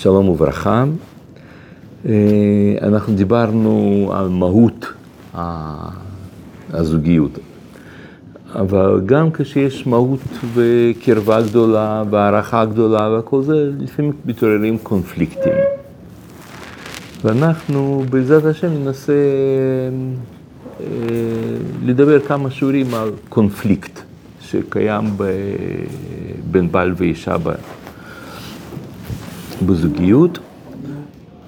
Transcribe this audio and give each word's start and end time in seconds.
שלום 0.00 0.28
וברכה. 0.28 0.84
אנחנו 2.82 3.14
דיברנו 3.14 4.10
על 4.14 4.28
מהות 4.28 4.86
הזוגיות, 6.72 7.38
אבל 8.54 9.00
גם 9.06 9.30
כשיש 9.30 9.86
מהות 9.86 10.20
וקרבה 10.54 11.42
גדולה 11.42 12.02
והערכה 12.10 12.64
גדולה 12.64 13.18
וכל 13.18 13.42
זה, 13.42 13.70
לפעמים 13.78 14.12
מתעוררים 14.24 14.78
קונפליקטים. 14.78 15.52
ואנחנו 17.24 18.04
בעזרת 18.10 18.44
השם 18.44 18.68
ננסה 18.68 19.12
לדבר 21.84 22.20
כמה 22.20 22.50
שיעורים 22.50 22.94
על 22.94 23.10
קונפליקט 23.28 24.00
שקיים 24.40 25.04
בין 26.50 26.72
בעל 26.72 26.94
ואישה 26.96 27.36
בזוגיות. 29.66 30.38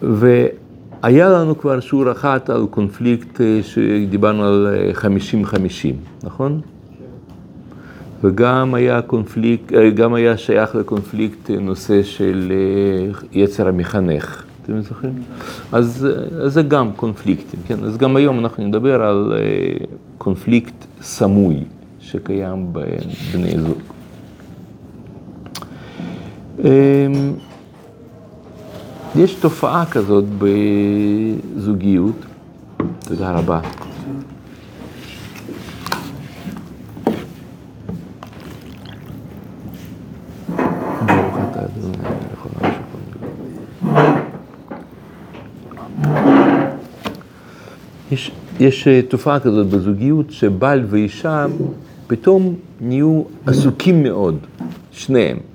והיה 0.02 1.28
לנו 1.28 1.58
כבר 1.58 1.80
שיעור 1.80 2.12
אחת 2.12 2.50
על 2.50 2.66
קונפליקט 2.70 3.40
שדיברנו 3.62 4.44
על 4.44 4.68
50-50, 4.94 5.54
נכון? 6.22 6.60
וגם 8.24 8.74
היה 8.74 9.02
קונפליקט, 9.02 9.72
גם 9.94 10.14
היה 10.14 10.36
שייך 10.36 10.74
לקונפליקט 10.74 11.50
נושא 11.50 12.02
של 12.02 12.52
יצר 13.32 13.68
המחנך. 13.68 14.44
אתם 14.62 14.80
זוכרים? 14.80 15.12
אז 15.72 16.06
זה 16.46 16.62
גם 16.62 16.92
קונפליקטים, 16.92 17.60
כן? 17.66 17.84
אז 17.84 17.96
גם 17.96 18.16
היום 18.16 18.38
אנחנו 18.38 18.66
נדבר 18.66 19.02
על 19.02 19.32
קונפליקט 20.18 20.74
סמוי 21.02 21.64
שקיים 22.00 22.72
בין 22.72 23.10
בני 23.32 23.54
זוג. 23.58 23.78
יש 29.16 29.34
תופעה 29.34 29.84
כזאת 29.86 30.24
בזוגיות, 30.38 32.16
תודה 33.00 33.30
רבה. 33.30 33.60
יש, 48.12 48.30
יש 48.60 48.88
תופעה 49.08 49.40
כזאת 49.40 49.66
בזוגיות 49.66 50.30
שבעל 50.30 50.84
ואישה 50.88 51.46
פתאום 52.06 52.54
נהיו 52.80 53.22
עסוקים 53.46 54.02
מאוד, 54.02 54.38
שניהם. 54.92 55.49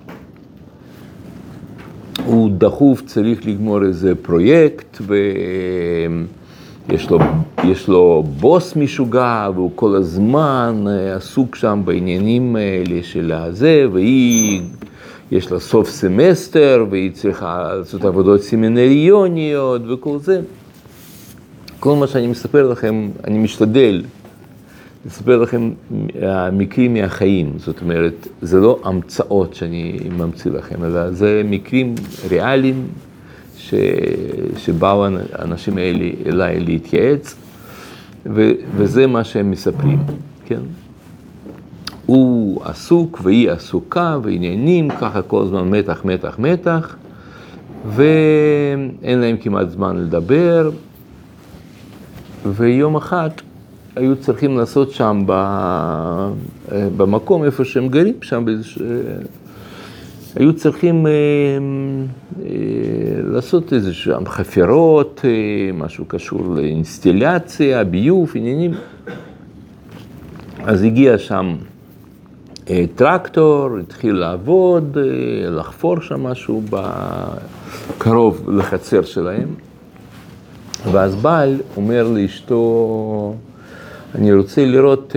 הוא 2.23 2.49
דחוף, 2.57 3.01
צריך 3.01 3.47
לגמור 3.47 3.83
איזה 3.83 4.15
פרויקט, 4.15 4.97
ויש 5.01 7.09
לו, 7.09 7.19
יש 7.63 7.87
לו 7.87 8.23
בוס 8.39 8.75
משוגע, 8.75 9.49
והוא 9.55 9.71
כל 9.75 9.95
הזמן 9.95 10.85
עסוק 11.15 11.55
שם 11.55 11.81
בעניינים 11.85 12.55
האלה 12.55 13.03
של 13.03 13.31
הזה, 13.31 13.85
והיא, 13.93 14.61
יש 15.31 15.51
לה 15.51 15.59
סוף 15.59 15.89
סמסטר, 15.89 16.85
והיא 16.89 17.11
צריכה 17.11 17.73
לעשות 17.77 18.05
עבודות 18.05 18.41
סמינריוניות 18.41 19.81
וכל 19.89 20.17
זה. 20.19 20.41
כל 21.79 21.95
מה 21.95 22.07
שאני 22.07 22.27
מספר 22.27 22.67
לכם, 22.67 23.09
אני 23.23 23.37
משתדל 23.37 24.03
לספר 25.05 25.37
לכם 25.37 25.71
מקרים 26.51 26.93
מהחיים, 26.93 27.53
זאת 27.57 27.81
אומרת, 27.81 28.27
זה 28.41 28.59
לא 28.59 28.79
המצאות 28.83 29.55
שאני 29.55 29.99
ממציא 30.17 30.51
לכם, 30.51 30.83
אלא 30.83 31.11
זה 31.11 31.41
מקרים 31.45 31.95
ריאליים 32.29 32.87
ש... 33.57 33.73
שבאו 34.57 35.05
האנשים 35.33 35.77
האלה 35.77 36.05
אליי 36.25 36.59
להתייעץ, 36.59 37.35
ו... 38.25 38.51
וזה 38.75 39.07
מה 39.07 39.23
שהם 39.23 39.51
מספרים, 39.51 39.99
כן? 40.45 40.61
הוא 42.05 42.61
עסוק 42.65 43.19
והיא 43.23 43.51
עסוקה 43.51 44.17
ועניינים, 44.23 44.89
ככה 44.89 45.21
כל 45.21 45.43
הזמן 45.43 45.69
מתח, 45.69 46.05
מתח, 46.05 46.39
מתח, 46.39 46.95
ואין 47.87 49.19
להם 49.19 49.37
כמעט 49.37 49.69
זמן 49.69 49.97
לדבר, 49.97 50.69
ויום 52.45 52.95
אחד 52.95 53.29
היו 53.95 54.15
צריכים 54.15 54.57
לעשות 54.57 54.91
שם 54.91 55.23
במקום 56.71 57.43
איפה 57.43 57.65
שהם 57.65 57.87
גרים, 57.87 58.13
שם 58.21 58.45
באיזשהו... 58.45 58.85
היו 60.35 60.53
צריכים 60.53 61.05
לעשות 63.23 63.73
איזה 63.73 63.93
שם 63.93 64.23
חפירות, 64.25 65.21
משהו 65.73 66.05
קשור 66.05 66.55
לאינסטילציה, 66.55 67.83
ביוב, 67.83 68.31
עניינים. 68.35 68.71
אז 70.63 70.83
הגיע 70.83 71.17
שם 71.17 71.55
טרקטור, 72.95 73.77
התחיל 73.77 74.15
לעבוד, 74.15 74.97
לחפור 75.49 76.01
שם 76.01 76.23
משהו 76.23 76.61
קרוב 77.97 78.49
לחצר 78.49 79.01
שלהם. 79.01 79.47
ואז 80.91 81.15
בעל 81.15 81.57
אומר 81.77 82.07
לאשתו, 82.13 83.35
אני 84.15 84.33
רוצה 84.33 84.65
לראות 84.65 85.15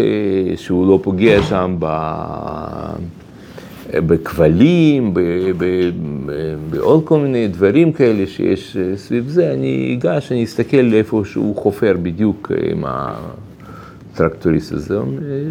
שהוא 0.57 0.89
לא 0.89 1.01
פוגע 1.03 1.43
שם 1.43 1.77
בכבלים, 3.95 5.15
בעוד 6.71 7.05
כל 7.05 7.19
מיני 7.21 7.49
דברים 7.49 7.93
כאלה 7.93 8.27
שיש 8.27 8.77
סביב 8.97 9.29
זה, 9.29 9.53
אני 9.53 9.99
אגש, 9.99 10.33
אני 10.33 10.45
אסתכל 10.45 10.95
איפה 10.95 11.23
שהוא 11.25 11.57
חופר 11.57 11.97
בדיוק 12.03 12.53
עם 12.71 12.85
הטרקטוריסט 14.15 14.73
הזה. 14.73 14.99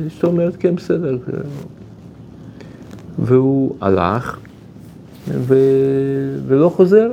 אשתו 0.08 0.28
אומרת, 0.28 0.56
כן, 0.56 0.76
בסדר. 0.76 1.18
והוא 3.20 3.76
הלך 3.82 4.38
ולא 6.48 6.70
חוזר. 6.70 7.12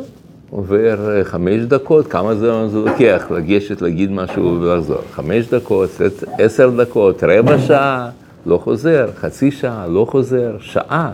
עובר 0.54 1.24
חמש 1.24 1.60
דקות, 1.60 2.06
כמה 2.06 2.34
זמן 2.34 2.66
זה 2.70 2.78
לוקח 2.78 3.26
לגשת, 3.30 3.82
להגיד 3.82 4.10
משהו 4.12 4.60
ולחזור? 4.60 5.00
חמש 5.10 5.48
דקות, 5.48 5.90
עשר 6.38 6.70
דקות, 6.70 7.24
רבע 7.24 7.58
שעה, 7.58 8.10
לא 8.46 8.58
חוזר, 8.58 9.08
חצי 9.16 9.50
שעה, 9.50 9.86
לא 9.86 10.06
חוזר, 10.10 10.56
שעה. 10.60 11.12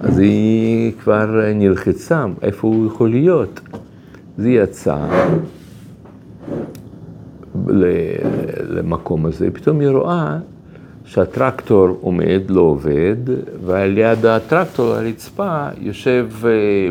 אז 0.00 0.18
היא 0.18 0.92
כבר 1.02 1.26
נלחצה, 1.54 2.24
איפה 2.42 2.68
הוא 2.68 2.86
יכול 2.86 3.10
להיות? 3.10 3.60
אז 4.38 4.44
היא 4.44 4.60
יצאה 4.60 5.28
למקום 8.68 9.26
הזה, 9.26 9.50
פתאום 9.52 9.80
היא 9.80 9.88
רואה 9.88 10.38
שהטרקטור 11.12 11.98
עומד, 12.00 12.42
לא 12.48 12.60
עובד, 12.60 13.16
ועל 13.66 13.98
יד 13.98 14.26
הטרקטור, 14.26 14.94
הרצפה, 14.94 15.66
יושב 15.80 16.28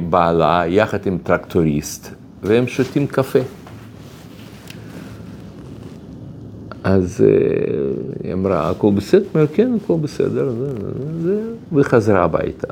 בעלה 0.09 0.63
יחד 0.67 0.97
עם 1.05 1.17
טרקטוריסט, 1.23 2.15
והם 2.43 2.67
שותים 2.67 3.07
קפה. 3.07 3.39
אז 6.83 7.25
היא 8.23 8.33
אמרה, 8.33 8.69
הכל 8.69 8.91
בסדר? 8.95 9.23
אמרה, 9.35 9.47
כן, 9.47 9.71
הכל 9.83 9.95
בסדר, 10.01 10.53
וחזרה 11.73 12.23
הביתה. 12.23 12.67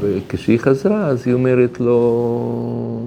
וכשהיא 0.00 0.58
חזרה, 0.58 1.06
אז 1.06 1.26
היא 1.26 1.34
אומרת 1.34 1.80
לו, 1.80 3.02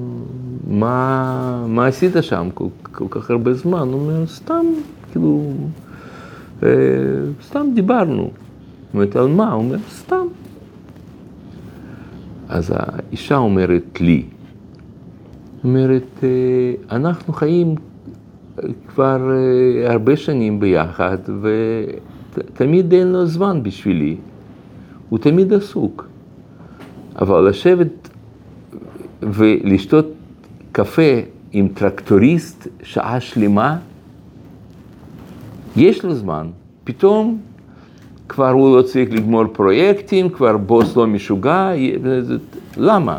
מה, 0.67 1.65
מה 1.67 1.85
עשית 1.85 2.13
שם 2.21 2.49
כל, 2.53 2.67
כל 2.81 3.05
כך 3.09 3.31
הרבה 3.31 3.53
זמן? 3.53 3.87
הוא 3.87 3.93
אומר, 3.93 4.27
סתם, 4.27 4.65
כאילו... 5.11 5.53
סתם 7.43 7.67
דיברנו. 7.73 8.23
זאת 8.23 8.93
אומרת, 8.93 9.15
על 9.15 9.27
מה? 9.27 9.51
הוא 9.51 9.63
אומר, 9.63 9.77
סתם. 9.89 10.25
אז 12.49 12.73
האישה 12.75 13.37
אומרת 13.37 14.01
לי, 14.01 14.23
אומרת, 15.63 16.23
אנחנו 16.91 17.33
חיים 17.33 17.75
כבר 18.87 19.31
הרבה 19.85 20.17
שנים 20.17 20.59
ביחד, 20.59 21.17
ותמיד 21.41 22.93
אין 22.93 23.07
לו 23.07 23.25
זמן 23.25 23.63
בשבילי, 23.63 24.15
הוא 25.09 25.19
תמיד 25.19 25.53
עסוק. 25.53 26.07
אבל 27.21 27.49
לשבת 27.49 28.09
ולשתות 29.21 30.05
קפה 30.71 31.11
עם 31.51 31.67
טרקטוריסט 31.67 32.67
שעה 32.83 33.19
שלמה, 33.19 33.77
יש 35.75 36.05
לו 36.05 36.15
זמן, 36.15 36.47
פתאום 36.83 37.37
כבר 38.29 38.49
הוא 38.49 38.77
לא 38.77 38.81
צריך 38.81 39.11
לגמור 39.11 39.47
פרויקטים, 39.47 40.29
כבר 40.29 40.57
בוס 40.57 40.95
לא 40.95 41.07
משוגע, 41.07 41.71
למה? 42.77 43.17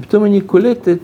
פתאום 0.00 0.24
אני 0.24 0.40
קולטת 0.40 0.98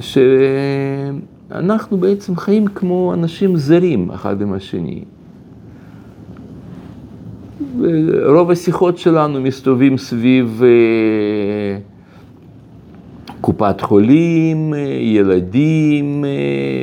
שאנחנו 0.00 1.96
בעצם 1.96 2.36
חיים 2.36 2.66
כמו 2.66 3.14
אנשים 3.14 3.56
זרים 3.56 4.10
אחד 4.10 4.42
עם 4.42 4.52
השני. 4.52 5.04
רוב 8.26 8.50
השיחות 8.50 8.98
שלנו 8.98 9.40
מסתובבים 9.40 9.98
סביב 9.98 10.62
קופת 13.40 13.80
חולים, 13.80 14.74
ילדים, 15.00 16.24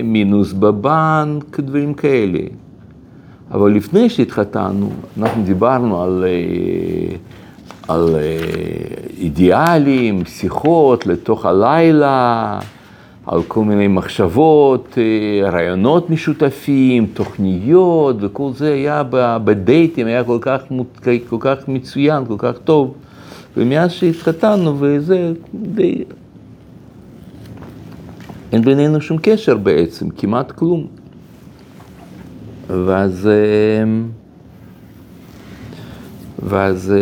מינוס 0.03 0.53
בבנק, 0.53 1.59
דברים 1.59 1.93
כאלה. 1.93 2.39
אבל 3.51 3.71
לפני 3.71 4.09
שהתחתנו, 4.09 4.89
אנחנו 5.17 5.43
דיברנו 5.43 6.03
על, 6.03 6.25
על 7.87 8.15
אידיאלים, 9.19 10.25
שיחות 10.25 11.07
לתוך 11.07 11.45
הלילה, 11.45 12.59
על 13.25 13.43
כל 13.43 13.63
מיני 13.63 13.87
מחשבות, 13.87 14.97
רעיונות 15.43 16.09
משותפים, 16.09 17.07
תוכניות, 17.13 18.15
וכל 18.19 18.49
זה 18.53 18.73
היה 18.73 19.03
בדייטים, 19.43 20.07
היה 20.07 20.23
כל 20.23 20.37
כך, 20.41 20.61
כל 21.29 21.37
כך 21.39 21.67
מצוין, 21.67 22.25
כל 22.25 22.35
כך 22.37 22.57
טוב. 22.63 22.93
ומאז 23.57 23.91
שהתחתנו, 23.91 24.75
וזה 24.79 25.33
די... 25.53 26.03
אין 28.57 28.65
בינינו 28.65 29.01
שום 29.01 29.17
קשר 29.21 29.57
בעצם, 29.57 30.09
כמעט 30.09 30.51
כלום. 30.51 30.87
ואז, 32.67 33.29
ואז 36.43 36.93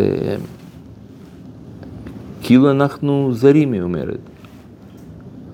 כאילו 2.42 2.70
אנחנו 2.70 3.30
זרים, 3.32 3.72
היא 3.72 3.82
אומרת. 3.82 4.18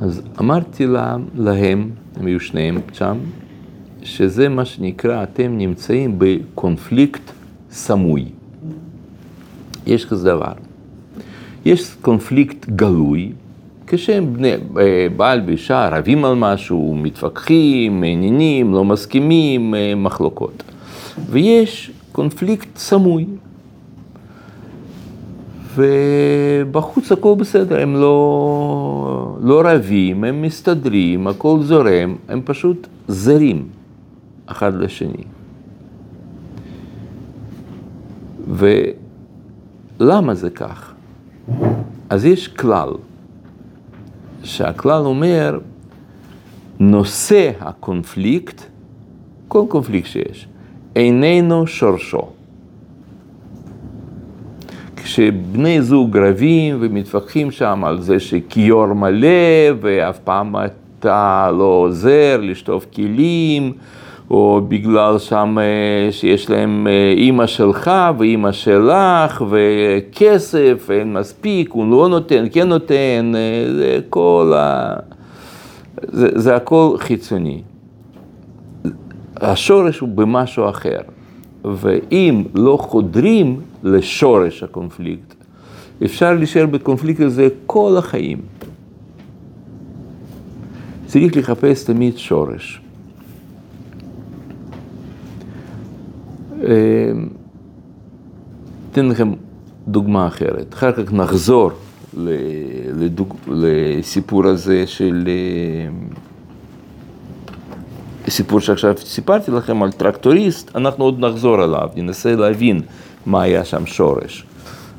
אז 0.01 0.23
אמרתי 0.41 0.87
לה, 0.87 1.17
להם, 1.35 1.91
הם 2.17 2.27
היו 2.27 2.41
שניהם 2.41 2.79
שם, 2.93 3.19
שזה 4.03 4.49
מה 4.49 4.65
שנקרא, 4.65 5.23
אתם 5.23 5.59
נמצאים 5.59 6.15
בקונפליקט 6.19 7.31
סמוי. 7.71 8.25
יש 9.87 10.05
כזה 10.05 10.29
דבר. 10.29 10.53
יש 11.65 11.95
קונפליקט 11.95 12.69
גלוי, 12.69 13.33
כשהם 13.95 14.33
בני, 14.33 14.53
בעל 15.17 15.43
ואישה 15.47 15.89
רבים 15.93 16.25
על 16.25 16.35
משהו, 16.35 16.95
מתווכחים, 16.95 18.01
מעניינים, 18.01 18.75
לא 18.75 18.85
מסכימים, 18.85 19.75
מחלוקות. 19.97 20.63
ויש 21.31 21.91
קונפליקט 22.13 22.77
סמוי. 22.77 23.27
ובחוץ 25.75 27.13
הכל 27.13 27.35
בסדר, 27.39 27.83
הם 27.83 27.95
לא, 27.95 29.37
לא 29.41 29.63
רבים, 29.65 30.25
הם 30.25 30.43
מסתדרים, 30.43 31.27
הכל 31.27 31.59
זורם, 31.63 32.17
הם 32.29 32.41
פשוט 32.45 32.87
זרים 33.09 33.69
אחד 34.47 34.75
לשני. 34.75 35.25
ולמה 38.49 40.35
זה 40.35 40.51
כך? 40.51 40.93
אז 42.11 42.25
יש 42.25 42.49
כלל, 42.49 42.89
שהכלל 44.45 45.03
אומר, 45.07 45.59
נושא 46.81 47.51
הקונפליקט, 47.61 48.63
כל 49.49 49.65
קונפליקט 49.69 50.09
שיש, 50.09 50.49
איננו 50.97 51.67
שורשו. 51.67 52.29
כשבני 54.97 55.83
זוג 55.83 56.17
רבים 56.17 56.79
ומתווכחים 56.81 57.51
שם 57.51 57.85
על 57.85 58.01
זה 58.01 58.21
שכיור 58.21 58.87
מלא 58.87 59.29
ואף 59.81 60.19
פעם 60.19 60.55
אתה 60.57 61.51
לא 61.53 61.65
עוזר 61.65 62.41
לשטוף 62.43 62.87
כלים, 62.95 63.73
או 64.33 64.61
בגלל 64.69 65.19
שם 65.19 65.57
שיש 66.11 66.51
להם 66.51 66.87
אימא 67.17 67.47
שלך 67.47 67.91
ואימא 68.19 68.53
שלך 68.53 69.45
וכסף, 69.51 70.91
אין 70.91 71.13
מספיק, 71.13 71.73
הוא 71.73 71.91
לא 71.91 72.09
נותן, 72.09 72.45
כן 72.53 72.69
נותן, 72.69 73.33
זה 73.77 73.99
כל 74.11 74.53
ה... 74.57 74.95
זה, 76.03 76.29
זה 76.35 76.57
הכל 76.57 76.95
חיצוני. 76.99 77.63
השורש 79.37 79.99
הוא 79.99 80.09
במשהו 80.09 80.69
אחר. 80.69 81.01
ואם 81.65 82.45
לא 82.55 82.79
חודרים 82.81 83.61
לשורש 83.83 84.63
הקונפליקט, 84.63 85.35
אפשר 86.05 86.35
להישאר 86.35 86.67
בקונפליקט 86.67 87.21
הזה 87.21 87.49
כל 87.67 87.95
החיים. 87.99 88.39
צריך 91.07 91.37
לחפש 91.37 91.85
תמיד 91.85 92.19
שורש. 92.19 92.81
אתן 98.93 99.09
לכם 99.09 99.33
דוגמה 99.89 100.27
אחרת, 100.27 100.75
אחר 100.75 100.93
כך 100.93 101.13
נחזור 101.13 101.71
לדוג... 102.97 103.35
לסיפור 103.49 104.47
הזה 104.47 104.87
של... 104.87 105.29
סיפור 108.29 108.61
שעכשיו 108.61 108.95
סיפרתי 108.99 109.51
לכם 109.51 109.83
על 109.83 109.93
טרקטוריסט, 109.93 110.77
אנחנו 110.77 111.05
עוד 111.05 111.21
נחזור 111.21 111.63
עליו, 111.63 111.89
ננסה 111.97 112.37
להבין 112.37 112.81
מה 113.27 113.43
היה 113.43 113.65
שם 113.65 113.87
שורש. 113.87 114.47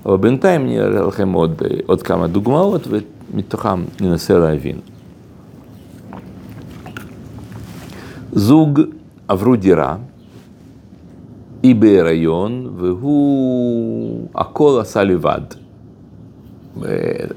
אבל 0.06 0.18
בינתיים 0.18 0.62
אני 0.62 0.80
אראה 0.80 1.08
לכם 1.08 1.34
עוד, 1.34 1.62
עוד 1.86 2.04
כמה 2.04 2.28
דוגמאות 2.28 2.88
ומתוכם 3.34 3.84
ננסה 4.02 4.38
להבין. 4.38 4.78
זוג 8.32 8.82
עברו 9.28 9.56
דירה, 9.56 9.96
היא 11.64 11.76
בהיריון 11.76 12.74
והוא 12.78 14.28
הכל 14.36 14.78
עשה 14.82 15.04
לבד. 15.04 15.42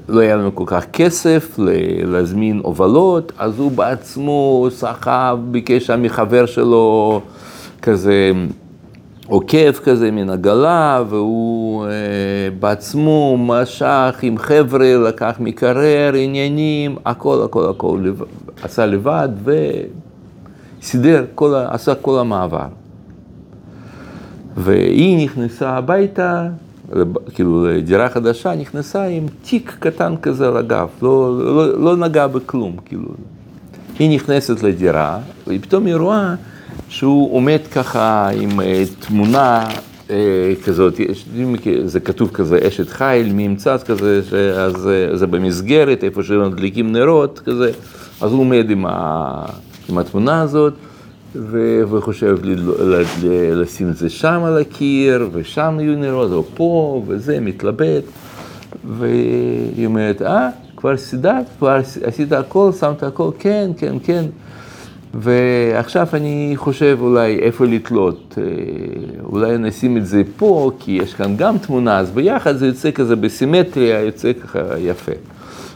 לא 0.09 0.19
היה 0.19 0.35
לנו 0.35 0.55
כל 0.55 0.63
כך 0.67 0.85
כסף 0.93 1.55
להזמין 2.03 2.61
הובלות, 2.63 3.31
אז 3.37 3.59
הוא 3.59 3.71
בעצמו 3.71 4.67
סחב, 4.69 5.39
ביקש 5.51 5.89
מחבר 5.89 6.45
שלו 6.45 7.21
כזה 7.81 8.31
עוקף 9.27 9.79
כזה 9.83 10.11
מן 10.11 10.29
עגלה, 10.29 11.03
והוא 11.09 11.85
אה, 11.85 11.89
בעצמו 12.59 13.37
משך 13.39 14.19
עם 14.21 14.37
חבר'ה, 14.37 14.97
לקח 14.97 15.35
מקרר, 15.39 16.13
עניינים, 16.13 16.95
הכל, 17.05 17.41
הכל, 17.45 17.69
הכל, 17.69 17.99
עשה 18.63 18.85
לבד 18.85 19.29
וסידר, 20.81 21.25
כל, 21.35 21.55
עשה 21.69 21.95
כל 21.95 22.19
המעבר. 22.19 22.67
והיא 24.57 25.25
נכנסה 25.25 25.69
הביתה, 25.69 26.47
כאילו 27.33 27.65
לדירה 27.67 28.09
חדשה, 28.09 28.55
נכנסה 28.55 29.03
עם 29.03 29.25
תיק 29.41 29.75
קטן 29.79 30.15
כזה 30.21 30.47
על 30.47 30.57
הגב, 30.57 30.87
לא, 31.01 31.39
לא, 31.39 31.79
לא 31.79 31.97
נגע 31.97 32.27
בכלום, 32.27 32.75
כאילו. 32.85 33.09
היא 33.99 34.15
נכנסת 34.15 34.63
לדירה, 34.63 35.19
ופתאום 35.47 35.85
היא 35.85 35.95
רואה 35.95 36.35
שהוא 36.89 37.35
עומד 37.35 37.59
ככה 37.71 38.29
עם 38.29 38.49
תמונה 38.99 39.67
אה, 40.09 40.53
כזאת, 40.65 40.93
זה 41.85 41.99
כתוב 41.99 42.29
כזה 42.33 42.59
אשת 42.67 42.89
חיל, 42.89 43.31
ממצץ 43.33 43.83
כזה, 43.83 44.21
אז 44.57 44.89
זה 45.13 45.27
במסגרת, 45.27 46.03
איפה 46.03 46.23
שמדליקים 46.23 46.91
נרות 46.91 47.39
כזה, 47.39 47.71
אז 48.21 48.31
הוא 48.31 48.39
עומד 48.39 48.69
עם, 48.69 48.85
ה, 48.85 49.45
עם 49.89 49.97
התמונה 49.97 50.41
הזאת. 50.41 50.73
וחושב 51.35 52.37
לשים 53.51 53.89
את 53.89 53.97
זה 53.97 54.09
שם 54.09 54.41
על 54.45 54.57
הקיר, 54.57 55.29
ושם 55.33 55.77
יהיו 55.79 55.97
נרות, 55.97 56.31
או 56.31 56.43
פה, 56.55 57.03
וזה, 57.07 57.39
מתלבט. 57.39 58.03
והיא 58.97 59.85
אומרת, 59.85 60.21
אה, 60.21 60.49
כבר 60.77 60.97
סידרת, 60.97 61.45
כבר 61.57 61.79
עשית 62.03 62.31
הכל, 62.31 62.71
שמת 62.79 63.03
הכל, 63.03 63.29
כן, 63.39 63.71
כן, 63.77 63.95
כן. 64.03 64.25
ועכשיו 65.13 66.07
אני 66.13 66.53
חושב 66.55 66.97
אולי 67.01 67.39
איפה 67.39 67.65
לתלות, 67.65 68.35
אה, 68.37 68.43
אולי 69.23 69.57
נשים 69.57 69.97
את 69.97 70.05
זה 70.05 70.21
פה, 70.37 70.71
כי 70.79 70.91
יש 70.91 71.13
כאן 71.13 71.37
גם 71.37 71.57
תמונה, 71.57 71.99
אז 71.99 72.11
ביחד 72.11 72.55
זה 72.55 72.67
יוצא 72.67 72.91
כזה 72.91 73.15
בסימטריה, 73.15 74.01
יוצא 74.01 74.33
ככה 74.33 74.59
יפה. 74.79 75.11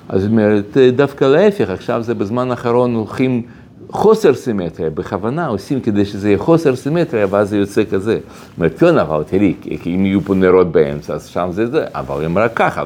אז 0.10 0.24
היא 0.24 0.32
אומרת, 0.32 0.78
דווקא 0.96 1.26
להפך, 1.26 1.70
עכשיו 1.70 2.04
זה 2.04 2.14
בזמן 2.14 2.52
האחרון 2.52 2.96
הולכים... 2.96 3.42
חוסר 3.92 4.34
סימטריה, 4.34 4.90
בכוונה 4.90 5.48
עושים 5.48 5.82
כדי 5.82 6.06
שזה 6.06 6.30
יהיה 6.30 6.38
חוסר 6.38 6.76
סימטריה, 6.76 7.26
ואז 7.30 7.50
זה 7.50 7.58
יוצא 7.58 7.84
כזה. 7.92 8.20
זאת 8.24 8.58
אומרת, 8.58 8.80
כן, 8.80 8.98
אבל 8.98 9.24
תראי, 9.24 9.56
אם 9.86 10.06
יהיו 10.06 10.22
פה 10.22 10.34
נרות 10.36 10.72
באמצע, 10.72 11.14
אז 11.14 11.26
שם 11.26 11.50
זה 11.52 11.68
זה, 11.68 11.86
אבל 11.96 12.26
אם 12.26 12.38
רק 12.38 12.52
ככה, 12.56 12.84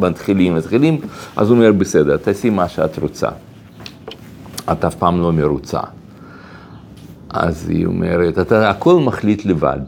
מתחילים, 0.00 0.56
מתחילים, 0.56 1.00
אז 1.36 1.50
הוא 1.50 1.56
אומר, 1.56 1.72
בסדר, 1.72 2.16
תעשי 2.16 2.50
מה 2.50 2.68
שאת 2.68 2.98
רוצה. 2.98 3.28
את 4.72 4.84
אף 4.84 4.94
פעם 4.94 5.20
לא 5.20 5.32
מרוצה. 5.32 5.80
אז 7.30 7.68
היא 7.68 7.86
אומרת, 7.86 8.38
אתה 8.38 8.70
הכל 8.70 9.00
מחליט 9.00 9.44
לבד. 9.44 9.80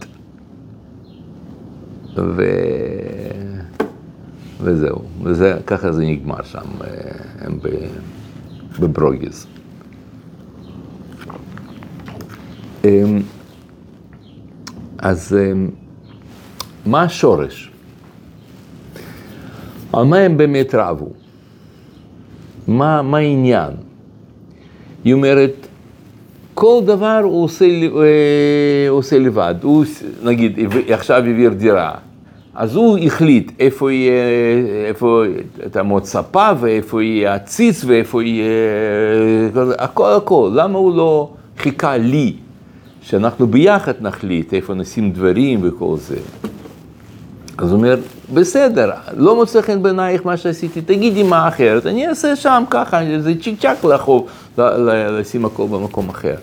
ו... 2.17 2.43
וזהו, 4.61 5.03
וזה, 5.23 5.59
ככה 5.67 5.93
זה 5.93 6.05
נגמר 6.05 6.43
שם, 6.43 6.59
הם 7.41 7.59
בברוגיז. 8.79 9.47
אז 14.99 15.37
אמ, 15.37 15.69
מה 16.87 17.03
השורש? 17.03 17.71
על 19.93 20.05
מה 20.05 20.17
הם 20.17 20.37
באמת 20.37 20.75
רבו? 20.75 21.09
מה, 22.69 23.03
מה 23.03 23.19
העניין? 23.19 23.71
היא 25.05 25.15
אומרת, 25.15 25.67
כל 26.55 26.81
דבר 26.85 27.21
הוא 27.23 27.45
עושה, 27.45 27.65
הוא 27.91 28.03
אה, 28.03 28.89
עושה 28.89 29.19
לבד. 29.19 29.55
הוא, 29.62 29.85
נגיד, 30.25 30.59
עכשיו 30.89 31.17
העביר 31.17 31.51
דירה, 31.51 31.95
אז 32.55 32.77
הוא 32.77 32.99
החליט 32.99 33.53
איפה 33.59 33.93
יהיה, 33.93 34.12
איפה 34.89 35.23
תעמוד 35.71 36.05
ספה, 36.05 36.51
ואיפה 36.61 37.03
יהיה 37.03 37.35
עציץ, 37.35 37.85
ואיפה 37.85 38.23
יהיה... 38.23 38.53
הכל 39.79 40.12
הכל. 40.17 40.51
למה 40.55 40.79
הוא 40.79 40.97
לא 40.97 41.31
חיכה 41.59 41.97
לי, 41.97 42.35
שאנחנו 43.02 43.47
ביחד 43.47 43.92
נחליט 44.00 44.54
איפה 44.54 44.75
נשים 44.75 45.12
דברים 45.12 45.61
וכל 45.62 45.97
זה? 45.97 46.16
אז 47.59 47.71
הוא 47.71 47.78
אומר, 47.78 47.97
בסדר, 48.35 48.90
לא 49.16 49.37
מוצא 49.37 49.62
חן 49.62 49.82
בעינייך 49.82 50.26
מה 50.26 50.37
שעשיתי, 50.37 50.80
תגידי 50.80 51.23
מה 51.23 51.49
אחרת, 51.49 51.87
אני 51.87 52.09
אעשה 52.09 52.37
שם 52.37 52.62
ככה, 52.71 53.00
זה 53.21 53.32
צ'יק 53.42 53.61
צ'אק 53.61 53.85
לחוב, 53.85 54.26
לשים 54.59 55.44
הכל 55.44 55.66
במקום 55.71 56.09
אחר. 56.09 56.35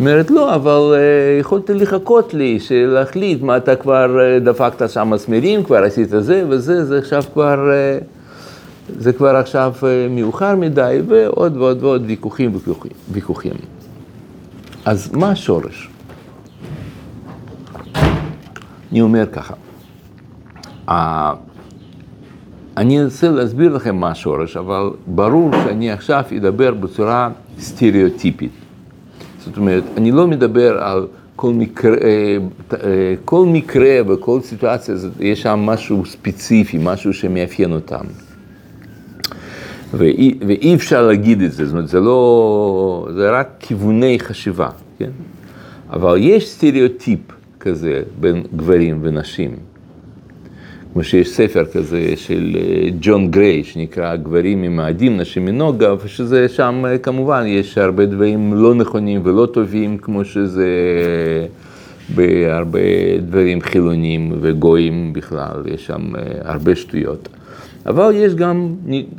אומרת, 0.00 0.30
לא, 0.30 0.54
אבל 0.54 0.94
uh, 0.94 1.40
יכולת 1.40 1.70
לחכות 1.70 2.34
לי, 2.34 2.58
להחליט 2.70 3.42
מה 3.42 3.56
אתה 3.56 3.76
כבר 3.76 4.16
uh, 4.16 4.44
דפקת 4.44 4.90
שם 4.90 5.10
מסמרים, 5.10 5.64
כבר 5.64 5.82
עשית 5.84 6.08
זה 6.08 6.44
וזה, 6.48 6.84
זה 6.84 6.98
עכשיו 6.98 7.22
כבר, 7.32 7.58
uh, 8.00 8.04
זה 8.98 9.12
כבר 9.12 9.36
עכשיו 9.36 9.72
uh, 9.80 9.84
מאוחר 10.10 10.56
מדי, 10.56 11.00
ועוד 11.08 11.56
ועוד 11.56 11.84
ועוד 11.84 12.02
ויכוחים 12.06 12.50
ויכוחים. 12.54 12.92
ויכוחים. 13.12 13.52
אז 14.84 15.10
מה 15.12 15.30
השורש? 15.30 15.88
אני 18.92 19.00
אומר 19.00 19.26
ככה, 19.32 19.54
אני 22.76 23.00
אנסה 23.00 23.30
להסביר 23.30 23.74
לכם 23.74 23.96
מה 23.96 24.10
השורש, 24.10 24.56
אבל 24.56 24.90
ברור 25.06 25.50
שאני 25.64 25.90
עכשיו 25.90 26.24
אדבר 26.36 26.74
בצורה 26.74 27.30
סטריאוטיפית. 27.58 28.50
זאת 29.38 29.56
אומרת, 29.56 29.82
אני 29.96 30.12
לא 30.12 30.26
מדבר 30.26 30.78
על 30.78 31.06
כל 31.36 31.52
מקרה, 31.52 31.96
אה, 32.02 32.36
אה, 32.72 33.14
כל 33.24 33.46
מקרה 33.46 34.00
וכל 34.08 34.40
סיטואציה, 34.40 34.94
יש 35.20 35.42
שם 35.42 35.58
משהו 35.58 36.06
ספציפי, 36.06 36.78
משהו 36.80 37.12
שמאפיין 37.12 37.72
אותם. 37.72 38.04
ואי, 39.94 40.38
ואי 40.46 40.74
אפשר 40.74 41.06
להגיד 41.06 41.42
את 41.42 41.52
זה, 41.52 41.66
זאת 41.66 41.72
אומרת, 41.72 41.88
זה 41.88 42.00
לא, 42.00 43.08
זה 43.14 43.30
רק 43.30 43.48
כיווני 43.58 44.18
חשיבה, 44.20 44.68
כן? 44.98 45.10
אבל 45.90 46.16
יש 46.20 46.48
סטריאוטיפ 46.48 47.20
כזה 47.66 48.02
בין 48.20 48.42
גברים 48.56 48.98
ונשים. 49.02 49.50
כמו 50.92 51.04
שיש 51.04 51.28
ספר 51.28 51.64
כזה 51.64 52.12
של 52.16 52.56
אה, 52.60 52.88
ג'ון 53.00 53.30
גריי, 53.30 53.64
שנקרא 53.64 54.16
גברים 54.16 54.62
ממאדים, 54.62 55.16
נשים 55.16 55.44
מנוגה, 55.44 55.94
ושזה 56.04 56.48
שם 56.48 56.82
אה, 56.86 56.98
כמובן 56.98 57.44
יש 57.46 57.78
הרבה 57.78 58.06
דברים 58.06 58.54
לא 58.54 58.74
נכונים 58.74 59.20
ולא 59.24 59.46
טובים, 59.46 59.98
כמו 59.98 60.24
שזה 60.24 60.66
בהרבה 62.14 62.78
דברים 63.20 63.60
חילונים 63.60 64.32
וגויים 64.40 65.12
בכלל, 65.12 65.62
יש 65.66 65.86
שם 65.86 66.16
אה, 66.16 66.22
הרבה 66.42 66.76
שטויות. 66.76 67.28
אבל 67.86 68.12
יש 68.14 68.34
גם 68.34 68.74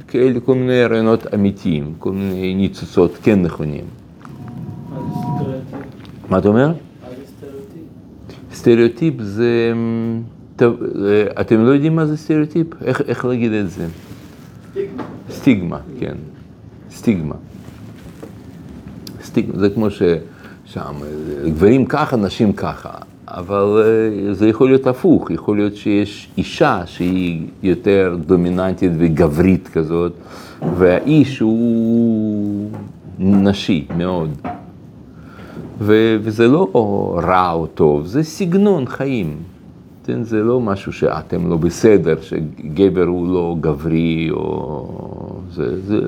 כאלה 0.08 0.40
כל 0.40 0.56
מיני 0.56 0.86
רעיונות 0.86 1.34
אמיתיים, 1.34 1.94
כל 2.00 2.12
מיני 2.12 2.54
ניצוצות 2.54 3.18
כן 3.24 3.42
נכונים. 3.42 3.86
מה 6.30 6.38
אתה 6.38 6.48
אומר? 6.48 6.72
סטריאוטיפ 8.68 9.14
זה... 9.20 9.74
טוב, 10.56 10.76
אה, 11.06 11.42
אתם 11.42 11.66
לא 11.66 11.72
יודעים 11.72 11.96
מה 11.96 12.06
זה 12.06 12.18
סטריאוטיפ? 12.18 12.68
איך, 12.84 13.02
איך 13.08 13.26
להגיד 13.26 13.52
את 13.52 13.70
זה? 13.70 13.88
סטיגמה. 14.72 15.04
סטיגמה, 15.30 15.80
כן. 16.00 16.16
סטיגמה. 16.92 17.36
סטיגמה, 19.24 19.60
זה 19.60 19.70
כמו 19.70 19.88
ששם, 19.90 20.94
גברים 21.46 21.86
ככה, 21.86 22.18
נשים 22.18 22.54
ככה. 22.54 22.90
אבל 23.28 23.84
אה, 23.84 24.34
זה 24.34 24.48
יכול 24.48 24.68
להיות 24.70 24.88
הפוך, 24.88 25.32
יכול 25.32 25.58
להיות 25.58 25.76
שיש 25.76 26.30
אישה 26.38 26.82
שהיא 26.86 27.48
יותר 27.64 28.18
דומיננטית 28.26 28.92
וגברית 28.98 29.68
כזאת, 29.68 30.14
והאיש 30.78 31.40
הוא 31.40 32.70
נשי 33.20 33.88
מאוד. 33.98 34.30
ו- 35.80 36.18
וזה 36.22 36.48
לא 36.48 36.68
רע 37.24 37.52
או 37.52 37.68
טוב, 37.68 38.06
זה 38.06 38.24
סגנון 38.24 38.86
חיים. 38.86 39.38
כן, 40.06 40.24
זה 40.24 40.44
לא 40.44 40.60
משהו 40.60 40.94
שאתם 40.94 41.50
לא 41.50 41.58
בסדר, 41.58 42.16
שגבר 42.22 43.06
הוא 43.06 43.34
לא 43.34 43.56
גברי, 43.60 44.30
או... 44.32 45.40
זה, 45.52 45.82
זה, 45.82 46.00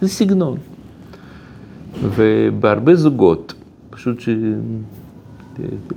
זה 0.00 0.08
סגנון. 0.08 0.56
ובהרבה 2.02 2.94
זוגות, 2.94 3.54
פשוט 3.90 4.20
ש... 4.20 4.28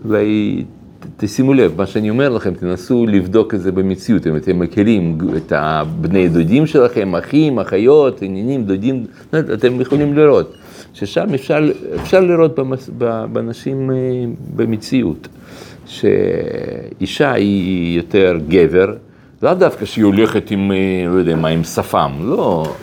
אולי 0.05 0.63
תשימו 1.17 1.53
לב, 1.53 1.73
מה 1.77 1.85
שאני 1.85 2.09
אומר 2.09 2.29
לכם, 2.29 2.53
תנסו 2.53 3.05
לבדוק 3.05 3.53
את 3.53 3.61
זה 3.61 3.71
במציאות, 3.71 4.27
אם 4.27 4.35
אתם 4.35 4.59
מכירים 4.59 5.17
את 5.37 5.51
הבני 5.55 6.29
דודים 6.29 6.67
שלכם, 6.67 7.15
אחים, 7.15 7.59
אחיות, 7.59 8.21
עניינים, 8.21 8.63
דודים, 8.63 9.05
אתם 9.53 9.81
יכולים 9.81 10.13
לראות, 10.13 10.53
ששם 10.95 11.33
אפשר, 11.33 11.59
אפשר 11.95 12.19
לראות 12.21 12.59
במס, 12.59 12.89
באנשים 13.31 13.91
אה, 13.91 13.95
במציאות. 14.55 15.27
שאישה 15.85 17.31
היא 17.33 17.97
יותר 17.97 18.37
גבר, 18.47 18.93
לאו 19.43 19.53
דווקא 19.53 19.85
שהיא 19.85 20.05
הולכת 20.05 20.51
עם, 20.51 20.71
אה, 20.71 20.77
לא 21.09 21.17
יודע 21.17 21.35
מה, 21.35 21.47
עם 21.47 21.63
שפם, 21.63 22.11
לא. 22.21 22.73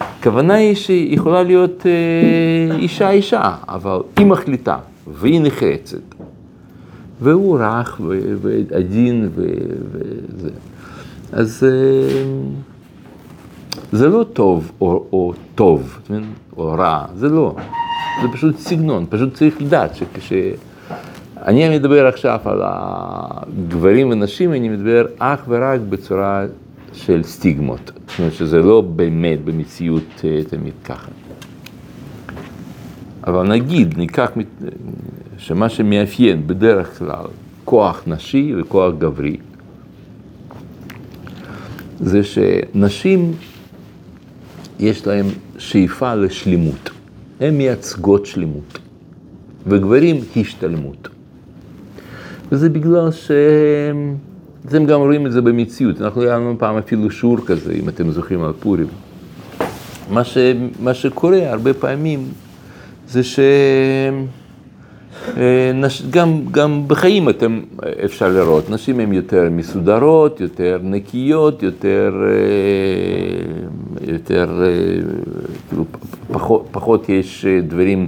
הכוונה 0.00 0.54
היא 0.54 0.74
שהיא 0.74 1.14
יכולה 1.14 1.42
להיות 1.42 1.86
אה, 1.86 2.76
אישה 2.76 3.10
אישה, 3.10 3.54
אבל 3.68 3.98
היא 4.16 4.26
מחליטה, 4.26 4.76
והיא 5.06 5.40
נחרצת. 5.40 6.14
והוא 7.20 7.58
רך 7.58 8.00
ועדין 8.40 9.28
וזה. 9.34 10.50
אז 11.32 11.66
אה, 11.66 12.32
זה 13.92 14.08
לא 14.08 14.24
טוב 14.32 14.72
או, 14.80 15.04
או 15.12 15.32
טוב, 15.54 16.00
או 16.56 16.72
רע, 16.72 17.06
זה 17.14 17.28
לא. 17.28 17.56
זה 18.22 18.28
פשוט 18.32 18.58
סגנון, 18.58 19.06
פשוט 19.08 19.34
צריך 19.34 19.62
לדעת 19.62 19.94
שכש... 19.94 20.32
אני 21.46 21.78
מדבר 21.78 22.06
עכשיו 22.06 22.38
על 22.44 22.60
הגברים 22.64 24.10
ונשים, 24.10 24.52
אני 24.52 24.68
מדבר 24.68 25.06
אך 25.18 25.44
ורק 25.48 25.80
בצורה 25.88 26.44
של 26.92 27.22
סטיגמות. 27.22 27.92
זאת 28.08 28.18
אומרת 28.18 28.32
שזה 28.32 28.58
לא 28.58 28.80
באמת 28.80 29.44
במציאות 29.44 30.24
אה, 30.24 30.40
תמיד 30.48 30.72
ככה. 30.84 31.10
אבל 33.26 33.48
נגיד, 33.48 33.98
ניקח 33.98 34.30
שמה 35.38 35.68
שמאפיין 35.68 36.46
בדרך 36.46 36.98
כלל 36.98 37.24
כוח 37.64 38.02
נשי 38.06 38.54
וכוח 38.60 38.94
גברי, 38.98 39.36
זה 42.00 42.20
שנשים 42.24 43.32
יש 44.80 45.06
להן 45.06 45.26
שאיפה 45.58 46.14
לשלימות. 46.14 46.90
הן 47.40 47.54
מייצגות 47.54 48.26
שלמות, 48.26 48.78
וגברים 49.66 50.20
השתלמות. 50.36 51.08
וזה 52.52 52.68
בגלל 52.68 53.12
ש... 53.12 53.30
אתם 54.68 54.86
גם 54.86 55.00
רואים 55.00 55.26
את 55.26 55.32
זה 55.32 55.40
במציאות. 55.40 56.00
אנחנו 56.00 56.22
היה 56.22 56.36
לנו 56.36 56.58
פעם 56.58 56.76
אפילו 56.76 57.10
שיעור 57.10 57.38
כזה, 57.46 57.72
אם 57.72 57.88
אתם 57.88 58.10
זוכרים 58.10 58.42
על 58.42 58.52
פורים. 58.60 58.86
מה, 60.10 60.24
ש... 60.24 60.38
מה 60.80 60.94
שקורה 60.94 61.50
הרבה 61.50 61.74
פעמים 61.74 62.24
זה 63.08 63.22
ש... 63.22 63.40
אה. 65.36 65.72
גם, 66.10 66.40
גם 66.50 66.82
בחיים 66.86 67.28
אתם, 67.28 67.60
אפשר 68.04 68.28
לראות, 68.28 68.70
נשים 68.70 69.00
הן 69.00 69.12
יותר 69.12 69.48
מסודרות, 69.50 70.40
יותר 70.40 70.78
נקיות, 70.82 71.62
יותר, 71.62 72.12
אה, 72.22 73.66
יותר 74.00 74.62
אה, 74.62 75.02
כאילו, 75.68 75.84
פחות, 76.32 76.68
פחות 76.70 77.08
יש 77.08 77.44
דברים 77.68 78.06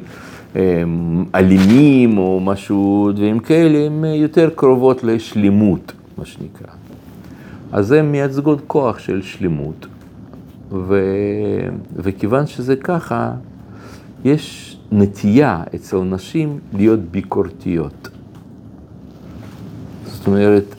אלימים 1.34 2.18
או 2.18 2.40
משהו, 2.40 3.12
דברים 3.14 3.38
כאלה, 3.38 3.86
הן 3.86 4.04
יותר 4.04 4.50
קרובות 4.54 5.04
לשלמות, 5.04 5.92
מה 6.18 6.24
שנקרא. 6.24 6.74
אז 7.72 7.92
הן 7.92 8.06
מייצגות 8.06 8.60
כוח 8.66 8.98
של 8.98 9.22
שלמות, 9.22 9.86
ו... 10.72 11.00
וכיוון 11.96 12.46
שזה 12.46 12.76
ככה, 12.76 13.32
יש 14.24 14.76
נטייה 14.92 15.62
אצל 15.74 15.98
נשים 15.98 16.58
להיות 16.72 17.00
ביקורתיות. 17.00 18.08
זאת 20.04 20.26
אומרת, 20.26 20.74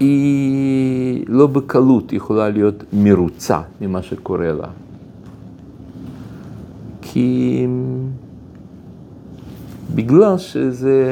היא 0.00 1.24
לא 1.28 1.46
בקלות 1.46 2.12
יכולה 2.12 2.48
להיות 2.48 2.84
מרוצה 2.92 3.60
ממה 3.80 4.02
שקורה 4.02 4.52
לה. 4.52 4.68
כי 7.02 7.66
בגלל 9.94 10.38
שזה 10.38 11.06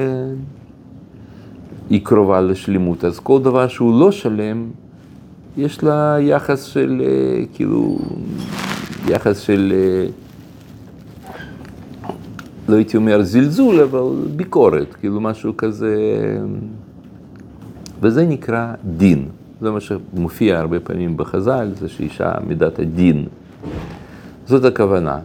היא 1.91 2.01
קרובה 2.05 2.41
לשלמות, 2.41 3.05
אז 3.05 3.19
כל 3.19 3.43
דבר 3.43 3.69
שהוא 3.69 4.01
לא 4.01 4.13
שלם, 4.13 4.67
יש 5.57 5.85
לה 5.85 6.17
יחס 6.21 6.63
של, 6.63 7.03
אה, 7.05 7.45
כאילו, 7.55 7.99
יחס 9.09 9.39
של, 9.39 9.73
אה, 9.77 10.07
לא 12.69 12.77
הייתי 12.77 12.97
אומר 12.97 13.23
זלזול, 13.23 13.81
אבל 13.81 14.03
ביקורת, 14.37 14.95
כאילו 14.95 15.21
משהו 15.21 15.57
כזה, 15.57 15.97
וזה 18.01 18.27
נקרא 18.27 18.75
דין. 18.97 19.25
זה 19.61 19.71
מה 19.71 19.81
שמופיע 19.81 20.59
הרבה 20.59 20.81
פעמים 20.81 21.17
בחז"ל, 21.17 21.73
זה 21.79 21.89
שאישה 21.89 22.33
מידת 22.47 22.79
הדין. 22.79 23.27
זאת 24.47 24.65
הכוונה. 24.65 25.19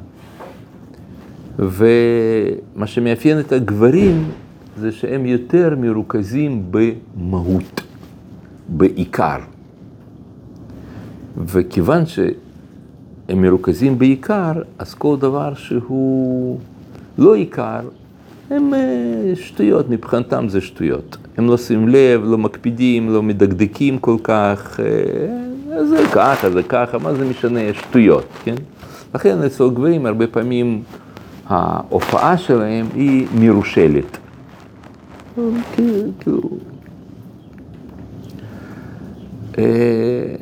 ומה 1.60 2.88
שמאפיין 2.88 3.40
את 3.40 3.52
הגברים 3.52 4.24
זה 4.78 4.92
שהם 4.92 5.26
יותר 5.26 5.76
מרוכזים 5.78 6.72
במהות, 6.72 7.82
בעיקר. 8.70 9.38
וכיוון 11.38 12.06
שהם 12.06 13.42
מרוכזים 13.42 14.00
בעיקר, 14.00 14.52
אז 14.80 14.94
כל 14.94 15.18
דבר 15.20 15.54
שהוא 15.54 16.60
לא 17.18 17.36
עיקר, 17.36 17.82
הם 18.52 18.74
אה, 18.74 19.36
שטויות, 19.36 19.90
מבחינתם 19.90 20.50
זה 20.50 20.62
שטויות. 20.62 21.18
הם 21.38 21.48
לא 21.48 21.58
שמים 21.58 21.88
לב, 21.88 22.22
לא 22.24 22.38
מקפידים, 22.38 23.10
לא 23.10 23.24
מדקדקים 23.24 24.00
כל 24.00 24.18
כך, 24.24 24.80
אה, 24.80 25.86
זה 25.86 26.04
ככה, 26.14 26.50
זה 26.50 26.64
ככה, 26.64 26.98
מה 26.98 27.14
זה 27.14 27.30
משנה, 27.30 27.60
שטויות, 27.74 28.26
כן? 28.44 28.56
לכן 29.16 29.44
אצל 29.44 29.70
גברים 29.70 30.06
הרבה 30.06 30.28
פעמים 30.28 30.84
ההופעה 31.48 32.38
שלהם 32.38 32.86
היא 32.96 33.28
מרושלת. 33.40 34.18
כאילו... 35.76 36.42
אה, 39.58 40.36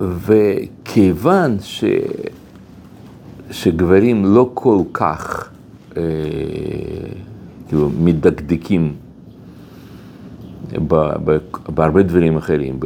וכיוון 0.00 1.56
ש... 1.60 1.84
שגברים 3.50 4.24
לא 4.24 4.50
כל 4.54 4.78
כך 4.92 5.51
כאילו 7.68 7.90
מדקדקים 8.00 8.94
בהרבה 11.68 12.02
דברים 12.02 12.36
אחרים, 12.36 12.80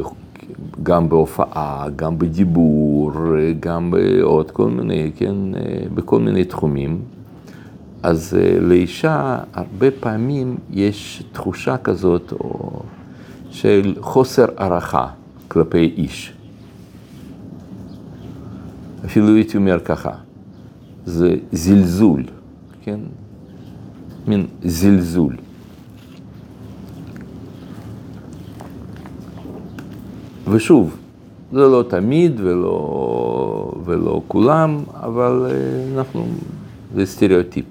גם 0.83 1.09
בהופעה, 1.09 1.87
גם 1.95 2.19
בדיבור, 2.19 3.11
גם 3.59 3.91
בעוד 3.91 4.51
כל 4.51 4.69
מיני, 4.69 5.11
כן, 5.15 5.35
בכל 5.93 6.19
מיני 6.19 6.43
תחומים. 6.43 7.01
אז 8.03 8.37
אה, 8.39 8.59
לאישה 8.59 9.37
הרבה 9.53 9.91
פעמים 9.91 10.57
יש 10.71 11.23
תחושה 11.31 11.77
כזאת 11.77 12.31
או 12.31 12.81
של 13.49 13.95
חוסר 13.99 14.45
הערכה 14.57 15.07
כלפי 15.47 15.93
איש. 15.97 16.33
אפילו 19.05 19.35
הייתי 19.35 19.57
אומר 19.57 19.79
ככה, 19.79 20.11
זה 21.05 21.35
זלזול, 21.51 22.23
כן? 22.87 22.99
מין 24.27 24.45
זלזול. 24.63 25.35
ושוב, 30.51 30.97
זה 31.51 31.59
לא 31.59 31.83
תמיד 31.89 32.39
ולא, 32.39 33.73
ולא 33.85 34.21
כולם, 34.27 34.83
אבל 34.93 35.45
אה, 35.49 35.97
אנחנו, 35.97 36.25
זה 36.95 37.05
סטריאוטיפ. 37.05 37.65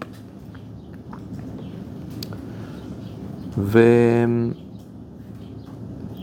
ו... 3.58 3.80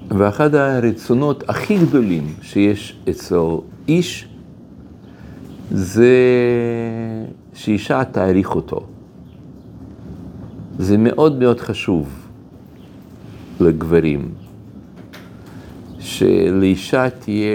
ואחד 0.09 0.55
הרצונות 0.55 1.49
הכי 1.49 1.77
גדולים 1.77 2.33
שיש 2.41 2.99
אצל 3.09 3.35
איש 3.87 4.27
זה 5.71 6.13
שאישה 7.53 8.03
תעריך 8.03 8.55
אותו. 8.55 8.83
זה 10.77 10.97
מאוד 10.97 11.39
מאוד 11.39 11.59
חשוב 11.59 12.09
לגברים, 13.59 14.31
שלאישה 15.99 17.09
תהיה 17.09 17.49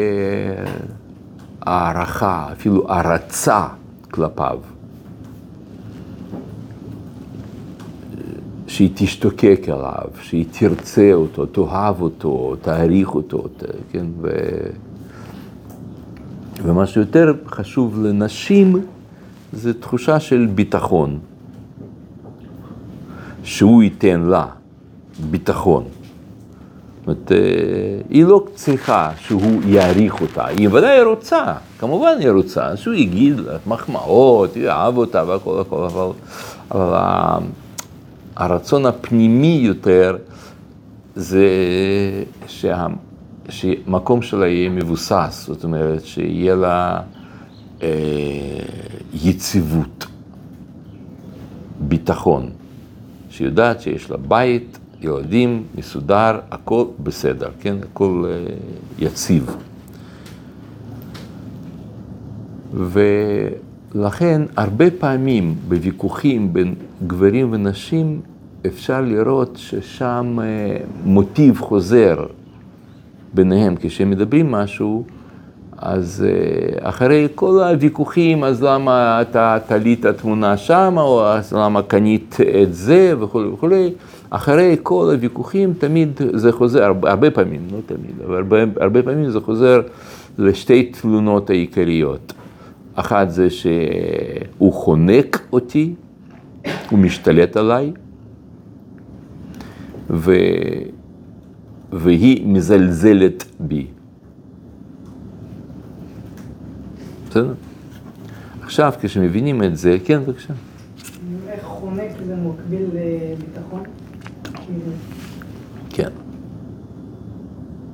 הערכה, 1.60 2.52
אפילו 2.52 2.90
הערצה 2.92 3.66
כלפיו. 4.10 4.58
שהיא 8.66 8.90
תשתוקק 8.94 9.60
אליו, 9.68 10.08
שהיא 10.22 10.44
תרצה 10.58 11.10
אותו, 11.12 11.46
תאהב 11.46 12.02
אותו, 12.02 12.56
תעריך 12.62 13.14
אותו, 13.14 13.44
כן? 13.90 14.06
ו... 14.20 14.28
ומה 16.62 16.86
שיותר 16.86 17.32
חשוב 17.46 18.02
לנשים 18.02 18.76
זה 19.52 19.80
תחושה 19.80 20.20
של 20.20 20.48
ביטחון, 20.54 21.18
שהוא 23.42 23.82
ייתן 23.82 24.20
לה 24.20 24.46
ביטחון. 25.30 25.84
זאת 25.84 27.06
אומרת, 27.06 27.32
אה, 27.32 27.38
היא 28.10 28.24
לא 28.24 28.44
צריכה 28.54 29.10
שהוא 29.20 29.60
יעריך 29.66 30.20
אותה, 30.20 30.46
היא 30.46 30.68
ודאי 30.68 31.02
רוצה, 31.02 31.54
כמובן 31.78 32.12
היא 32.20 32.30
רוצה, 32.30 32.76
שהוא 32.76 32.94
יגיד 32.94 33.40
לה 33.40 33.56
מחמאות, 33.66 34.56
יאהב 34.56 34.96
אותה 34.96 35.24
והכל 35.26 35.60
הכל, 35.60 35.84
אבל, 35.84 36.10
אבל 36.70 36.92
הרצון 38.36 38.86
הפנימי 38.86 39.60
יותר 39.62 40.16
זה 41.16 41.48
שה, 42.46 42.86
שמקום 43.48 44.22
שלה 44.22 44.46
יהיה 44.46 44.70
מבוסס, 44.70 45.44
זאת 45.46 45.64
אומרת 45.64 46.04
שיהיה 46.04 46.54
לה 46.54 47.00
אה, 47.82 47.88
יציבות, 49.14 50.06
ביטחון, 51.80 52.50
שיודעת 53.30 53.80
שיש 53.80 54.10
לה 54.10 54.16
בית, 54.16 54.78
ילדים, 55.00 55.62
מסודר, 55.74 56.38
הכל 56.50 56.84
בסדר, 57.02 57.48
כן? 57.60 57.76
הכל 57.82 58.24
אה, 58.28 58.54
יציב. 58.98 59.56
ו... 62.72 63.00
לכן 63.94 64.42
הרבה 64.56 64.90
פעמים 64.90 65.54
בוויכוחים 65.68 66.52
בין 66.52 66.74
גברים 67.06 67.52
ונשים 67.52 68.20
אפשר 68.66 69.00
לראות 69.00 69.56
ששם 69.56 70.38
אה, 70.42 70.76
מוטיב 71.04 71.60
חוזר 71.60 72.26
ביניהם. 73.34 73.74
כשהם 73.80 74.10
מדברים 74.10 74.50
משהו, 74.50 75.04
אז 75.78 76.24
אה, 76.28 76.88
אחרי 76.88 77.28
כל 77.34 77.62
הוויכוחים, 77.62 78.44
אז 78.44 78.62
למה 78.62 79.22
אתה 79.22 79.58
תלית 79.66 80.06
תמונה 80.06 80.56
שם, 80.56 80.94
או 80.96 81.26
אז 81.26 81.52
למה 81.52 81.82
קנית 81.82 82.36
את 82.62 82.74
זה 82.74 83.14
וכולי 83.20 83.48
וכולי. 83.48 83.90
אחרי 84.30 84.76
כל 84.82 85.10
הוויכוחים 85.12 85.72
תמיד 85.78 86.20
זה 86.34 86.52
חוזר, 86.52 86.92
הרבה, 87.02 87.30
פעמים, 87.30 87.60
לא 87.72 87.78
תמיד, 87.86 88.22
אבל 88.26 88.36
הרבה, 88.36 88.56
הרבה 88.80 89.02
פעמים 89.02 89.30
זה 89.30 89.40
חוזר 89.40 89.80
לשתי 90.38 90.84
תלונות 90.84 91.50
העיקריות. 91.50 92.32
אחת 92.94 93.30
זה 93.30 93.50
שהוא 93.50 94.72
חונק 94.72 95.40
אותי, 95.52 95.94
הוא 96.90 96.98
משתלט 96.98 97.56
עליי, 97.56 97.92
ו... 100.10 100.34
והיא 101.92 102.46
מזלזלת 102.46 103.44
בי. 103.60 103.86
בסדר? 107.30 107.54
עכשיו, 108.62 108.92
כשמבינים 109.00 109.62
את 109.62 109.76
זה, 109.76 109.96
כן, 110.04 110.20
בבקשה. 110.24 110.54
איך 111.48 111.64
חונק 111.64 112.10
זה 112.26 112.36
מקביל 112.36 112.86
לביטחון? 112.92 113.82
כן. 115.90 116.08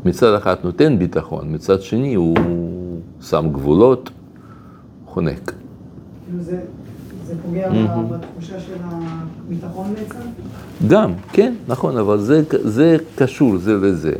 מצד 0.04 0.34
אחד 0.34 0.56
נותן 0.64 0.98
ביטחון, 0.98 1.54
מצד 1.54 1.82
שני 1.82 2.14
הוא 2.14 2.36
שם 3.20 3.48
גבולות. 3.52 4.10
חונק. 5.06 5.52
זה, 6.40 6.60
זה 7.26 7.34
פוגע 7.42 7.70
בתחושה 8.10 8.60
של 8.60 8.74
הביטחון 8.84 9.94
בעצם? 9.94 10.28
גם, 10.88 11.12
כן, 11.32 11.54
נכון, 11.68 11.96
אבל 11.96 12.20
זה, 12.20 12.42
זה 12.64 12.96
קשור 13.16 13.58
זה 13.58 13.74
לזה. 13.74 14.12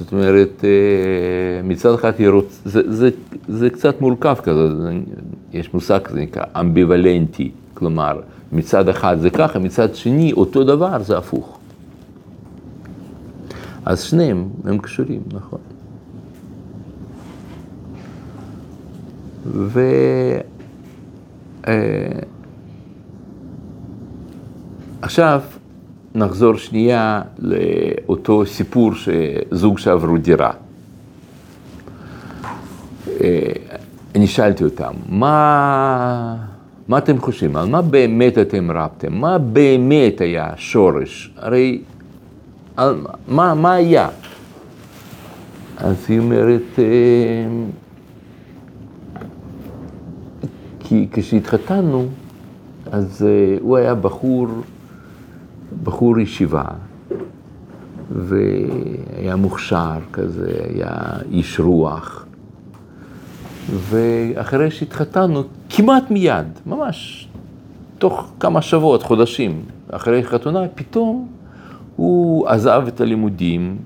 זאת 0.00 0.12
אומרת, 0.12 0.64
אה, 0.64 1.62
מצד 1.64 1.94
אחד 1.94 2.12
רוצ... 2.26 2.60
זה, 2.64 2.82
זה, 2.92 3.10
זה 3.48 3.70
קצת 3.70 4.00
מורכב 4.00 4.34
כזה, 4.42 4.68
יש 5.52 5.74
מושג 5.74 5.98
כזה 6.04 6.20
נקרא 6.20 6.44
אמביוולנטי, 6.60 7.50
כלומר, 7.74 8.20
מצד 8.52 8.88
אחד 8.88 9.16
זה 9.20 9.30
ככה, 9.30 9.58
מצד 9.58 9.94
שני 9.94 10.32
אותו 10.32 10.64
דבר 10.64 11.02
זה 11.02 11.18
הפוך. 11.18 11.58
אז 13.84 14.02
שניהם 14.02 14.48
הם 14.64 14.78
קשורים, 14.78 15.20
נכון. 15.32 15.58
ו... 19.46 19.80
אה, 21.68 21.72
עכשיו, 25.02 25.40
נחזור 26.14 26.56
שנייה 26.56 27.22
לאותו 27.38 28.46
סיפור 28.46 28.92
שזוג 28.94 29.78
שעברו 29.78 30.18
דירה. 30.18 30.50
אה, 33.20 33.52
אני 34.14 34.26
שאלתי 34.26 34.64
אותם, 34.64 34.92
מה, 35.08 36.36
מה 36.88 36.98
אתם 36.98 37.18
חושבים? 37.18 37.56
על 37.56 37.68
מה 37.68 37.82
באמת 37.82 38.38
אתם 38.38 38.70
רבתם? 38.70 39.14
מה 39.14 39.38
באמת 39.38 40.20
היה 40.20 40.52
השורש? 40.52 41.30
הרי 41.36 41.80
על, 42.76 42.96
מה, 43.28 43.54
מה 43.54 43.72
היה? 43.72 44.08
אז 45.76 45.96
היא 46.08 46.18
אומרת, 46.18 46.78
אה, 46.78 46.84
כי 50.80 51.06
כשהתחתנו, 51.12 52.06
אז 52.92 53.26
אה, 53.28 53.56
הוא 53.60 53.76
היה 53.76 53.94
בחור, 53.94 54.48
בחור 55.84 56.18
ישיבה, 56.18 56.64
והיה 58.10 59.36
מוכשר 59.36 59.98
כזה, 60.12 60.52
היה 60.68 60.92
איש 61.30 61.60
רוח. 61.60 62.26
ואחרי 63.70 64.70
שהתחתנו, 64.70 65.42
כמעט 65.70 66.10
מיד, 66.10 66.46
ממש 66.66 67.28
תוך 67.98 68.32
כמה 68.40 68.62
שבועות, 68.62 69.02
חודשים, 69.02 69.62
אחרי 69.90 70.24
חתונה, 70.24 70.60
פתאום 70.74 71.28
הוא 71.96 72.48
עזב 72.48 72.84
את 72.88 73.00
הלימודים, 73.00 73.76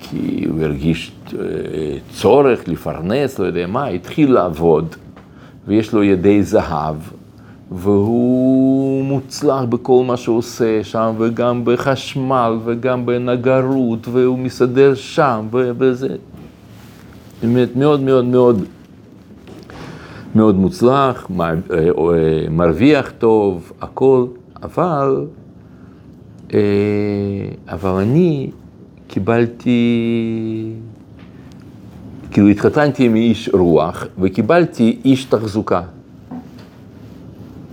כי 0.00 0.46
הוא 0.48 0.62
הרגיש 0.62 1.12
אה, 1.32 1.38
צורך 2.12 2.68
לפרנס, 2.68 3.38
לא 3.38 3.44
יודע 3.44 3.66
מה, 3.66 3.86
התחיל 3.86 4.32
לעבוד, 4.32 4.96
ויש 5.66 5.92
לו 5.92 6.02
ידי 6.02 6.42
זהב, 6.42 6.96
והוא 7.72 9.04
מוצלח 9.04 9.64
בכל 9.68 10.02
מה 10.06 10.16
שהוא 10.16 10.38
עושה 10.38 10.84
שם, 10.84 11.14
וגם 11.18 11.62
בחשמל, 11.64 12.58
וגם 12.64 13.06
בנגרות, 13.06 14.08
והוא 14.08 14.38
מסדר 14.38 14.94
שם, 14.94 15.46
וזה. 15.52 16.16
באמת 17.42 17.76
מאוד 17.76 18.00
מאוד 18.00 18.24
מאוד 18.24 18.64
מאוד 20.34 20.56
מוצלח, 20.56 21.30
מרוויח 22.50 23.12
טוב, 23.18 23.72
הכל, 23.80 24.26
אבל, 24.62 25.26
אבל 27.68 27.90
אני 27.90 28.50
קיבלתי, 29.08 30.72
כאילו 32.30 32.48
התחתנתי 32.48 33.04
עם 33.06 33.14
איש 33.14 33.48
רוח 33.52 34.06
וקיבלתי 34.18 35.00
איש 35.04 35.24
תחזוקה. 35.24 35.82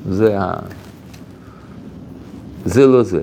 זה 0.07 0.39
ה... 0.39 0.53
זה 2.65 2.87
לא 2.87 3.03
זה. 3.03 3.21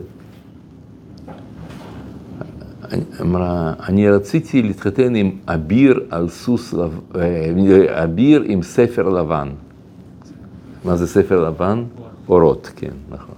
אמרה, 3.21 3.73
אני 3.89 4.11
רציתי 4.11 4.63
להתחתן 4.63 5.15
עם 5.15 5.31
אביר 5.47 6.01
על 6.11 6.29
סוס, 6.29 6.75
אה, 6.75 8.05
אביר 8.05 8.43
עם 8.47 8.63
ספר 8.63 9.09
לבן. 9.09 9.49
מה 10.85 10.97
זה 10.97 11.07
ספר 11.07 11.49
לבן? 11.49 11.85
אורות, 12.29 12.71
כן, 12.77 12.91
נכון. 13.11 13.35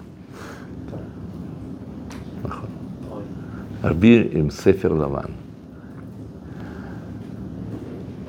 נכון. 2.45 2.69
אביר 3.91 4.29
עם 4.31 4.51
ספר 4.51 4.93
לבן. 4.93 5.33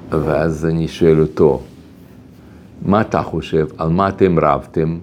ואז 0.10 0.66
אני 0.66 0.88
שואל 0.88 1.22
אותו, 1.22 1.62
מה 2.82 3.02
אתה 3.02 3.22
חושב, 3.22 3.68
על 3.78 3.90
מה 3.90 4.10
אתם 4.10 4.40
רבתם? 4.40 4.98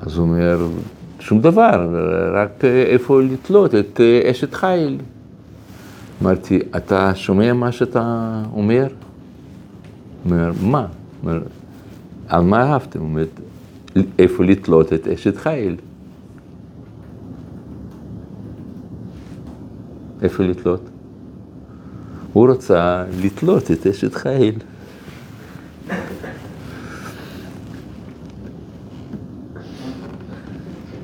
אז 0.00 0.16
הוא 0.16 0.26
אומר, 0.26 0.68
שום 1.18 1.40
דבר, 1.40 1.88
רק 2.34 2.64
איפה 2.64 3.22
לתלות 3.22 3.74
את 3.74 4.00
אשת 4.30 4.54
חיל. 4.54 4.98
אמרתי, 6.22 6.58
אתה 6.76 7.14
שומע 7.14 7.52
מה 7.52 7.72
שאתה 7.72 8.32
אומר? 8.52 8.86
אומר, 10.24 10.52
מה? 10.62 10.86
אומר, 11.22 11.40
על 12.28 12.42
מה 12.42 12.62
אהבתם? 12.62 12.98
הוא 12.98 13.08
אומר, 13.08 13.24
איפה 14.18 14.44
לתלות 14.44 14.92
את 14.92 15.08
אשת 15.08 15.36
חיל? 15.36 15.76
איפה 20.22 20.42
לתלות? 20.42 20.80
הוא 22.32 22.50
רצה 22.50 23.04
לתלות 23.22 23.70
את 23.70 23.86
אשת 23.86 24.14
חיל. 24.14 24.54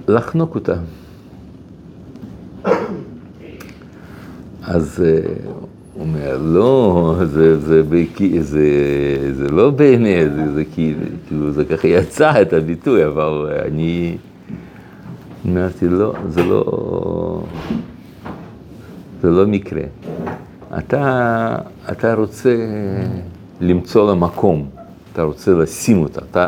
לחנוק 0.09 0.55
אותה. 0.55 0.75
אז 4.63 5.03
אה, 5.05 5.21
הוא 5.95 6.03
אומר, 6.03 6.39
לא, 6.43 7.15
זה, 7.19 7.61
זה, 7.61 7.83
זה, 7.83 7.83
זה, 8.41 8.69
זה 9.37 9.49
לא 9.49 9.71
בעיני, 9.71 10.31
זה, 10.31 10.55
זה 10.55 10.65
כאילו, 10.75 11.53
זה 11.53 11.65
ככה 11.65 11.89
יצא 11.89 12.43
את 12.43 12.53
הביטוי, 12.53 13.07
אבל 13.07 13.53
אני 13.67 14.17
אמרתי, 15.47 15.89
לא, 15.89 16.15
זה 16.29 16.43
לא, 16.43 17.43
זה 19.23 19.31
לא 19.31 19.47
מקרה. 19.47 19.83
אתה, 20.79 21.57
אתה 21.93 22.15
רוצה 22.15 22.57
למצוא 23.61 24.07
לה 24.07 24.15
מקום, 24.15 24.69
אתה 25.13 25.23
רוצה 25.23 25.55
לשים 25.55 25.99
אותה, 25.99 26.21
אתה, 26.31 26.47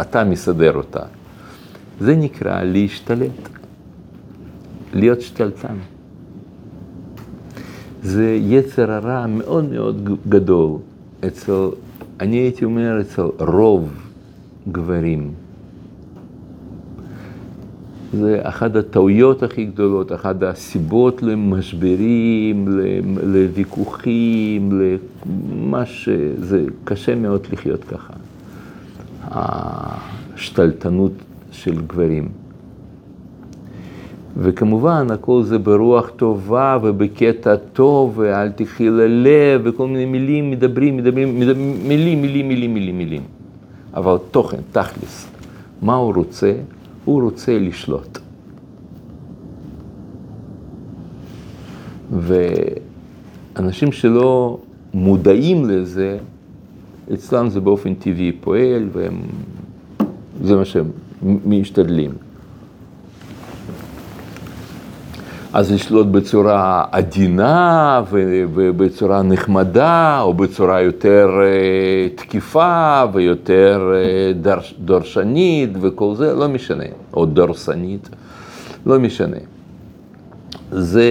אתה 0.00 0.24
מסדר 0.24 0.76
אותה. 0.76 1.00
זה 2.00 2.16
נקרא 2.16 2.62
להשתלט, 2.62 3.48
להיות 4.94 5.20
שתלטן. 5.20 5.74
זה 8.02 8.38
יצר 8.40 8.92
הרע 8.92 9.26
מאוד 9.26 9.72
מאוד 9.72 10.08
גדול 10.28 10.78
אצל, 11.26 11.68
אני 12.20 12.36
הייתי 12.36 12.64
אומר 12.64 13.00
אצל 13.00 13.22
רוב 13.38 13.88
גברים. 14.72 15.30
זה 18.12 18.40
אחת 18.42 18.76
הטעויות 18.76 19.42
הכי 19.42 19.64
גדולות, 19.64 20.12
אחת 20.12 20.42
הסיבות 20.42 21.22
למשברים, 21.22 22.68
לוויכוחים, 23.22 24.80
למה 24.82 25.86
ש... 25.86 26.08
זה 26.38 26.64
קשה 26.84 27.14
מאוד 27.14 27.46
לחיות 27.52 27.84
ככה. 27.84 28.12
השתלטנות 30.34 31.12
של 31.54 31.80
גברים. 31.86 32.28
וכמובן, 34.36 35.06
הכל 35.10 35.42
זה 35.42 35.58
ברוח 35.58 36.10
טובה 36.16 36.78
ובקטע 36.82 37.56
טוב, 37.56 38.18
ואל 38.18 38.50
תחי 38.50 38.90
ללב, 38.90 39.60
וכל 39.64 39.86
מיני 39.86 40.04
מילים, 40.04 40.50
מדברים, 40.50 40.96
מדברים, 40.96 41.40
מדברים, 41.40 41.88
מילים, 41.88 42.22
מילים, 42.22 42.48
מילים, 42.48 42.74
מילים, 42.74 42.98
מילים. 42.98 43.22
אבל 43.94 44.16
תוכן, 44.30 44.58
תכלס, 44.72 45.28
מה 45.82 45.94
הוא 45.94 46.14
רוצה? 46.14 46.52
הוא 47.04 47.22
רוצה 47.22 47.58
לשלוט. 47.58 48.18
ואנשים 53.56 53.92
שלא 53.92 54.58
מודעים 54.94 55.68
לזה, 55.68 56.18
אצלם 57.14 57.48
זה 57.48 57.60
באופן 57.60 57.94
טבעי 57.94 58.32
פועל, 58.32 58.88
וזה 58.92 60.56
מה 60.56 60.64
שהם 60.64 60.90
משתדלים. 61.22 62.10
אז 65.54 65.72
לשלוט 65.72 66.06
בצורה 66.06 66.84
עדינה 66.92 68.02
ובצורה 68.10 69.22
נחמדה, 69.22 70.20
או 70.20 70.34
בצורה 70.34 70.80
יותר 70.80 71.30
אה, 71.42 72.08
תקיפה 72.14 73.02
ויותר 73.12 73.92
אה, 73.94 74.52
דורשנית 74.78 75.70
וכל 75.80 76.14
זה, 76.14 76.34
לא 76.34 76.48
משנה, 76.48 76.84
או 77.12 77.26
דורסנית, 77.26 78.08
לא 78.86 78.98
משנה. 78.98 79.36
זה 80.70 81.10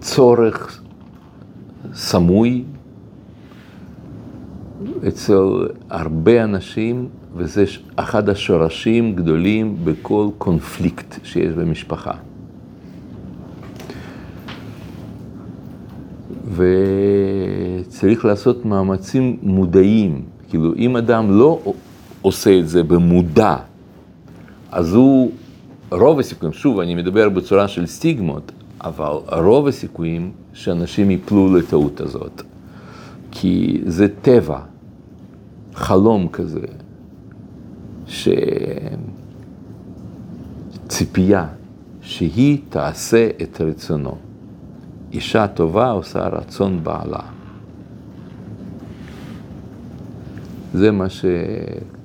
צורך 0.00 0.80
סמוי 1.94 2.64
אצל 5.08 5.68
הרבה 5.90 6.44
אנשים 6.44 7.08
וזה 7.36 7.64
אחד 7.96 8.28
השורשים 8.28 9.14
גדולים 9.16 9.76
בכל 9.84 10.28
קונפליקט 10.38 11.24
שיש 11.24 11.54
במשפחה. 11.54 12.12
וצריך 16.54 18.24
לעשות 18.24 18.64
מאמצים 18.64 19.36
מודעים, 19.42 20.22
כאילו 20.48 20.74
אם 20.74 20.96
אדם 20.96 21.38
לא 21.38 21.60
עושה 22.22 22.58
את 22.58 22.68
זה 22.68 22.82
במודע, 22.82 23.56
אז 24.72 24.94
הוא, 24.94 25.30
רוב 25.90 26.18
הסיכויים, 26.18 26.52
שוב, 26.52 26.80
אני 26.80 26.94
מדבר 26.94 27.28
בצורה 27.28 27.68
של 27.68 27.86
סטיגמות, 27.86 28.52
אבל 28.80 29.12
רוב 29.42 29.66
הסיכויים 29.66 30.30
שאנשים 30.52 31.10
יפלו 31.10 31.56
לטעות 31.56 32.00
הזאת, 32.00 32.42
כי 33.30 33.80
זה 33.86 34.06
טבע, 34.22 34.58
חלום 35.74 36.28
כזה. 36.28 36.66
שצעירים 38.06 39.12
ציפייה 40.92 41.46
שהיא 42.00 42.58
תעשה 42.68 43.28
את 43.42 43.60
רצונו. 43.60 44.16
אישה 45.12 45.46
טובה 45.46 45.90
עושה 45.90 46.28
רצון 46.28 46.84
בעלה. 46.84 47.20
זה 50.74 50.90
מה 50.90 51.08
ש... 51.08 51.24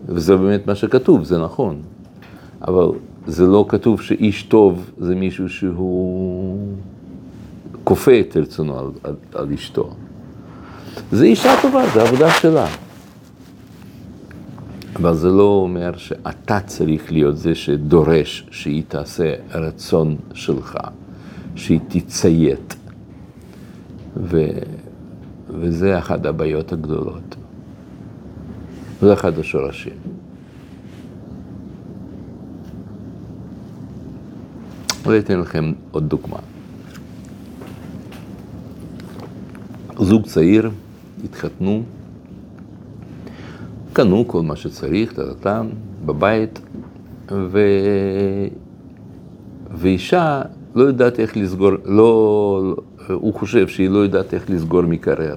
וזה 0.05 0.37
באמת 0.37 0.67
מה 0.67 0.75
שכתוב, 0.75 1.23
זה 1.23 1.37
נכון. 1.37 1.81
אבל 2.67 2.87
זה 3.27 3.47
לא 3.47 3.65
כתוב 3.69 4.01
שאיש 4.01 4.43
טוב 4.43 4.91
זה 4.97 5.15
מישהו 5.15 5.49
שהוא 5.49 6.67
כופה 7.83 8.19
את 8.19 8.37
רצונו 8.37 8.79
על, 8.79 8.85
על, 9.03 9.15
על 9.33 9.53
אשתו. 9.53 9.89
זה 11.11 11.25
אישה 11.25 11.53
טובה, 11.61 11.83
זה 11.93 12.01
עבודה 12.01 12.29
שלה. 12.31 12.67
אבל 14.97 15.13
זה 15.13 15.29
לא 15.29 15.43
אומר 15.43 15.97
שאתה 15.97 16.59
צריך 16.59 17.11
להיות 17.11 17.37
זה 17.37 17.55
שדורש 17.55 18.47
שהיא 18.51 18.83
תעשה 18.87 19.33
רצון 19.51 20.15
שלך, 20.33 20.77
שהיא 21.55 21.79
תציית. 21.87 22.75
ו... 24.17 24.47
וזה 25.49 25.97
אחת 25.97 26.25
הבעיות 26.25 26.73
הגדולות. 26.73 27.35
זה 29.01 29.13
אחד 29.13 29.39
השורשים. 29.39 29.93
אני 35.05 35.19
אתן 35.19 35.39
לכם 35.39 35.73
עוד 35.91 36.09
דוגמה. 36.09 36.39
זוג 39.99 40.25
צעיר, 40.25 40.71
התחתנו, 41.23 41.83
קנו 43.97 44.27
כל 44.27 44.41
מה 44.41 44.55
שצריך, 44.55 45.13
טטטם, 45.13 45.67
בבית, 46.05 46.59
ו... 47.31 47.59
ואישה 49.71 50.41
לא 50.75 50.83
יודעת 50.83 51.19
איך 51.19 51.37
לסגור, 51.37 51.71
לא, 51.85 52.75
הוא 53.09 53.33
חושב 53.33 53.67
שהיא 53.67 53.89
לא 53.89 53.97
יודעת 53.97 54.33
איך 54.33 54.49
לסגור 54.49 54.81
מקרר. 54.81 55.35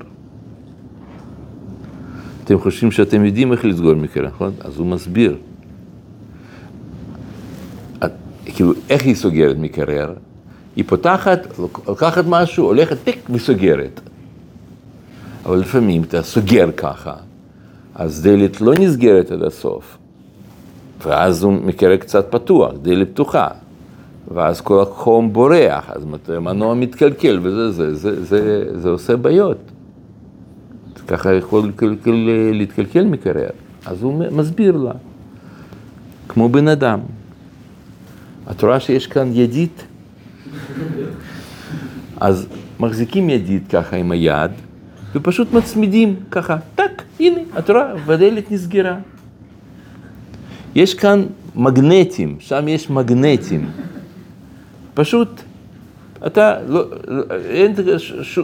אתם 2.44 2.58
חושבים 2.58 2.90
שאתם 2.90 3.24
יודעים 3.24 3.52
איך 3.52 3.64
לסגור 3.64 3.94
מקרר, 3.94 4.26
נכון? 4.26 4.52
אז 4.60 4.78
הוא 4.78 4.86
מסביר. 4.86 5.36
כאילו, 8.44 8.72
איך 8.90 9.02
היא 9.02 9.14
סוגרת 9.14 9.56
מקרר? 9.58 10.14
היא 10.76 10.84
פותחת, 10.86 11.58
לוקחת 11.86 12.24
משהו, 12.28 12.64
הולכת, 12.64 12.96
פיק, 13.04 13.30
וסוגרת. 13.30 14.00
אבל 15.44 15.58
לפעמים 15.58 16.02
אתה 16.02 16.22
סוגר 16.22 16.70
ככה, 16.76 17.14
אז 17.94 18.22
דלת 18.22 18.60
לא 18.60 18.74
נסגרת 18.74 19.30
עד 19.30 19.42
הסוף, 19.42 19.98
ואז 21.06 21.42
הוא 21.42 21.52
מקרר 21.52 21.96
קצת 21.96 22.26
פתוח, 22.30 22.72
דלת 22.82 23.10
פתוחה, 23.10 23.48
ואז 24.34 24.60
כל 24.60 24.82
החום 24.82 25.32
בורח, 25.32 25.90
אז 25.90 26.02
מנוע 26.40 26.74
מתקלקל, 26.74 27.38
וזה 27.42 27.70
זה, 27.70 27.94
זה, 27.94 28.24
זה, 28.24 28.64
זה 28.80 28.88
עושה 28.88 29.16
בעיות. 29.16 29.58
ככה 31.08 31.34
יכול 31.34 31.72
להתקלקל 32.52 33.04
מקרר. 33.04 33.50
אז 33.86 34.02
הוא 34.02 34.24
מסביר 34.30 34.76
לה, 34.76 34.92
כמו 36.28 36.48
בן 36.48 36.68
אדם. 36.68 37.00
את 38.50 38.62
רואה 38.62 38.80
שיש 38.80 39.06
כאן 39.06 39.30
ידית? 39.32 39.84
אז 42.20 42.46
מחזיקים 42.80 43.30
ידית 43.30 43.62
ככה 43.68 43.96
עם 43.96 44.10
היד, 44.10 44.50
ופשוט 45.14 45.52
מצמידים 45.52 46.16
ככה, 46.30 46.56
טק, 46.74 47.02
הנה, 47.20 47.40
את 47.58 47.70
רואה, 47.70 47.94
והדלת 48.06 48.50
נסגרה. 48.50 48.96
יש 50.74 50.94
כאן 50.94 51.26
מגנטים, 51.56 52.36
שם 52.40 52.68
יש 52.68 52.90
מגנטים. 52.90 53.70
פשוט, 54.94 55.28
אתה 56.26 56.56
לא, 56.68 56.84
אין, 57.44 57.74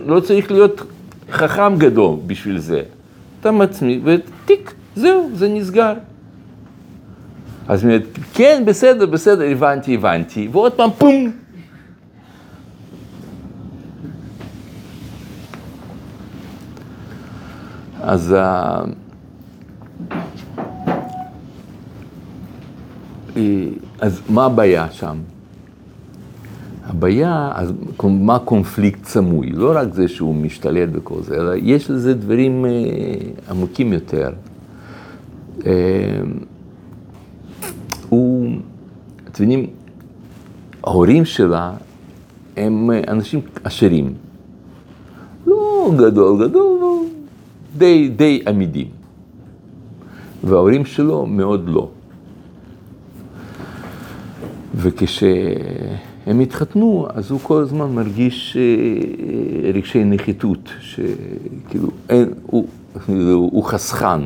לא 0.06 0.20
צריך 0.20 0.50
להיות 0.50 0.82
חכם 1.30 1.76
גדול 1.78 2.16
בשביל 2.26 2.58
זה. 2.58 2.82
אתה 3.40 3.50
מצמיד 3.50 4.00
וטיק, 4.04 4.74
זהו, 4.96 5.30
זה 5.34 5.48
נסגר. 5.48 5.94
אז 7.68 7.84
היא 7.84 7.90
אומרת, 7.90 8.06
כן, 8.34 8.62
בסדר, 8.66 9.06
בסדר, 9.06 9.44
הבנתי, 9.44 9.94
הבנתי, 9.94 10.48
ועוד 10.52 10.72
פעם, 10.72 10.90
פום. 10.98 11.32
אז, 18.06 18.32
אה, 18.32 18.84
אז 24.00 24.20
מה 24.28 24.44
הבעיה 24.44 24.90
שם? 24.90 25.16
הבעיה, 26.84 27.52
אז 27.54 27.72
מה 28.04 28.38
קונפליקט 28.38 29.04
סמוי? 29.04 29.50
לא 29.50 29.72
רק 29.74 29.94
זה 29.94 30.08
שהוא 30.08 30.34
משתלט 30.34 30.88
וכל 30.92 31.22
זה, 31.22 31.34
אלא 31.36 31.52
יש 31.56 31.90
לזה 31.90 32.14
דברים 32.14 32.66
אה, 32.66 32.70
עמוקים 33.50 33.92
יותר. 33.92 34.30
אה, 35.66 35.72
הוא, 38.08 38.50
אתם 39.28 39.42
יודעים, 39.42 39.66
ההורים 40.84 41.24
שלה 41.24 41.72
הם 42.56 42.90
אנשים 43.08 43.40
עשירים. 43.64 44.14
לא 45.46 45.90
גדול 45.96 46.48
גדול, 46.48 46.78
לא, 46.80 47.02
די, 47.76 48.08
די 48.08 48.42
עמידים. 48.48 48.86
וההורים 50.44 50.84
שלו 50.84 51.26
מאוד 51.26 51.68
לא. 51.68 51.88
וכשהם 54.74 56.40
התחתנו, 56.42 57.06
אז 57.14 57.30
הוא 57.30 57.40
כל 57.42 57.62
הזמן 57.62 57.90
מרגיש 57.90 58.56
אה, 58.56 58.62
רגשי 59.72 60.04
נחיתות, 60.04 60.70
שכאילו, 60.80 61.88
אין, 62.08 62.32
הוא, 62.46 62.68
הוא 63.52 63.64
חסכן, 63.64 64.20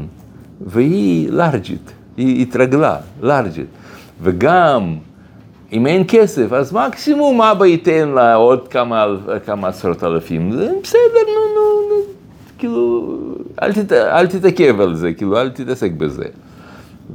והיא 0.60 1.30
לארג'ית. 1.30 1.92
היא 2.16 2.42
התרגלה, 2.42 2.96
לארג'ית. 3.22 3.66
וגם 4.22 4.96
אם 5.72 5.86
אין 5.86 6.04
כסף, 6.08 6.52
אז 6.52 6.72
מקסימום 6.72 7.42
אבא 7.42 7.66
ייתן 7.66 8.08
לה 8.08 8.34
עוד 8.34 8.68
כמה, 8.68 9.06
כמה 9.46 9.68
עשרות 9.68 10.04
אלפים. 10.04 10.52
זה 10.52 10.72
בסדר, 10.82 11.00
נו, 11.26 11.54
נו, 11.54 11.88
נו, 11.88 12.02
כאילו, 12.60 13.16
אל, 13.62 13.72
תת, 13.72 13.92
אל 13.92 14.26
תתעכב 14.26 14.80
על 14.80 14.94
זה, 14.94 15.12
כאילו, 15.12 15.40
אל 15.40 15.50
תתעסק 15.50 15.92
בזה. 15.92 16.24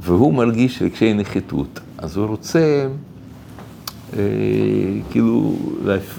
והוא 0.00 0.34
מרגיש 0.34 0.82
רגשי 0.82 1.14
נחיתות, 1.14 1.80
אז 1.98 2.16
הוא 2.16 2.26
רוצה, 2.26 2.86
אה, 4.16 4.18
כאילו, 5.10 5.56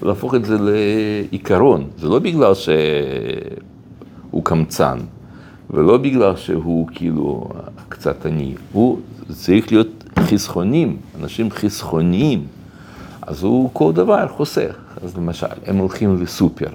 להפוך 0.02 0.36
את 0.36 0.46
זה 0.46 0.58
לעיקרון. 0.60 1.88
זה 1.98 2.08
לא 2.08 2.20
בגלל 2.20 2.54
שהוא 2.54 4.44
קמצן. 4.44 4.98
ולא 5.70 5.98
בגלל 5.98 6.36
שהוא 6.36 6.88
כאילו 6.92 7.50
קצת 7.90 8.26
עני, 8.26 8.56
הוא 8.72 9.00
צריך 9.30 9.72
להיות 9.72 10.04
חסכונים, 10.20 10.98
אנשים 11.20 11.52
חסכוניים, 11.52 12.46
אז 13.22 13.44
הוא 13.44 13.70
כל 13.74 13.94
דבר 13.94 14.28
חוסך. 14.28 14.76
אז 15.04 15.18
למשל, 15.18 15.48
הם 15.66 15.78
הולכים 15.78 16.22
לסופר, 16.22 16.70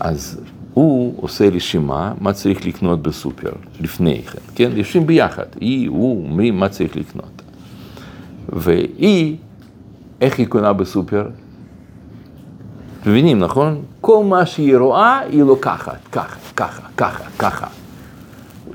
אז 0.00 0.40
הוא 0.78 1.14
עושה 1.16 1.48
רשימה 1.48 2.12
מה 2.20 2.32
צריך 2.32 2.66
לקנות 2.66 3.02
בסופר 3.02 3.50
לפני 3.80 4.22
כן, 4.22 4.38
כן? 4.54 4.70
יושבים 4.74 5.06
ביחד, 5.06 5.44
היא, 5.60 5.88
הוא, 5.88 6.24
אומרים 6.24 6.58
מה 6.58 6.68
צריך 6.68 6.96
לקנות. 6.96 7.42
והיא, 8.48 9.36
איך 10.20 10.38
היא 10.38 10.46
קונה 10.46 10.72
בסופר? 10.72 11.28
מבינים, 13.06 13.38
נכון? 13.38 13.82
כל 14.00 14.24
מה 14.24 14.46
שהיא 14.46 14.76
רואה, 14.76 15.18
היא 15.18 15.42
לוקחת, 15.42 15.98
ככה, 16.12 16.36
ככה, 16.56 16.82
ככה, 16.96 17.24
ככה. 17.38 17.66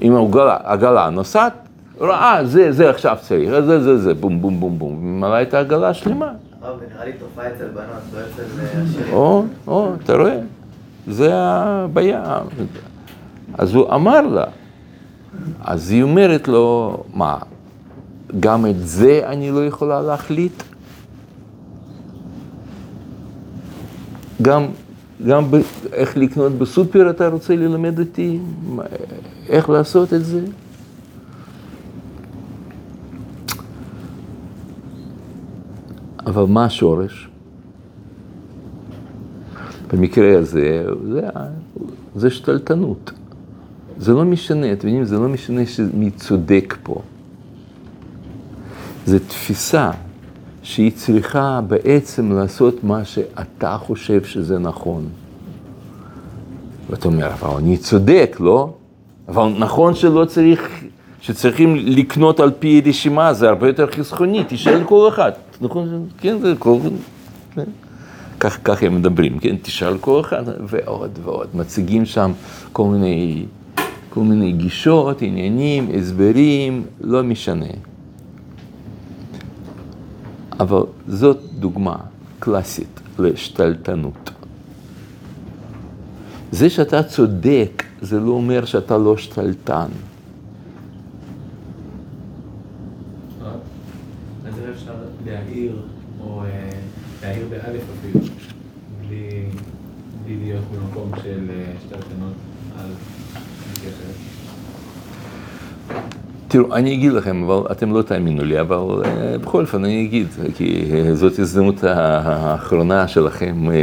אם 0.01 0.13
העגלה, 0.37 1.09
נוסעת, 1.09 1.53
רואה, 1.97 2.39
זה, 2.45 2.71
זה 2.71 2.89
עכשיו 2.89 3.17
צריך, 3.21 3.49
זה, 3.49 3.83
זה, 3.83 3.97
זה, 3.97 4.13
בום, 4.13 4.41
בום, 4.41 4.59
בום, 4.59 4.79
בום, 4.79 5.05
ממלאה 5.05 5.41
את 5.41 5.53
העגלה 5.53 5.89
השלמה. 5.89 6.31
נראה 6.61 7.05
לי 7.05 7.13
תופעה 7.13 7.47
אצל 7.47 7.67
בנות, 7.67 7.87
לא 8.13 8.19
אצל 8.19 8.43
עשירים. 8.83 9.13
או, 9.13 9.45
או, 9.67 9.93
אתה 10.03 10.15
רואה? 10.15 10.39
זה 11.07 11.29
הבעיה. 11.33 12.39
אז 13.53 13.75
הוא 13.75 13.93
אמר 13.95 14.21
לה, 14.21 14.45
אז 15.61 15.91
היא 15.91 16.03
אומרת 16.03 16.47
לו, 16.47 16.97
מה, 17.13 17.37
גם 18.39 18.65
את 18.65 18.87
זה 18.87 19.21
אני 19.25 19.51
לא 19.51 19.65
יכולה 19.65 20.01
להחליט? 20.01 20.63
גם, 24.41 24.65
גם 25.27 25.51
ב, 25.51 25.55
איך 25.93 26.17
לקנות 26.17 26.51
בסופר 26.51 27.09
אתה 27.09 27.27
רוצה 27.27 27.55
ללמד 27.55 27.99
אותי? 27.99 28.39
איך 29.49 29.69
לעשות 29.69 30.13
את 30.13 30.25
זה? 30.25 30.45
אבל 36.25 36.43
מה 36.43 36.65
השורש? 36.65 37.32
במקרה 39.93 40.37
הזה, 40.39 40.85
זה, 41.11 41.21
זה 42.15 42.29
שתלטנות. 42.29 43.11
זה 43.97 44.13
לא 44.13 44.25
משנה, 44.25 44.73
אתם 44.73 44.87
מבינים? 44.87 45.05
זה 45.05 45.17
לא 45.17 45.29
משנה 45.29 45.61
מי 45.93 46.11
צודק 46.11 46.75
פה. 46.83 47.01
זה 49.05 49.19
תפיסה 49.19 49.91
שהיא 50.63 50.91
צריכה 50.95 51.61
בעצם 51.67 52.31
לעשות 52.31 52.83
מה 52.83 53.05
שאתה 53.05 53.77
חושב 53.77 54.23
שזה 54.23 54.59
נכון. 54.59 55.07
ואתה 56.89 57.07
אומר, 57.07 57.27
אבל 57.33 57.57
אני 57.57 57.77
צודק, 57.77 58.37
לא? 58.39 58.73
אבל 59.27 59.53
נכון 59.59 59.95
שלא 59.95 60.25
צריך, 60.25 60.69
שצריכים 61.21 61.75
לקנות 61.75 62.39
על 62.39 62.51
פי 62.59 62.81
רשימה, 62.85 63.33
זה 63.33 63.49
הרבה 63.49 63.67
יותר 63.67 63.91
חסכוני, 63.91 64.43
תשאל 64.47 64.83
כל 64.85 65.09
אחד. 65.09 65.31
נכון? 65.61 66.07
כן, 66.19 66.39
זה 66.39 66.53
כל... 66.59 66.77
כך, 68.43 68.59
כך 68.63 68.83
הם 68.83 68.95
מדברים, 68.95 69.39
כן? 69.39 69.55
תשאל 69.61 69.97
כל 69.97 70.21
אחד, 70.21 70.43
ועוד 70.67 71.19
ועוד. 71.23 71.47
מציגים 71.53 72.05
שם 72.05 72.31
כל 72.71 72.87
מיני, 72.87 73.45
כל 74.09 74.19
מיני 74.19 74.51
גישות, 74.51 75.21
עניינים, 75.21 75.89
הסברים, 75.97 76.83
לא 77.01 77.23
משנה. 77.23 77.73
אבל 80.59 80.81
זאת 81.07 81.39
דוגמה 81.59 81.95
קלאסית 82.39 82.99
לשתלטנות. 83.19 84.31
זה 86.51 86.69
שאתה 86.69 87.03
צודק, 87.03 87.83
זה 88.01 88.19
לא 88.19 88.31
אומר 88.31 88.65
שאתה 88.65 88.97
לא 88.97 89.17
שתלטן. 89.17 89.87
אפשר 94.73 94.93
להעיר, 95.25 95.81
או 96.21 96.43
אה, 96.43 96.69
להעיר 97.21 97.47
באלף 97.49 97.83
אפילו, 97.99 98.19
בלי 99.01 99.45
בלי 100.23 100.35
להיות 100.35 100.63
במקום 100.63 101.11
של 101.23 101.49
אה, 101.49 101.73
שתלטנות 101.83 102.33
על 102.77 102.89
קשר. 103.75 104.09
תראו, 106.53 106.75
אני 106.75 106.93
אגיד 106.93 107.11
לכם, 107.11 107.43
אבל 107.43 107.71
אתם 107.71 107.93
לא 107.93 108.01
תאמינו 108.01 108.43
לי, 108.43 108.59
אבל 108.59 109.05
אה, 109.05 109.37
בכל 109.37 109.61
אופן 109.61 109.85
אני 109.85 110.05
אגיד, 110.05 110.27
כי 110.55 110.91
אה, 110.93 111.15
זאת 111.15 111.39
הזדמנות 111.39 111.83
האחרונה 111.83 113.07
שלכם 113.07 113.69
אה, 113.71 113.75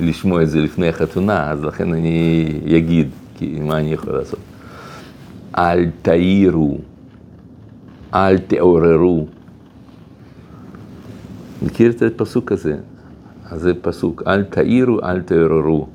לשמוע 0.00 0.42
את 0.42 0.50
זה 0.50 0.60
לפני 0.60 0.88
החתונה, 0.88 1.50
אז 1.50 1.64
לכן 1.64 1.92
אני 1.92 2.48
אגיד, 2.76 3.08
כי 3.38 3.58
מה 3.60 3.78
אני 3.78 3.92
יכול 3.92 4.12
לעשות? 4.12 4.38
אל 5.58 5.90
תעירו, 6.02 6.78
אל 8.14 8.38
תעוררו. 8.38 9.26
מכיר 11.62 11.90
את 11.90 12.02
הפסוק 12.02 12.52
הזה? 12.52 12.76
אז 13.50 13.60
זה 13.60 13.72
פסוק, 13.82 14.22
אל 14.26 14.44
תעירו, 14.44 15.00
אל 15.02 15.20
תעוררו. 15.20 15.88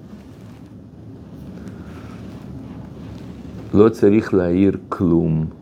לא 3.74 3.90
צריך 3.90 4.34
להעיר 4.34 4.78
כלום. 4.90 5.57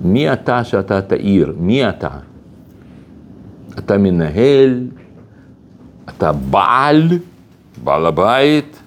מי 0.00 0.32
אתה 0.32 0.64
שאתה 0.64 1.02
תעיר? 1.02 1.54
מי 1.58 1.88
אתה? 1.88 2.08
אתה 3.78 3.98
מנהל? 3.98 4.86
אתה 6.08 6.32
בעל? 6.32 7.08
בעל 7.84 8.06
הבית? 8.06 8.82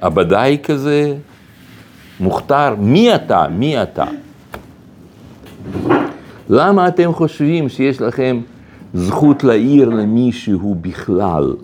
עבדאי 0.00 0.58
כזה? 0.62 1.14
מוכתר? 2.20 2.74
מי 2.78 3.14
אתה? 3.14 3.46
מי 3.50 3.82
אתה? 3.82 4.04
למה 6.48 6.88
אתם 6.88 7.12
חושבים 7.12 7.68
שיש 7.68 8.00
לכם 8.00 8.40
זכות 8.94 9.44
להעיר 9.44 9.88
למישהו 9.88 10.76
בכלל? 10.80 11.54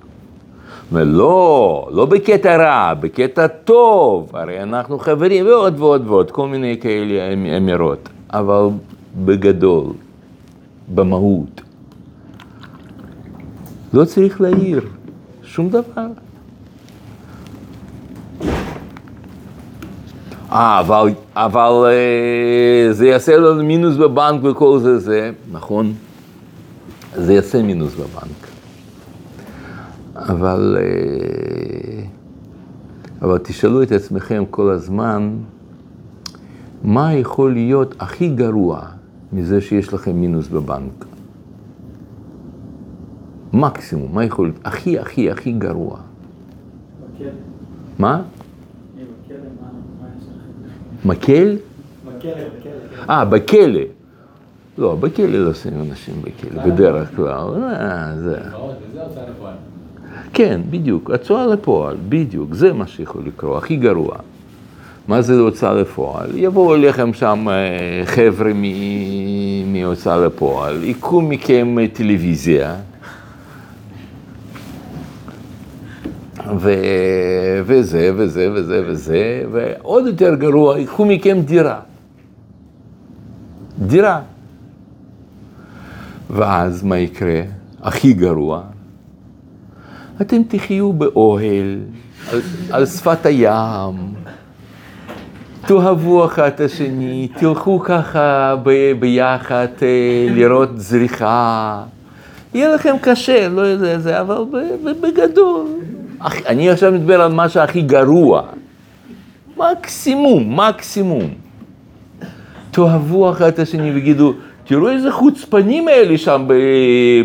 ולא, 0.92 1.88
לא 1.92 2.06
בקטע 2.06 2.56
רע, 2.56 2.94
בקטע 2.94 3.46
טוב, 3.46 4.36
הרי 4.36 4.62
אנחנו 4.62 4.98
חברים 4.98 5.46
ועוד 5.46 5.80
ועוד 5.80 6.06
ועוד, 6.06 6.30
כל 6.30 6.48
מיני 6.48 6.76
כאלה 6.80 7.32
אמ- 7.32 7.46
אמירות, 7.46 8.08
אבל 8.32 8.68
בגדול, 9.24 9.92
במהות. 10.94 11.60
לא 13.92 14.04
צריך 14.04 14.40
להעיר 14.40 14.80
שום 15.42 15.68
דבר. 15.68 16.06
אה, 20.52 20.80
אבל, 20.80 21.08
אבל 21.36 21.84
אה, 21.86 22.92
זה 22.92 23.06
יעשה 23.06 23.36
לנו 23.36 23.64
מינוס 23.64 23.96
בבנק 23.96 24.44
וכל 24.44 24.78
זה, 24.78 24.98
זה, 24.98 25.30
נכון, 25.52 25.94
זה 27.16 27.34
יעשה 27.34 27.62
מינוס 27.62 27.94
בבנק. 27.94 28.46
אבל, 30.16 30.76
אה, 30.80 32.04
אבל 33.22 33.38
תשאלו 33.38 33.82
את 33.82 33.92
עצמכם 33.92 34.44
כל 34.50 34.70
הזמן, 34.70 35.30
מה 36.84 37.14
יכול 37.14 37.52
להיות 37.52 37.94
הכי 37.98 38.28
גרוע 38.28 38.80
מזה 39.32 39.60
שיש 39.60 39.92
לכם 39.92 40.16
מינוס 40.16 40.48
בבנק? 40.48 41.04
מקסימום, 43.52 44.14
מה 44.14 44.24
יכול 44.24 44.46
להיות 44.46 44.58
הכי 44.64 44.98
הכי 44.98 45.30
הכי 45.30 45.52
גרוע? 45.52 45.98
בכלא. 47.14 47.28
מה? 47.98 48.14
אה? 48.14 48.22
מקל? 51.04 51.56
אה, 53.10 53.24
בכלא. 53.24 53.80
לא, 54.78 54.94
בכלא 54.94 55.38
לא 55.38 55.54
שמים 55.54 55.90
אנשים 55.90 56.14
בכלא, 56.22 56.64
בדרך 56.64 57.16
כלל. 57.16 57.64
אה, 57.64 58.12
זה... 58.16 58.38
כן, 60.32 60.60
בדיוק, 60.70 61.10
הוצאה 61.10 61.46
לפועל, 61.46 61.96
בדיוק, 62.08 62.54
זה 62.54 62.72
מה 62.72 62.86
שיכול 62.86 63.22
לקרות, 63.26 63.62
הכי 63.62 63.76
גרוע. 63.76 64.16
מה 65.08 65.22
זה 65.22 65.40
הוצאה 65.40 65.74
לפועל? 65.74 66.30
יבואו 66.34 66.74
אליכם 66.74 67.12
שם 67.12 67.48
אה, 67.48 68.06
חבר'ה 68.06 68.52
מהוצאה 69.66 70.16
לפועל, 70.16 70.84
ייקחו 70.84 71.20
מכם 71.20 71.78
אה, 71.80 71.88
טלוויזיה, 71.88 72.74
ו... 76.56 76.74
וזה 77.64 78.10
וזה 78.16 78.50
וזה 78.54 78.82
וזה, 78.86 79.44
ועוד 79.52 80.06
יותר 80.06 80.34
גרוע, 80.34 80.78
ייקחו 80.78 81.04
מכם 81.04 81.40
דירה. 81.44 81.80
דירה. 83.78 84.20
ואז 86.30 86.82
מה 86.82 86.98
יקרה? 86.98 87.42
הכי 87.82 88.12
גרוע, 88.12 88.62
אתם 90.20 90.42
תחיו 90.48 90.92
באוהל, 90.92 91.80
על, 92.30 92.40
על 92.70 92.86
שפת 92.86 93.26
הים, 93.26 93.94
תאהבו 95.66 96.24
אחד 96.24 96.46
את 96.46 96.60
השני, 96.60 97.28
תלכו 97.38 97.80
ככה 97.80 98.54
ב, 98.62 98.92
ביחד 99.00 99.66
אה, 99.82 100.26
לראות 100.34 100.68
זריחה. 100.74 101.82
יהיה 102.54 102.74
לכם 102.74 102.94
קשה, 103.00 103.48
לא 103.48 103.60
יודע 103.60 103.98
זה, 103.98 104.20
אבל 104.20 104.44
בגדול. 105.00 105.66
אני 106.46 106.70
עכשיו 106.70 106.92
מדבר 106.92 107.20
על 107.20 107.32
מה 107.32 107.48
שהכי 107.48 107.82
גרוע. 107.82 108.42
מקסימום, 109.56 110.60
מקסימום. 110.60 111.30
תאהבו 112.70 113.30
אחד 113.30 113.46
את 113.46 113.58
השני 113.58 113.90
ויגידו, 113.90 114.34
תראו 114.64 114.88
איזה 114.88 115.12
חוצפנים 115.12 115.88
האלה 115.88 116.18
שם 116.18 116.46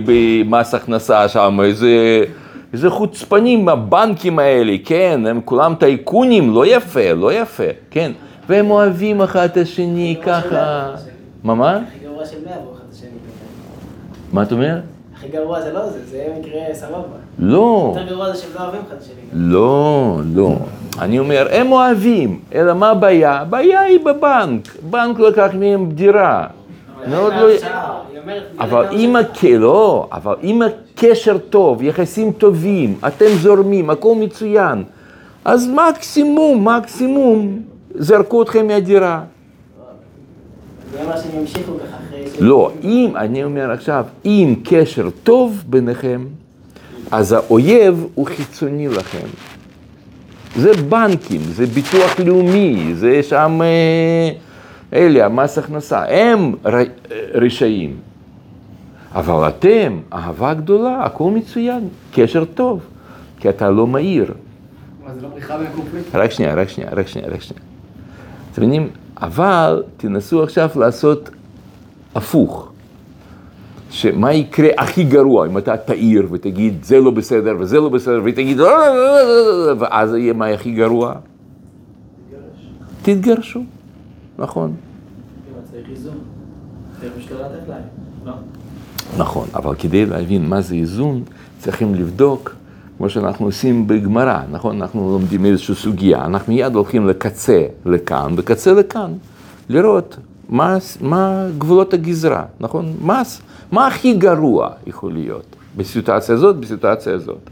במס 0.06 0.73
הכנסה 0.73 1.28
שם, 1.28 1.60
איזה, 1.63 2.23
איזה 2.73 2.89
חוצפנים 2.89 3.69
הבנקים 3.69 4.39
האלה, 4.39 4.73
כן, 4.86 5.21
הם 5.30 5.41
כולם 5.45 5.76
טייקונים, 5.76 6.54
לא 6.54 6.65
יפה, 6.67 7.13
לא 7.13 7.34
יפה, 7.34 7.63
כן, 7.91 8.12
והם 8.48 8.72
אוהבים 8.72 9.22
אחד 9.22 9.46
את 9.52 9.58
השני 9.58 10.18
ככה, 10.26 10.96
מה 11.44 11.56
מה? 11.56 11.78
הכי 11.78 12.00
גרוע 12.04 12.26
שהם 12.26 12.40
לא 12.46 12.50
יעברו 12.50 12.74
אחד 12.74 12.84
את 12.90 12.94
השני. 12.94 13.10
מה 14.34 14.44
אתה 14.44 14.56
אומר? 14.56 14.80
הכי 15.16 15.28
גרוע 15.28 15.62
זה 15.62 15.74
לא 15.74 15.90
זה, 15.90 16.00
זה 16.06 16.28
מקרה 16.40 16.60
סבבה. 16.74 17.18
לא, 17.40 17.94
יותר 17.96 18.10
גרוע 18.10 18.32
זה 18.34 18.42
שהם 18.42 18.50
לא 18.56 18.64
אוהבים 18.64 18.82
אחד 18.88 18.96
את 18.96 19.02
השני. 19.02 19.14
לא, 19.34 20.19
לא. 20.36 20.56
אני 21.00 21.19
אומר, 21.19 21.48
הם 21.52 21.71
אוהבים, 21.71 22.40
אלא 22.56 22.74
מה 22.74 22.90
הבעיה? 22.90 23.34
הבעיה 23.34 23.82
היא 23.82 24.00
בבנק, 24.06 24.78
בנק 24.82 25.19
לקח 25.19 25.50
מהם 25.54 25.90
דירה. 25.92 26.48
מאוד 27.08 27.34
לא... 27.34 27.50
אומרת, 28.28 28.44
אבל 28.60 28.86
אם. 28.92 29.15
לא, 29.60 30.08
אבל 30.12 30.36
אם 30.44 30.62
הקשר 30.62 31.38
טוב, 31.38 31.84
יחסים 31.84 32.32
טובים, 32.32 32.96
אתם 33.08 33.26
זורמים, 33.26 33.90
הכל 33.90 34.15
מצוין, 34.15 34.84
אז 35.46 35.67
מקסימום, 35.67 36.67
מקסימום, 36.67 37.60
זרקו 37.98 38.41
אתכם 38.41 38.67
מהדירה. 38.67 39.23
לא, 42.39 42.71
אם, 42.83 43.12
אני 43.15 43.43
אומר 43.43 43.71
עכשיו, 43.71 44.06
אם 44.25 44.56
קשר 44.63 45.10
טוב 45.23 45.63
ביניכם, 45.67 46.25
אז 47.12 47.31
האויב 47.31 48.06
הוא 48.15 48.25
חיצוני 48.25 48.87
לכם. 48.87 49.27
זה 50.56 50.71
בנקים, 50.89 51.41
זה 51.41 51.65
ביטוח 51.65 52.19
לאומי, 52.19 52.91
זה 52.95 53.23
שם 53.23 53.60
אה, 53.62 54.29
אלה, 54.93 55.25
המס 55.25 55.58
הכנסה, 55.58 56.04
הם 56.04 56.56
רשעים. 57.33 57.98
אבל 59.15 59.50
אתם, 59.50 60.00
אהבה 60.13 60.54
גדולה, 60.54 61.04
הכל 61.04 61.31
מצוין, 61.31 61.87
קשר 62.13 62.45
טוב, 62.45 62.79
כי 63.39 63.50
אתה 63.50 63.69
לא 63.69 63.87
מהיר. 63.87 64.33
מה, 65.06 65.13
זה 65.13 65.21
לא 65.21 65.27
בריחה 65.29 65.58
בין 65.58 65.67
קונפליקט? 65.75 66.15
רק 66.15 66.31
שנייה, 66.31 66.54
רק 66.54 66.69
שנייה, 66.69 66.89
רק 66.93 67.08
שנייה, 67.08 67.27
רק 67.29 67.41
שנייה. 67.41 67.67
אתם 68.58 68.66
מבינים? 68.66 68.90
אבל 69.22 69.84
תנסו 69.98 70.44
עכשיו 70.44 70.70
לעשות 70.76 71.30
הפוך. 72.16 72.70
שמה 73.92 74.34
יקרה 74.34 74.70
הכי 74.78 75.04
גרוע 75.04 75.48
אם 75.48 75.58
אתה 75.58 75.78
תעיר 75.78 76.28
ותגיד 76.32 76.84
זה 76.84 77.00
לא 77.00 77.12
בסדר 77.12 77.56
וזה 77.60 77.80
לא 77.80 77.90
בסדר 77.90 78.22
ותגיד 78.26 78.58
"לא, 78.58 78.66
לא, 78.70 78.96
לא, 78.96 79.22
לא, 79.24 79.68
לא", 79.68 79.82
ואז 79.82 80.14
יהיה 80.14 80.34
מה 80.34 80.48
הכי 80.48 80.72
גרוע? 80.74 81.14
תתגרשו, 83.02 83.64
נכון. 84.40 84.74
לא? 88.26 88.34
נכון, 89.18 89.48
אבל 89.56 89.76
כדי 89.76 90.06
להבין 90.06 90.50
מה 90.50 90.62
זה 90.62 90.76
איזון, 90.76 91.24
צריכים 91.60 91.96
לבדוק, 91.96 92.56
כמו 92.98 93.10
שאנחנו 93.10 93.45
עושים 93.45 93.87
בגמרא, 93.87 94.39
נכון? 94.52 94.81
אנחנו 94.81 95.12
לומדים 95.12 95.45
איזושהי 95.45 95.75
סוגיה, 95.75 96.25
אנחנו 96.25 96.54
מיד 96.54 96.75
הולכים 96.75 97.08
לקצה 97.08 97.63
לכאן 97.85 98.33
וקצה 98.37 98.73
לכאן, 98.73 99.13
לראות 99.69 100.17
מה, 100.50 100.77
מה 101.02 101.48
גבולות 101.58 101.93
הגזרה, 101.93 102.43
נכון? 102.60 102.93
מה, 103.02 103.21
מה 103.71 103.87
הכי 103.87 104.13
גרוע 104.13 104.69
יכול 104.87 105.13
להיות 105.13 105.56
בסיטואציה 105.77 106.35
הזאת, 106.35 106.56
בסיטואציה 106.56 107.13
הזאת. 107.13 107.50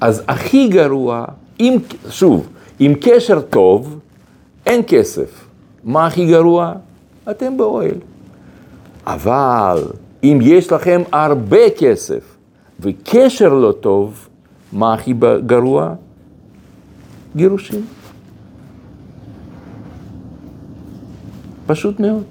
אז 0.00 0.22
הכי 0.28 0.68
גרוע, 0.68 1.24
אם, 1.60 1.76
שוב, 2.10 2.48
עם 2.78 2.94
קשר 3.00 3.40
טוב, 3.40 3.98
אין 4.66 4.82
כסף. 4.86 5.44
מה 5.84 6.06
הכי 6.06 6.26
גרוע? 6.26 6.72
אתם 7.30 7.56
באוהל. 7.56 7.94
אבל 9.06 9.82
אם 10.24 10.38
יש 10.42 10.72
לכם 10.72 11.02
הרבה 11.12 11.70
כסף 11.78 12.36
וקשר 12.80 13.54
לא 13.54 13.72
טוב, 13.72 14.28
מה 14.72 14.94
הכי 14.94 15.14
גרוע? 15.46 15.94
גירושים. 17.36 17.84
פשוט 21.66 22.00
מאוד. 22.00 22.24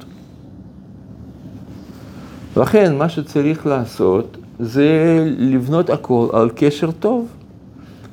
לכן 2.57 2.95
מה 2.95 3.09
שצריך 3.09 3.65
לעשות 3.65 4.37
זה 4.59 4.89
לבנות 5.37 5.89
הכל 5.89 6.27
על 6.33 6.49
קשר 6.55 6.91
טוב. 6.91 7.27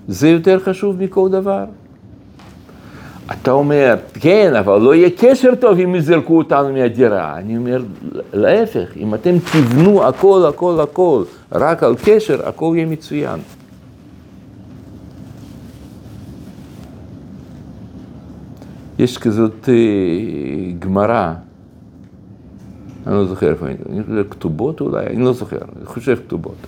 זה 0.09 0.29
יותר 0.29 0.59
חשוב 0.61 1.03
מכל 1.03 1.29
דבר. 1.31 1.65
אתה 3.33 3.51
אומר, 3.51 3.95
כן, 4.15 4.55
אבל 4.59 4.81
לא 4.81 4.95
יהיה 4.95 5.09
קשר 5.19 5.55
טוב 5.55 5.79
אם 5.79 5.95
יזרקו 5.95 6.39
אותנו 6.39 6.73
מהדירה. 6.73 7.39
אני 7.39 7.57
אומר, 7.57 7.83
להפך, 8.33 8.97
אם 8.97 9.15
אתם 9.15 9.35
תבנו 9.53 10.05
הכל, 10.09 10.45
הכל, 10.49 10.81
הכל, 10.81 11.23
רק 11.53 11.83
על 11.83 11.95
קשר, 12.05 12.49
הכל 12.49 12.73
יהיה 12.77 12.87
מצוין. 12.87 13.41
יש 18.99 19.19
כזאת 19.19 19.69
אה, 19.69 19.75
גמרא, 20.79 21.33
אני 23.07 23.15
לא 23.15 23.27
זוכר 23.27 23.51
איפה, 23.51 23.67
חושב 23.67 24.31
כתובות 24.31 24.81
אולי, 24.81 25.07
אני 25.07 25.25
לא 25.25 25.33
זוכר, 25.33 25.57
אני 25.77 25.87
חושב 25.87 26.19
כתובות. 26.27 26.67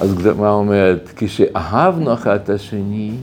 אז 0.00 0.26
מה 0.38 0.50
אומרת? 0.50 1.12
כשאהבנו 1.16 2.12
אחד 2.12 2.34
את 2.34 2.50
השני, 2.50 3.14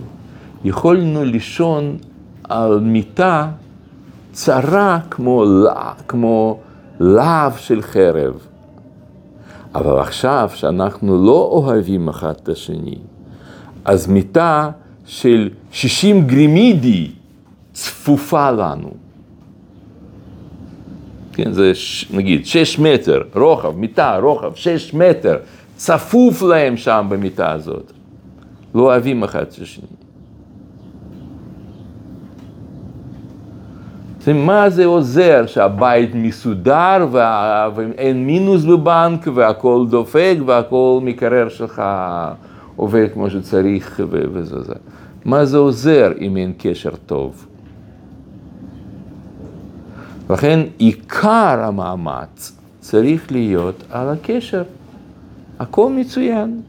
יכולנו 0.64 1.24
לישון 1.24 1.98
על 2.44 2.80
מיטה 2.80 3.50
צרה 4.32 5.00
כמו, 5.10 5.46
כמו 6.08 6.60
להב 7.00 7.58
של 7.58 7.82
חרב. 7.82 8.34
אבל 9.76 10.00
עכשיו 10.00 10.50
שאנחנו 10.54 11.26
לא 11.26 11.50
אוהבים 11.52 12.10
אחד 12.10 12.34
את 12.44 12.50
השני, 12.50 12.98
אז 13.86 14.08
מיטה 14.08 14.70
של 15.06 15.50
60 15.72 16.28
גרימידי 16.28 17.12
צפופה 17.82 18.52
לנו. 18.52 18.92
כן, 21.34 21.52
זה 21.52 21.72
נגיד 22.14 22.46
6 22.46 22.80
מטר 22.80 23.22
רוחב, 23.36 23.78
מיטה 23.78 24.18
רוחב 24.18 24.56
6 24.56 24.94
מטר, 24.94 25.38
צפוף 25.76 26.42
להם 26.42 26.78
שם 26.78 27.08
במיטה 27.10 27.52
הזאת. 27.52 27.92
לא 28.76 28.82
אוהבים 28.82 29.24
אחד 29.24 29.42
את 29.42 29.56
השני. 29.62 29.86
מה 34.34 34.70
זה 34.70 34.86
עוזר 34.86 35.44
שהבית 35.48 36.10
מסודר 36.16 37.08
ואין 37.76 38.26
מינוס 38.26 38.64
בבנק 38.64 39.28
והכל 39.34 39.86
דופק 39.90 40.36
והכל 40.46 41.00
מקרר 41.04 41.50
שלך 41.50 41.82
עובד 42.76 43.08
כמו 43.14 43.30
שצריך 43.30 44.02
וזה 44.10 44.62
זה. 44.62 44.74
מה 45.26 45.46
זה 45.46 45.58
עוזר 45.58 46.12
אם 46.22 46.38
אין 46.38 46.54
קשר 46.58 46.92
טוב? 47.06 47.46
לכן 50.32 50.60
עיקר 50.78 51.60
המאמץ 51.64 52.52
צריך 52.80 53.32
להיות 53.32 53.84
על 53.90 54.10
הקשר. 54.10 54.64
הכל 55.60 55.94
מצוין. 55.94 56.62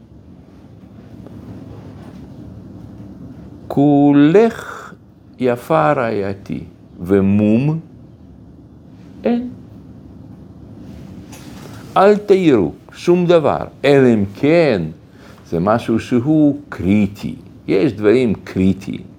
כולך 3.67 4.93
יפה 5.39 5.91
רעייתי. 5.91 6.63
ומום 6.99 7.79
אין. 9.23 9.49
אל 11.97 12.17
תעירו 12.17 12.71
שום 12.93 13.25
דבר, 13.25 13.65
אלא 13.85 14.13
אם 14.13 14.23
כן 14.35 14.81
זה 15.49 15.59
משהו 15.59 15.99
שהוא 15.99 16.59
קריטי. 16.69 17.35
יש 17.67 17.93
דברים 17.93 18.33
קריטיים. 18.43 19.12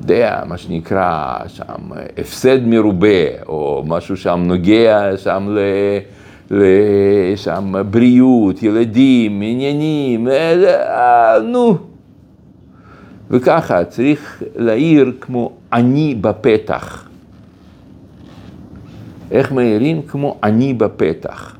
יודע, 0.00 0.42
מה 0.46 0.58
שנקרא 0.58 1.38
שם 1.46 1.90
הפסד 2.18 2.66
מרובה, 2.66 3.42
או 3.46 3.84
משהו 3.86 4.16
שם 4.16 4.42
נוגע 4.46 5.16
שם 5.16 5.48
ל... 5.50 5.58
לשם 6.50 7.74
בריאות, 7.90 8.62
ילדים, 8.62 9.42
עניינים, 9.42 10.28
אה, 10.28 11.38
נו. 11.42 11.78
וככה 13.30 13.84
צריך 13.84 14.42
להעיר 14.56 15.12
כמו 15.20 15.52
אני 15.72 16.14
בפתח. 16.14 17.08
איך 19.30 19.52
מעירים? 19.52 20.02
כמו 20.02 20.38
אני 20.42 20.74
בפתח. 20.74 21.56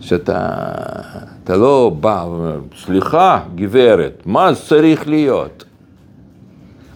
שאתה 0.00 0.58
אתה 1.44 1.56
לא 1.56 1.96
בא 2.00 2.24
ואומר, 2.28 2.60
סליחה, 2.84 3.40
גברת, 3.54 4.22
מה 4.26 4.50
צריך 4.68 5.08
להיות? 5.08 5.64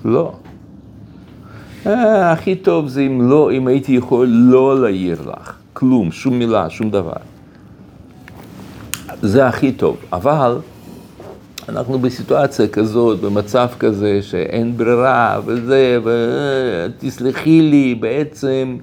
לא. 0.04 0.32
אה, 1.86 2.32
הכי 2.32 2.56
טוב 2.56 2.88
זה 2.88 3.00
אם 3.00 3.30
לא, 3.30 3.52
אם 3.52 3.66
הייתי 3.66 3.92
יכול 3.92 4.26
לא 4.26 4.82
להעיר 4.82 5.30
לך, 5.30 5.52
כלום, 5.72 6.12
שום 6.12 6.38
מילה, 6.38 6.70
שום 6.70 6.90
דבר. 6.90 7.12
זה 9.22 9.46
הכי 9.46 9.72
טוב, 9.72 9.96
אבל 10.12 10.58
אנחנו 11.68 11.98
בסיטואציה 11.98 12.68
כזאת, 12.68 13.20
במצב 13.20 13.68
כזה 13.78 14.22
שאין 14.22 14.76
ברירה 14.76 15.40
וזה, 15.44 15.98
ותסלחי 16.04 17.62
לי, 17.62 17.94
בעצם, 17.94 18.76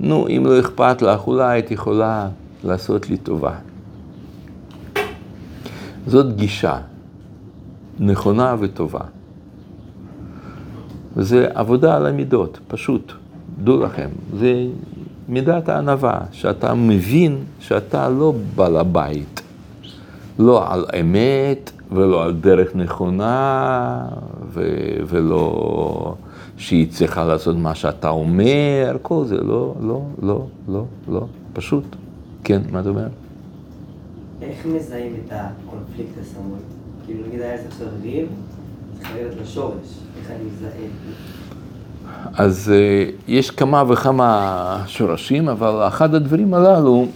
נו, 0.00 0.28
אם 0.28 0.46
לא 0.46 0.60
אכפת 0.60 1.02
לך, 1.02 1.26
אולי 1.26 1.58
את 1.58 1.70
יכולה 1.70 2.28
לעשות 2.64 3.10
לי 3.10 3.16
טובה. 3.16 3.52
זאת 6.06 6.36
גישה 6.36 6.76
נכונה 8.00 8.56
וטובה. 8.60 9.00
וזה 11.16 11.48
עבודה 11.54 11.96
על 11.96 12.06
המידות, 12.06 12.58
פשוט. 12.68 13.12
דעו 13.64 13.80
לכם, 13.80 14.08
זה 14.38 14.66
מידת 15.28 15.68
הענווה, 15.68 16.20
שאתה 16.32 16.74
מבין 16.74 17.36
שאתה 17.60 18.08
לא 18.08 18.34
בעל 18.56 18.76
הבית, 18.76 19.42
לא 20.38 20.72
על 20.72 20.84
אמת, 21.00 21.70
ולא 21.92 22.24
על 22.24 22.32
דרך 22.32 22.76
נכונה, 22.76 24.08
ו- 24.52 24.96
ולא 25.06 26.14
שהיא 26.56 26.90
צריכה 26.90 27.24
לעשות 27.24 27.56
מה 27.56 27.74
שאתה 27.74 28.08
אומר, 28.08 28.96
כל 29.02 29.24
זה, 29.24 29.36
לא, 29.36 29.74
לא, 29.80 30.02
לא, 30.22 30.46
לא, 30.68 30.84
לא, 31.08 31.26
פשוט. 31.52 31.84
כן, 32.44 32.62
מה 32.72 32.80
אתה 32.80 32.88
אומר? 32.88 33.06
איך 34.42 34.66
מזהים 34.66 35.16
את 35.26 35.32
הקונפליקט 35.32 36.10
הסמוי? 36.20 36.58
כאילו 37.06 37.26
נגיד 37.26 37.40
היה 37.40 37.52
איזה 37.52 37.68
ריב, 38.02 38.28
צריך 38.98 39.10
לרדת 39.16 39.36
לשורש, 39.42 39.86
איך 40.20 40.30
אני 40.30 40.44
מזהה? 40.44 40.88
אז 42.34 42.72
uh, 42.74 43.12
יש 43.28 43.50
כמה 43.50 43.84
וכמה 43.88 44.82
שורשים, 44.86 45.48
אבל 45.48 45.88
אחד 45.88 46.14
הדברים 46.14 46.54
הללו 46.54 47.06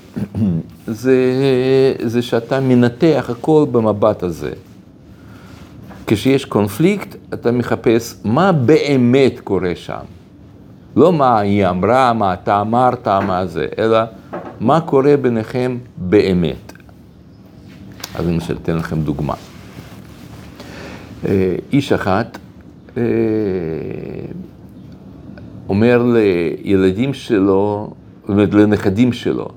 זה, 0.87 1.17
זה 2.03 2.23
שאתה 2.23 2.61
מנתח 2.61 3.31
הכל 3.33 3.67
במבט 3.73 4.23
הזה. 4.23 4.53
כשיש 6.07 6.45
קונפליקט, 6.45 7.17
אתה 7.35 7.53
מחפש 7.53 8.15
מה 8.25 8.53
באמת 8.53 9.41
קורה 9.45 9.73
שם. 9.75 10.05
לא 10.97 11.13
מה 11.13 11.39
היא 11.39 11.67
אמרה, 11.67 12.13
מה 12.13 12.35
אתה 12.35 12.61
אמרת, 12.61 13.09
מה 13.09 13.47
זה, 13.47 13.67
אלא 13.79 13.99
מה 14.61 14.81
קורה 14.81 15.17
ביניכם 15.17 15.77
באמת. 15.97 16.66
אז 18.17 18.29
אני 18.29 18.39
אתן 18.63 18.77
לכם 18.77 19.01
דוגמה. 19.01 19.35
אה, 21.25 21.55
איש 21.73 21.93
אחת 21.93 22.39
אה, 22.97 23.03
אומר 25.69 26.03
לילדים 26.15 27.15
שלו, 27.15 27.91
זאת 28.21 28.29
אומרת, 28.31 28.55
לנכדים 28.55 29.13
שלו, 29.13 29.49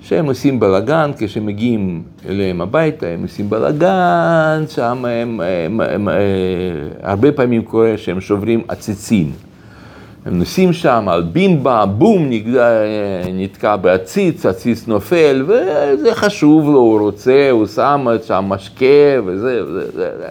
שהם 0.00 0.26
עושים 0.26 0.60
בלאגן, 0.60 1.10
כשמגיעים 1.18 2.02
אליהם 2.28 2.60
הביתה, 2.60 3.06
הם 3.06 3.22
עושים 3.22 3.50
בלאגן, 3.50 4.64
שם 4.68 5.04
הם, 5.04 5.40
הם, 5.40 5.40
הם, 5.40 5.80
הם, 5.80 6.08
הרבה 7.02 7.32
פעמים 7.32 7.62
קורה 7.62 7.92
שהם 7.96 8.20
שוברים 8.20 8.62
עציצים. 8.68 9.32
הם 10.24 10.38
נוסעים 10.38 10.72
שם 10.72 11.08
על 11.08 11.22
בימבה, 11.22 11.86
בום, 11.86 12.28
נגדע, 12.28 12.70
נתקע 13.34 13.76
בעציץ, 13.76 14.46
עציץ 14.46 14.88
נופל, 14.88 15.44
וזה 15.46 16.14
חשוב 16.14 16.64
לו, 16.64 16.78
הוא 16.78 17.00
רוצה, 17.00 17.50
הוא 17.50 17.66
שם 17.66 18.06
שם 18.26 18.44
משקה 18.48 18.86
וזה, 19.26 19.62
וזה, 19.64 19.90
זה, 19.90 20.18
זה. 20.18 20.28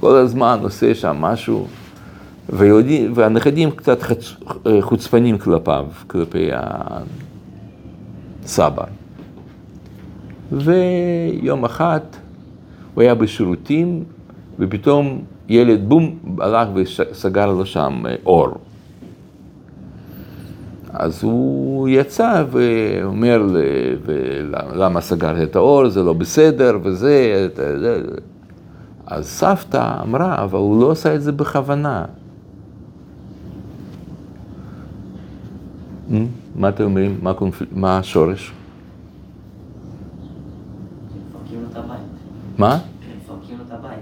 כל 0.00 0.16
הזמן 0.16 0.58
עושה 0.62 0.94
שם 0.94 1.16
משהו. 1.20 1.66
ויהודים, 2.48 3.12
והנכדים 3.14 3.70
קצת 3.70 4.02
חצ... 4.02 4.32
חוצפנים 4.80 5.38
כלפיו, 5.38 5.86
כלפי 6.06 6.48
הסבא. 8.44 8.84
ויום 10.52 11.64
אחד 11.64 12.00
הוא 12.94 13.02
היה 13.02 13.14
בשירותים, 13.14 14.04
ופתאום 14.58 15.20
ילד 15.48 15.88
בום, 15.88 16.18
הלך 16.40 16.68
וסגר 16.74 17.46
לו 17.46 17.66
שם 17.66 18.02
אור. 18.26 18.48
אז 20.92 21.22
הוא 21.22 21.88
יצא 21.88 22.44
ואומר, 22.50 23.46
למה 24.74 25.00
סגרת 25.00 25.48
את 25.50 25.56
האור, 25.56 25.88
זה 25.88 26.02
לא 26.02 26.12
בסדר 26.12 26.78
וזה, 26.82 27.48
אז 29.06 29.26
סבתא 29.26 30.02
אמרה, 30.02 30.44
אבל 30.44 30.58
הוא 30.58 30.80
לא 30.80 30.90
עשה 30.90 31.14
את 31.14 31.22
זה 31.22 31.32
בכוונה. 31.32 32.04
מה 36.56 36.68
אתם 36.68 36.84
אומרים? 36.84 37.18
מה, 37.22 37.34
קונפל... 37.34 37.64
מה 37.72 37.98
השורש? 37.98 38.52
מה? 42.58 42.78
מפרקים 43.24 43.58
לו 43.58 43.64
את 43.68 43.72
הבית. 43.72 43.98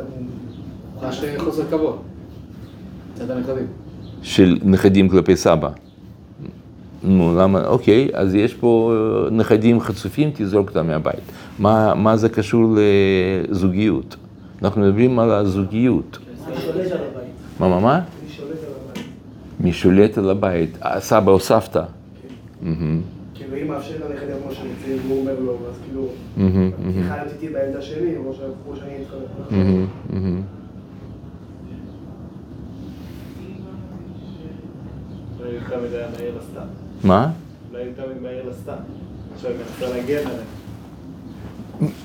חש 1.01 1.25
חוסר 1.39 1.65
כבוד. 1.71 1.99
מצד 3.15 3.31
הנכדים. 3.31 3.67
של 4.23 4.59
נכדים 4.63 5.09
כלפי 5.09 5.37
סבא. 5.37 5.71
נו, 7.03 7.37
למה, 7.39 7.67
אוקיי, 7.67 8.09
אז 8.13 8.35
יש 8.35 8.55
פה 8.55 8.93
נכדים 9.31 9.81
חצופים, 9.81 10.31
תזרוק 10.35 10.69
אותם 10.69 10.87
מהבית. 10.87 11.21
מה, 11.61 11.95
מה 11.95 12.17
זה 12.17 12.29
קשור 12.29 12.75
לזוגיות? 13.49 14.17
אנחנו 14.63 14.81
מדברים 14.81 15.19
על 15.19 15.31
הזוגיות. 15.31 16.19
מה, 17.61 17.69
מה, 17.69 17.81
מה? 17.81 18.01
מי 18.23 18.29
שולט 18.29 18.59
על 18.65 18.71
הבית? 18.91 19.05
מי 19.61 19.73
שולט 19.73 20.19
על 20.19 20.31
הבית? 20.31 20.79
סבא 20.99 21.33
או 21.33 21.41
סבתא? 21.41 21.83
מהמם, 22.63 23.01
כאילו 23.35 23.57
אם 23.57 23.69
מאפשר 23.69 23.95
לנכדים 24.09 24.37
כמו 24.43 24.53
שרוצים, 24.55 24.99
והוא 25.07 25.21
אומר 25.21 25.41
לו, 25.41 25.53
אז 25.53 25.75
כאילו, 25.85 26.09
איתי 27.33 27.49
בעמדה 27.49 27.83
שלי, 27.83 28.17
או 28.17 28.77
שאני 28.77 29.05
לסתם. 36.39 36.67
מה? 37.05 37.31
אולי 37.73 37.85
מדי 37.85 38.03
מהיר 38.23 38.49
לסתם. 38.49 38.73
עכשיו 39.35 39.51
היא 39.51 39.59
מנסה 39.59 39.97
להגן 39.97 40.17
עליהם. 40.17 40.60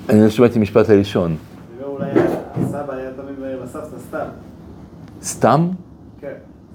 אני 0.10 0.22
לא 0.22 0.30
שמעתי 0.30 0.60
משפט 0.60 0.90
הראשון. 0.90 1.36
גם 1.82 1.88
אולי 1.88 2.12
הסבא 2.56 2.94
היה 2.94 3.12
תמיד 3.14 3.36
לסבתא 3.64 4.00
סתם. 4.00 4.26
סתם? 5.22 5.70
כן. 6.20 6.34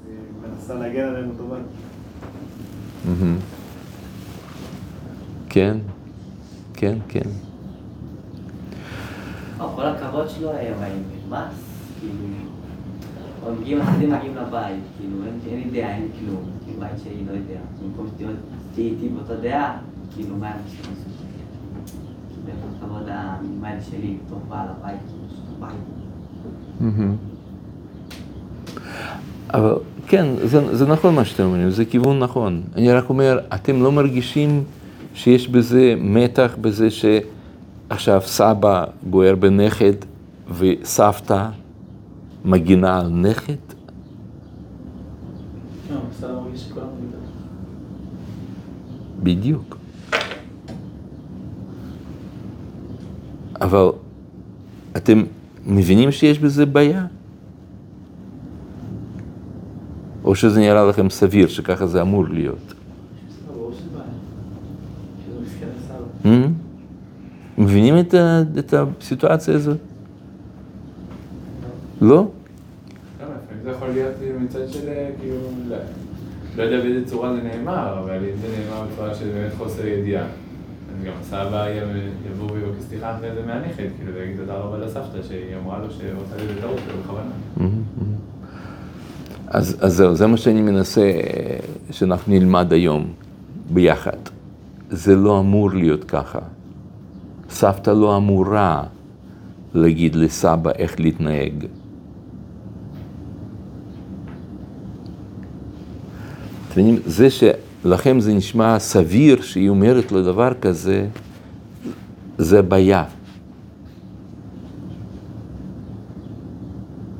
היא 0.09 0.17
מנסה 0.43 0.75
להגן 0.75 1.09
עלינו 1.09 1.33
טובה. 1.39 1.57
כן, 5.49 5.79
כן, 6.75 6.99
כן. 7.09 7.29
לא, 9.59 9.73
כל 9.77 9.87
הכבוד 9.87 10.29
שלו 10.29 10.51
היה 10.51 10.75
באים 10.81 11.03
מס, 11.29 11.39
כאילו... 12.01 12.15
או 13.47 13.55
מגיעים, 13.55 13.81
החדים 13.81 14.13
מגיעים 14.13 14.37
לבית, 14.37 14.83
כאילו, 14.99 15.17
אין 15.27 15.39
אין 15.47 15.71
לי 15.73 15.81
דעה, 15.81 15.95
אין 15.95 16.09
כלום. 16.19 16.45
כאילו, 16.65 16.81
בית 16.81 16.99
שלי 17.05 17.25
לא 17.27 17.33
יודע. 17.33 17.61
במקום 17.83 18.07
שתהיה 18.17 18.31
איתי 18.79 19.09
באותה 19.09 19.37
דעה, 19.37 19.79
כאילו, 20.15 20.37
מה 20.37 20.53
אני 20.55 20.63
חושב 20.65 21.20
הכבוד 22.77 23.03
המינימלי 23.09 23.83
שלי, 23.91 24.17
בתור 24.27 24.39
בעל 24.49 24.67
הבית, 24.79 25.01
בית. 25.61 25.71
אבל 29.55 29.75
כן, 30.07 30.27
זה, 30.45 30.77
זה 30.77 30.87
נכון 30.87 31.15
מה 31.15 31.25
שאתם 31.25 31.43
אומרים, 31.45 31.71
זה 31.71 31.85
כיוון 31.85 32.19
נכון. 32.19 32.63
אני 32.77 32.93
רק 32.93 33.09
אומר, 33.09 33.39
אתם 33.55 33.83
לא 33.83 33.93
מרגישים 33.93 34.65
שיש 35.15 35.49
בזה 35.49 35.95
מתח, 35.99 36.57
בזה 36.61 36.89
שעכשיו 36.91 38.21
סבא 38.25 38.85
בוער 39.03 39.35
בנכד 39.35 39.93
וסבתא 40.59 41.49
מגינה 42.45 43.01
על 43.01 43.09
נכד? 43.09 43.53
לא. 45.91 46.01
בדיוק. 49.23 49.80
אבל 53.61 53.89
אתם 54.97 55.23
מבינים 55.67 56.13
שיש 56.13 56.39
בזה 56.39 56.67
בעיה? 56.67 57.07
או 60.25 60.35
שזה 60.35 60.61
נראה 60.61 60.85
לכם 60.85 61.11
סביר 61.11 61.49
שככה 61.49 61.87
זה 61.87 62.03
אמור 62.03 62.29
להיות? 62.29 62.75
Hmm? 66.25 66.29
מבינים 67.59 67.99
את, 67.99 68.15
ה, 68.15 68.43
את 68.59 68.75
הסיטואציה 68.75 69.55
הזאת? 69.55 69.79
לא? 72.01 72.29
זה 73.65 73.71
יכול 73.71 73.89
להיות 73.89 74.15
מצד 74.41 74.69
של 74.69 74.89
כאילו, 75.21 75.37
לא- 75.69 75.77
לא 76.57 76.63
יודע 76.63 76.81
באיזה 76.81 77.07
צורה 77.07 77.35
זה 77.35 77.43
נאמר, 77.43 77.99
אבל 78.05 78.15
אם 78.15 78.37
זה 78.41 78.47
נאמר 78.59 78.87
בצורה 78.93 79.15
של 79.15 79.29
באמת 79.35 79.53
חוסר 79.59 79.87
ידיעה, 79.87 80.27
אז 81.01 81.07
גם 81.07 81.13
הסבא 81.21 81.67
יבוא 82.31 82.51
ויבקש 82.53 82.83
סליחה 82.89 83.17
אחרי 83.17 83.35
זה 83.35 83.43
מהנכד, 83.47 83.89
כאילו, 83.99 84.15
ויגיד 84.15 84.37
תודה 84.37 84.55
רבה 84.55 84.79
לסבתא 84.79 85.23
שהיא 85.29 85.57
אמרה 85.65 85.79
לו 85.79 85.91
שרוצה 85.91 86.37
לי 86.37 86.55
בטעות 86.55 86.79
שלו 86.87 86.99
בכוונה. 87.03 87.31
אז, 89.47 89.77
אז 89.81 89.95
זהו, 89.95 90.15
זה 90.15 90.27
מה 90.27 90.37
שאני 90.37 90.63
מנסה 90.63 91.01
אה, 91.01 91.57
שאנחנו 91.91 92.33
נלמד 92.33 92.73
היום 92.73 93.13
ביחד. 93.71 94.17
זה 94.91 95.17
לא 95.17 95.41
אמור 95.41 95.71
להיות 95.71 96.05
ככה. 96.05 96.39
סבתא 97.51 97.91
לא 97.91 98.17
אמורה 98.17 98.83
להגיד 99.75 100.15
לסבא 100.15 100.71
איך 100.79 101.01
להתנהג. 101.01 101.67
זה 107.07 107.31
שלכם 107.83 108.21
זה 108.21 108.35
נשמע 108.35 108.79
סביר 108.79 109.43
שהיא 109.43 109.69
אומרת 109.69 110.13
לו 110.13 110.23
דבר 110.23 110.55
כזה, 110.61 111.07
זה 112.39 112.63
בעיה. 112.63 113.05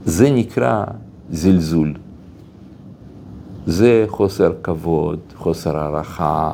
זה 0.05 0.31
נקרא 0.31 0.85
זלזול. 1.31 1.95
זה 3.67 4.05
חוסר 4.09 4.53
כבוד, 4.63 5.19
חוסר 5.37 5.77
הערכה. 5.77 6.53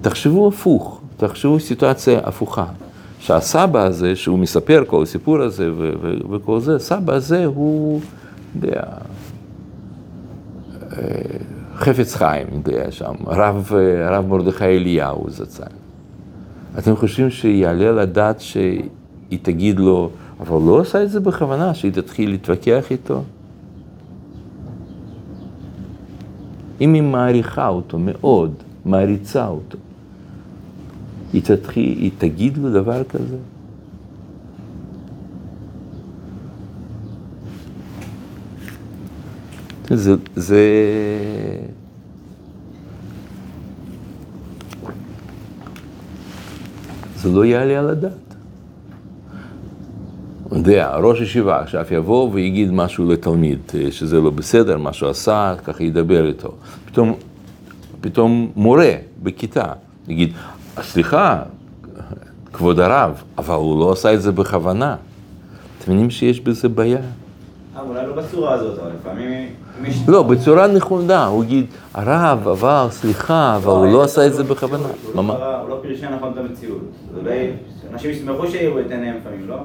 תחשבו 0.00 0.48
הפוך, 0.48 1.00
תחשבו 1.16 1.60
סיטואציה 1.60 2.20
הפוכה. 2.24 2.64
שהסבא 3.20 3.82
הזה, 3.82 4.16
שהוא 4.16 4.38
מספר 4.38 4.84
כל 4.86 5.02
הסיפור 5.02 5.40
הזה 5.40 5.70
וכל 6.30 6.60
זה, 6.60 6.78
סבא 6.78 7.14
הזה 7.14 7.44
הוא, 7.44 8.00
יודע, 8.56 8.82
חפץ 11.76 12.14
חיים, 12.14 12.46
יודע, 12.52 12.90
שם, 12.90 13.14
אה, 13.28 13.48
הרב 14.08 14.26
מרדכי 14.28 14.64
אליהו 14.64 15.30
זצ"ל. 15.30 15.64
אתם 16.78 16.96
חושבים 16.96 17.30
שיעלה 17.30 17.88
על 17.88 17.98
הדעת 17.98 18.40
שהיא 18.40 19.38
תגיד 19.42 19.78
לו, 19.78 20.10
אבל 20.40 20.50
הוא 20.50 20.66
לא 20.68 20.80
עשה 20.80 21.02
את 21.02 21.10
זה 21.10 21.20
בכוונה, 21.20 21.74
שהיא 21.74 21.92
תתחיל 21.92 22.30
להתווכח 22.30 22.90
איתו? 22.90 23.22
אם 26.80 26.94
היא 26.94 27.02
מעריכה 27.02 27.68
אותו 27.68 27.98
מאוד, 27.98 28.54
מעריצה 28.84 29.46
אותו, 29.46 29.78
היא 31.32 31.42
תתחיל, 31.42 31.98
היא 31.98 32.10
תגיד 32.18 32.58
לו 32.58 32.72
דבר 32.72 33.04
כזה? 33.04 33.36
זה, 39.90 40.14
זה... 40.36 40.60
זה 47.16 47.28
לא 47.28 47.44
יעלה 47.44 47.78
על 47.78 47.90
הדעת. 47.90 48.30
יודע, 50.52 50.96
ראש 50.96 51.20
ישיבה 51.20 51.60
עכשיו 51.60 51.84
יבוא 51.90 52.30
ויגיד 52.32 52.70
משהו 52.72 53.08
לתלמיד, 53.08 53.58
אה, 53.74 53.92
שזה 53.92 54.20
לא 54.20 54.30
בסדר, 54.30 54.78
מה 54.78 54.92
שהוא 54.92 55.10
עשה, 55.10 55.54
ככה 55.64 55.84
ידבר 55.84 56.26
איתו. 56.26 56.54
פתאום, 56.84 57.14
פתאום 58.00 58.50
מורה 58.56 58.92
בכיתה 59.22 59.72
יגיד, 60.08 60.32
סליחה, 60.82 61.42
כבוד 62.52 62.80
הרב, 62.80 63.22
אבל 63.38 63.54
הוא 63.54 63.80
לא 63.80 63.92
עשה 63.92 64.14
את 64.14 64.22
זה 64.22 64.32
בכוונה. 64.32 64.96
אתם 65.78 65.92
מבינים 65.92 66.10
שיש 66.10 66.40
בזה 66.40 66.68
בעיה? 66.68 67.00
אה, 67.76 67.82
אולי 67.82 68.06
לא 68.06 68.12
בצורה 68.16 68.54
הזאת, 68.54 68.78
אבל 68.78 68.90
לפעמים... 69.00 69.48
לא, 70.08 70.22
בצורה 70.22 70.66
נכונה, 70.66 71.26
הוא 71.26 71.44
יגיד, 71.44 71.66
הרב, 71.94 72.48
אבל, 72.48 72.86
סליחה, 72.90 73.56
אבל 73.56 73.72
הוא 73.72 73.92
לא 73.92 74.02
עשה 74.02 74.26
את 74.26 74.34
זה 74.34 74.44
בכוונה. 74.44 74.88
הוא 75.14 75.24
לא 75.24 75.68
לא 75.68 75.78
פירשה 75.82 76.10
נכון 76.16 76.32
את 76.32 76.36
המציאות. 76.36 76.82
אולי 77.16 77.50
אנשים 77.92 78.10
ישמחו 78.10 78.46
שיראו 78.46 78.80
את 78.80 78.90
עיניהם 78.90 79.16
לפעמים, 79.20 79.48
לא? 79.48 79.56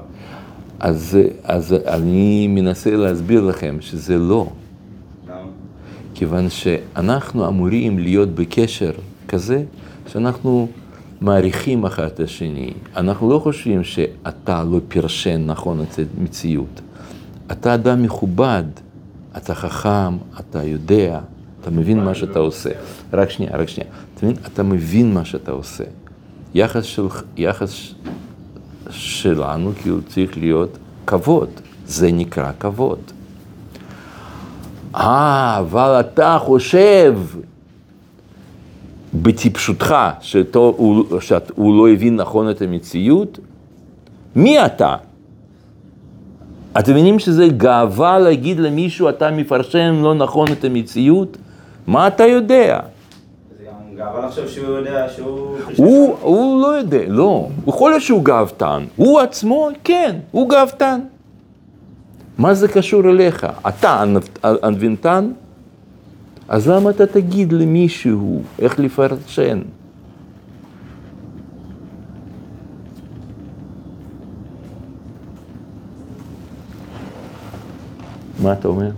אז, 0.80 1.18
אז 1.43 1.76
אני 1.88 2.47
מנסה 2.47 2.95
להסביר 2.95 3.41
לכם 3.41 3.78
שזה 3.80 4.18
לא. 4.18 4.47
כיוון 6.16 6.49
שאנחנו 6.49 7.47
אמורים 7.47 7.99
להיות 7.99 8.30
בקשר 8.30 8.91
כזה 9.28 9.64
שאנחנו 10.08 10.68
מעריכים 11.22 11.86
אחד 11.86 12.03
את 12.03 12.20
השני. 12.20 12.74
אנחנו 12.95 13.30
לא 13.30 13.39
חושבים 13.39 13.84
שאתה 13.84 14.64
לא 14.72 14.80
פרשן 14.88 15.45
נכון 15.45 15.82
את 15.82 15.99
המציאות. 16.20 16.82
אתה 17.51 17.73
אדם 17.73 18.03
מכובד, 18.03 18.63
אתה 19.37 19.55
חכם, 19.55 20.17
אתה 20.39 20.63
יודע, 20.63 21.19
אתה 21.61 21.71
מבין 21.71 22.03
מה 22.03 22.15
שאתה 22.15 22.39
עושה. 22.39 22.69
רק 23.13 23.29
שנייה, 23.29 23.57
רק 23.57 23.69
שנייה. 23.69 23.89
אתה 24.15 24.25
מבין? 24.25 24.37
אתה 24.45 24.63
מבין 24.63 25.13
מה 25.13 25.25
שאתה 25.25 25.51
עושה. 25.51 25.83
יחס, 26.53 26.83
של, 26.83 27.07
יחס 27.37 27.93
שלנו 28.89 29.71
כאילו 29.81 29.97
צריך 30.07 30.37
להיות 30.37 30.77
כבוד. 31.07 31.49
זה 31.87 32.11
נקרא 32.11 32.51
כבוד. 32.59 32.99
אה, 34.95 35.57
אבל 35.59 35.99
אתה 35.99 36.37
חושב 36.41 37.19
בטיפשותך 39.13 39.95
שאתו, 40.21 40.73
הוא, 40.77 41.19
שהוא 41.19 41.77
לא 41.77 41.89
הבין 41.89 42.15
נכון 42.15 42.49
את 42.49 42.61
המציאות? 42.61 43.39
מי 44.35 44.65
אתה? 44.65 44.95
אתם 46.80 46.91
מבינים 46.91 47.19
שזה 47.19 47.47
גאווה 47.47 48.19
להגיד 48.19 48.59
למישהו 48.59 49.09
אתה 49.09 49.32
מפרשן 49.32 49.99
לא 50.03 50.13
נכון 50.13 50.47
את 50.51 50.63
המציאות? 50.63 51.38
מה 51.88 52.07
אתה 52.07 52.26
יודע? 52.26 52.80
זה 53.59 53.65
גם 53.65 53.97
גאווה 53.97 54.26
לחשוב 54.28 54.47
שהוא 54.47 54.67
יודע 54.67 55.09
שהוא... 55.15 55.57
הוא, 55.78 56.17
הוא 56.21 56.61
לא 56.61 56.67
יודע, 56.67 57.01
לא. 57.07 57.47
יכול 57.67 57.91
להיות 57.91 58.01
שהוא 58.03 58.23
גאוותן. 58.23 58.84
הוא 58.95 59.19
עצמו, 59.19 59.69
כן, 59.84 60.15
הוא 60.32 60.49
גאוותן. 60.49 60.99
מה 62.38 62.53
זה 62.53 62.67
קשור 62.67 63.09
אליך? 63.09 63.47
אתה 63.67 64.03
ענוונתן? 64.63 65.32
אז 66.47 66.69
למה 66.69 66.89
אתה 66.89 67.05
תגיד 67.05 67.53
למישהו 67.53 68.41
איך 68.59 68.80
לפרשן? 68.80 69.61
מה 78.45 78.53
אתה 78.53 78.67
אומר? 78.67 78.89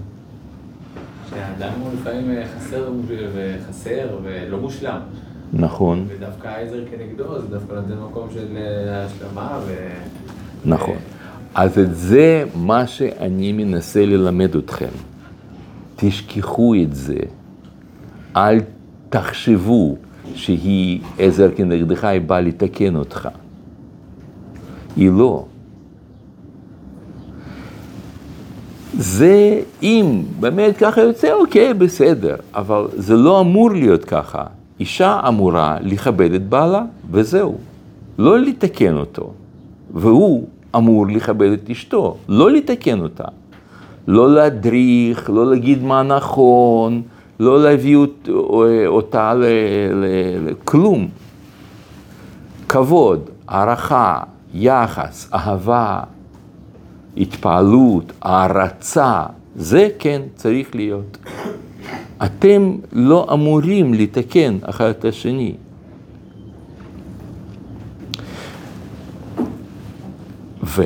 שהאדם 1.30 1.74
הוא 1.80 1.90
לפעמים 1.94 2.32
אה, 2.32 2.44
חסר 2.58 2.92
וחסר 3.34 4.08
ולא 4.24 4.60
מושלם. 4.60 5.00
נכון, 5.54 6.06
ודווקא 6.08 6.48
העזר 6.48 6.84
כנגדו 6.92 7.40
זה 7.42 7.48
דווקא 7.48 7.74
נותן 7.74 7.94
מקום 8.10 8.28
של 8.34 8.58
אה, 8.58 9.06
השלמה 9.06 9.60
ו... 9.66 9.88
נכון. 10.66 10.96
אז 11.56 11.80
את 11.80 11.96
זה 11.96 12.44
מה 12.56 12.88
שאני 12.88 13.52
מנסה 13.52 14.06
ללמד 14.06 14.56
אתכם. 14.56 14.90
תשכחו 15.96 16.76
את 16.84 16.96
זה. 16.96 17.20
אל 18.36 18.60
תחשבו 19.10 19.96
שהיא 20.36 21.02
עזר 21.20 21.52
כנגדך, 21.56 22.04
היא 22.04 22.22
באה 22.22 22.42
לתקן 22.42 22.96
אותך. 22.96 23.30
היא 24.96 25.12
לא. 25.12 25.46
זה, 29.00 29.60
אם 29.84 30.22
באמת 30.40 30.78
ככה 30.78 31.02
יוצא, 31.02 31.34
אוקיי, 31.34 31.74
בסדר, 31.74 32.36
אבל 32.56 32.86
זה 32.96 33.16
לא 33.16 33.40
אמור 33.42 33.72
להיות 33.72 34.06
ככה. 34.06 34.44
אישה 34.80 35.20
אמורה 35.28 35.78
לכבד 35.82 36.34
את 36.34 36.50
בעלה, 36.50 36.82
וזהו. 37.12 37.58
לא 38.18 38.40
לתקן 38.40 38.98
אותו. 38.98 39.32
והוא 39.94 40.48
אמור 40.76 41.08
לכבד 41.08 41.52
את 41.52 41.70
אשתו, 41.70 42.18
לא 42.30 42.52
לתקן 42.52 43.00
אותה. 43.00 43.24
לא 44.08 44.34
להדריך, 44.36 45.30
לא 45.34 45.50
להגיד 45.52 45.84
מה 45.84 46.04
נכון, 46.04 47.02
לא 47.40 47.64
להביא 47.64 47.96
אות- 47.98 48.30
אותה 48.86 49.34
לכלום. 50.46 51.08
כבוד, 52.70 53.20
הערכה, 53.48 54.20
יחס, 54.54 55.30
אהבה, 55.34 56.00
התפעלות, 57.18 58.12
הערצה, 58.22 59.24
זה 59.56 59.90
כן 60.00 60.22
צריך 60.36 60.76
להיות. 60.76 61.18
אתם 62.26 62.76
לא 62.92 63.28
אמורים 63.34 63.94
לתקן 63.94 64.58
אחד 64.64 64.90
את 64.90 65.06
השני. 65.06 65.54
ו... 70.64 70.84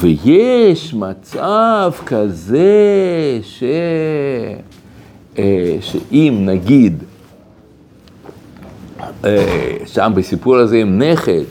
ויש 0.00 0.94
מצב 0.94 1.92
כזה 2.06 3.38
ש... 3.42 3.62
אה, 5.38 5.76
שאם 5.80 6.42
נגיד, 6.46 7.04
אה, 9.24 9.76
שם 9.86 10.12
בסיפור 10.16 10.56
הזה 10.56 10.76
עם 10.76 11.02
נכד, 11.02 11.42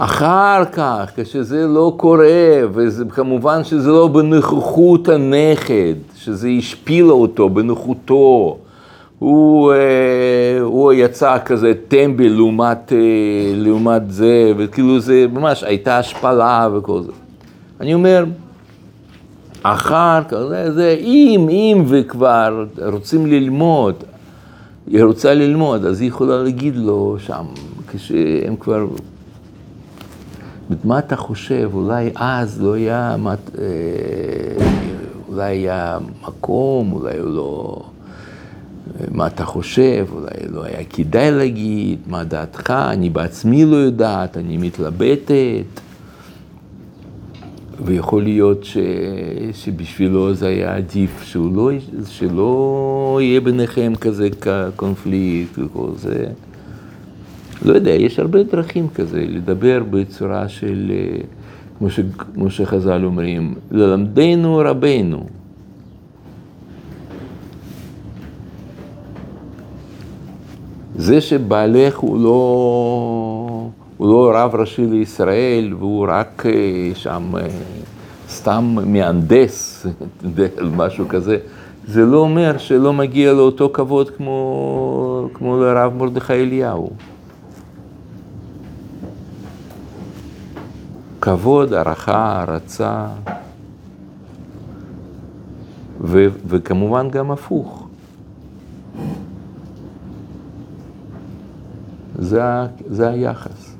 אחר 0.00 0.64
כך, 0.72 1.10
כשזה 1.16 1.66
לא 1.66 1.92
קורה, 1.96 2.60
וכמובן 2.72 3.64
שזה 3.64 3.90
לא 3.90 4.08
בנוכחות 4.08 5.08
הנכד, 5.08 5.94
שזה 6.16 6.48
השפילה 6.58 7.12
אותו 7.12 7.48
בנוכחותו, 7.48 8.58
הוא, 9.18 9.72
אה, 9.72 10.60
הוא 10.60 10.92
יצא 10.92 11.36
כזה 11.44 11.72
טמבל 11.88 12.28
לעומת, 12.28 12.92
אה, 12.92 12.98
לעומת 13.54 14.02
זה, 14.10 14.52
וכאילו 14.56 15.00
זה 15.00 15.26
ממש 15.32 15.64
הייתה 15.64 15.98
השפלה 15.98 16.68
וכל 16.74 17.02
זה. 17.02 17.12
אני 17.80 17.94
אומר, 17.94 18.24
אחר 19.62 20.20
כך, 20.28 20.36
זה, 20.48 20.72
זה 20.72 20.96
אם, 21.00 21.46
אם 21.50 21.84
וכבר 21.88 22.64
רוצים 22.92 23.26
ללמוד, 23.26 23.94
היא 24.86 25.04
רוצה 25.04 25.34
ללמוד, 25.34 25.84
אז 25.84 26.00
היא 26.00 26.08
יכולה 26.08 26.42
להגיד 26.42 26.76
לו 26.76 27.16
שם, 27.18 27.44
כשהם 27.92 28.56
כבר... 28.56 28.86
מה 30.84 30.98
אתה 30.98 31.16
חושב, 31.16 31.70
אולי 31.72 32.10
אז 32.14 32.62
לא 32.62 32.72
היה, 32.72 33.16
אה, 33.26 33.64
אולי 35.28 35.56
היה 35.56 35.98
מקום, 36.22 36.92
אולי 36.92 37.18
לא... 37.18 37.82
מה 39.10 39.26
אתה 39.26 39.44
חושב, 39.44 40.06
אולי 40.12 40.52
לא 40.52 40.64
היה 40.64 40.84
כדאי 40.84 41.30
להגיד, 41.30 41.98
מה 42.06 42.24
דעתך, 42.24 42.70
אני 42.70 43.10
בעצמי 43.10 43.64
לא 43.64 43.76
יודעת, 43.76 44.36
אני 44.36 44.56
מתלבטת. 44.56 45.80
ויכול 47.84 48.22
להיות 48.22 48.64
ש... 48.64 48.76
שבשבילו 49.52 50.34
זה 50.34 50.46
היה 50.46 50.76
עדיף 50.76 51.22
שהוא 51.22 51.56
לא, 51.56 51.70
שלא 52.08 53.18
יהיה 53.22 53.40
ביניכם 53.40 53.92
כזה 54.00 54.28
קונפליקט 54.76 55.58
וכל 55.58 55.88
זה. 55.96 56.26
לא 57.64 57.72
יודע, 57.74 57.90
יש 57.90 58.18
הרבה 58.18 58.42
דרכים 58.42 58.88
כזה, 58.94 59.24
לדבר 59.28 59.82
בצורה 59.90 60.48
של, 60.48 60.92
אה, 60.94 61.20
כמו, 61.78 61.90
ש... 61.90 62.00
כמו 62.34 62.50
שחז"ל 62.50 63.04
אומרים, 63.04 63.54
ללמדנו 63.70 64.62
רבנו. 64.64 65.26
זה 70.96 71.20
שבעלך 71.20 71.98
הוא 71.98 72.20
לא, 72.20 73.70
הוא 73.96 74.08
לא 74.08 74.32
רב 74.34 74.54
ראשי 74.54 74.86
לישראל 74.86 75.74
והוא 75.78 76.06
רק 76.08 76.46
אה, 76.46 76.90
שם 76.94 77.32
אה, 77.36 77.46
סתם 78.28 78.76
מהנדס, 78.86 79.86
משהו 80.76 81.08
כזה, 81.08 81.36
זה 81.86 82.06
לא 82.06 82.18
אומר 82.18 82.58
שלא 82.58 82.92
מגיע 82.92 83.32
לו 83.32 83.42
אותו 83.42 83.70
כבוד 83.72 84.10
כמו, 84.10 85.28
כמו 85.34 85.60
לרב 85.60 85.94
מרדכי 85.94 86.32
אליהו. 86.32 86.90
כבוד, 91.20 91.72
הערכה, 91.72 92.16
הערצה, 92.16 93.06
ו, 96.00 96.26
וכמובן 96.46 97.10
גם 97.10 97.30
הפוך. 97.30 97.88
זה, 102.18 102.42
זה 102.86 103.08
היחס. 103.08 103.74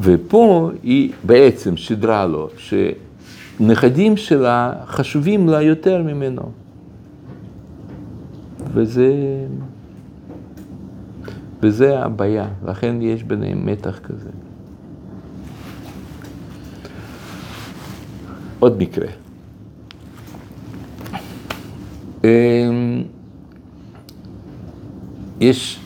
ופה 0.00 0.70
היא 0.82 1.12
בעצם 1.24 1.76
שידרה 1.76 2.26
לו 2.26 2.48
שנכדים 2.56 4.16
שלה 4.16 4.72
חשובים 4.86 5.48
לה 5.48 5.62
יותר 5.62 6.02
ממנו. 6.02 6.63
וזה, 8.74 9.12
וזה 11.62 11.98
הבעיה, 11.98 12.48
לכן 12.66 13.02
יש 13.02 13.22
ביניהם 13.22 13.66
מתח 13.66 13.98
כזה. 13.98 14.30
עוד 18.58 18.78
מקרה. 18.78 19.06
אמ, 22.24 23.02
יש 25.40 25.80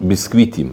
ביסקוויטים. 0.00 0.72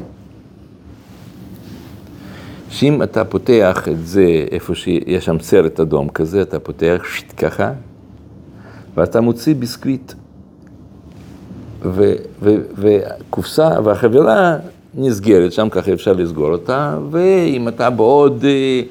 שאם 2.70 3.04
אתה 3.04 3.26
פותח 3.26 3.88
את 3.88 4.08
זה 4.08 4.46
איפה 4.52 4.76
שיש 4.76 5.26
שם 5.26 5.40
סרט 5.40 5.80
אדום 5.80 6.10
כזה, 6.10 6.42
אתה 6.42 6.60
פותח 6.60 7.02
ככה, 7.38 7.72
ואתה 8.96 9.22
מוציא 9.22 9.56
ביסקוויט. 9.56 10.14
ו- 11.92 12.16
ו- 12.42 12.62
והקופסה 12.76 13.70
והחבילה 13.84 14.58
נסגרת, 14.96 15.52
שם 15.52 15.70
ככה 15.70 15.94
אפשר 15.94 16.14
לסגור 16.14 16.52
אותה, 16.52 16.98
ואם 17.12 17.68
אתה 17.68 17.90
בעוד 17.90 18.46
אה, 18.46 18.82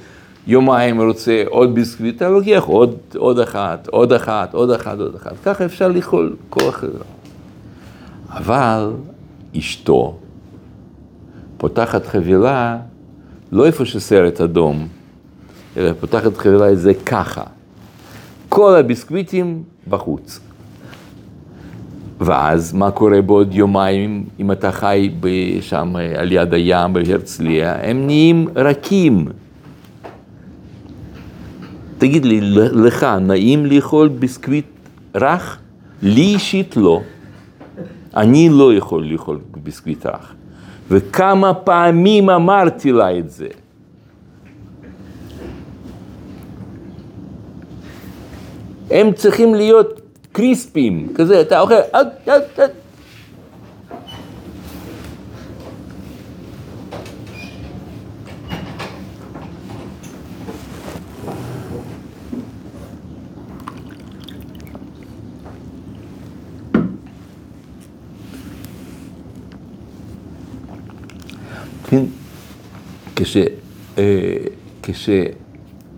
יומיים 0.47 1.01
רוצה 1.01 1.43
עוד 1.47 1.75
ביסקוויט, 1.75 2.17
אתה 2.17 2.29
לוקח 2.29 2.65
עוד, 2.67 2.97
עוד 3.17 3.39
אחת, 3.39 3.89
עוד 3.89 4.13
אחת, 4.13 4.55
עוד 4.55 4.71
אחת, 4.71 4.99
עוד 4.99 5.15
אחת, 5.15 5.33
ככה 5.45 5.65
אפשר 5.65 5.89
לאכול 5.89 6.37
כל 6.51 6.69
החבילה. 6.69 7.05
אבל 8.31 8.91
אשתו 9.59 10.17
פותחת 11.57 12.07
חבילה 12.07 12.79
לא 13.53 13.67
איפה 13.67 13.85
שסרט 13.85 14.41
אדום, 14.41 14.89
אלא 15.77 15.93
פותחת 16.01 16.37
חבילה 16.37 16.73
את 16.73 16.79
זה 16.79 16.93
ככה. 17.07 17.43
כל 18.49 18.77
הביסקוויטים 18.77 19.63
בחוץ. 19.89 20.41
ואז 22.25 22.73
מה 22.73 22.91
קורה 22.91 23.23
בעוד 23.23 23.55
יומיים 23.55 24.25
אם 24.41 24.53
אתה 24.53 24.73
חי 24.73 25.11
שם 25.61 25.97
על 26.19 26.33
יד 26.33 26.55
הים 26.55 26.93
בהרצליה? 26.93 27.91
הם 27.91 28.07
נהיים 28.07 28.49
רכים. 28.57 29.27
תגיד 31.99 32.25
לי, 32.25 32.41
לך 32.73 33.07
נעים 33.21 33.67
לאכול 33.67 34.09
ביסקוויט 34.09 34.67
רך? 35.15 35.59
לי 36.03 36.21
אישית 36.21 36.77
לא. 36.77 37.01
אני 38.17 38.49
לא 38.49 38.75
יכול 38.75 39.05
לאכול 39.05 39.39
ביסקוויט 39.57 40.07
רך. 40.07 40.35
וכמה 40.89 41.55
פעמים 41.55 42.31
אמרתי 42.31 42.93
לה 42.93 43.19
את 43.19 43.31
זה. 43.31 43.49
הם 48.91 49.13
צריכים 49.13 49.55
להיות 49.55 50.04
קריספים, 50.35 51.13
כזה, 51.15 51.41
אתה 51.41 51.61
אוכל, 51.61 51.75
אד, 51.93 52.09
אד, 52.27 52.43
אד. 52.59 52.71
כן, 71.89 72.05
כש, 73.17 73.37
אה, 73.99 74.37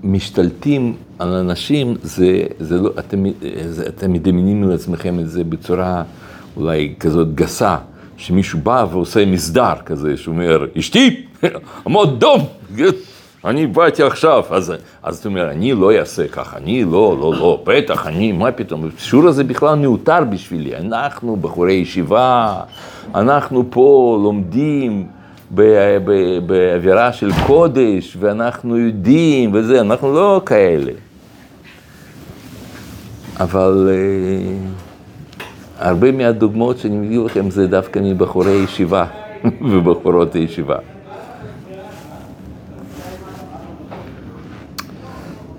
כשמשתלטים 0.07 0.95
על 1.19 1.33
אנשים, 1.33 1.97
זה, 2.03 2.43
זה 2.59 2.81
לא, 2.81 2.91
אתם, 2.99 3.25
זה, 3.69 3.87
אתם 3.89 4.13
מדמיינים 4.13 4.69
לעצמכם 4.69 5.21
את 5.21 5.31
זה 5.31 5.45
בצורה 5.45 6.03
אולי 6.57 6.95
כזאת 7.01 7.35
גסה, 7.35 7.77
שמישהו 8.17 8.59
בא 8.63 8.87
ועושה 8.91 9.27
מסדר 9.27 9.73
כזה, 9.87 10.17
שאומר, 10.17 10.67
אשתי, 10.79 11.27
עמוד 11.87 12.21
דום, 12.21 12.47
אני 13.45 13.67
באתי 13.67 14.03
עכשיו, 14.03 14.43
אז, 14.51 14.73
אז 15.03 15.19
אתה 15.19 15.29
אומר, 15.29 15.51
אני 15.51 15.73
לא 15.73 15.99
אעשה 15.99 16.29
ככה, 16.29 16.57
אני 16.57 16.85
לא, 16.85 17.17
לא, 17.21 17.33
לא, 17.39 17.63
בטח, 17.67 18.07
אני, 18.07 18.33
מה 18.33 18.53
פתאום, 18.53 18.89
השיעור 18.97 19.29
הזה 19.29 19.45
בכלל 19.45 19.75
מיותר 19.75 20.25
בשבילי, 20.31 20.77
אנחנו 20.77 21.37
בחורי 21.37 21.73
ישיבה, 21.73 22.61
אנחנו 23.15 23.65
פה 23.71 24.19
לומדים. 24.23 25.16
באווירה 25.51 27.13
של 27.13 27.31
קודש, 27.47 28.17
ואנחנו 28.21 28.79
יודעים 28.79 29.51
וזה, 29.55 29.81
אנחנו 29.81 30.15
לא 30.15 30.43
כאלה. 30.47 30.93
אבל 33.41 33.89
uh, 33.91 34.77
הרבה 35.79 36.13
מהדוגמאות 36.13 36.79
שאני 36.79 36.97
מביא 36.97 37.19
לכם 37.19 37.51
זה 37.51 37.67
דווקא 37.67 38.01
מבחורי 38.03 38.53
ישיבה 38.53 39.07
ובחורות 39.71 40.35
הישיבה. 40.35 40.77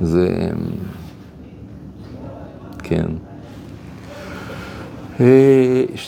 זה... 0.02 0.50
כן. 2.84 3.27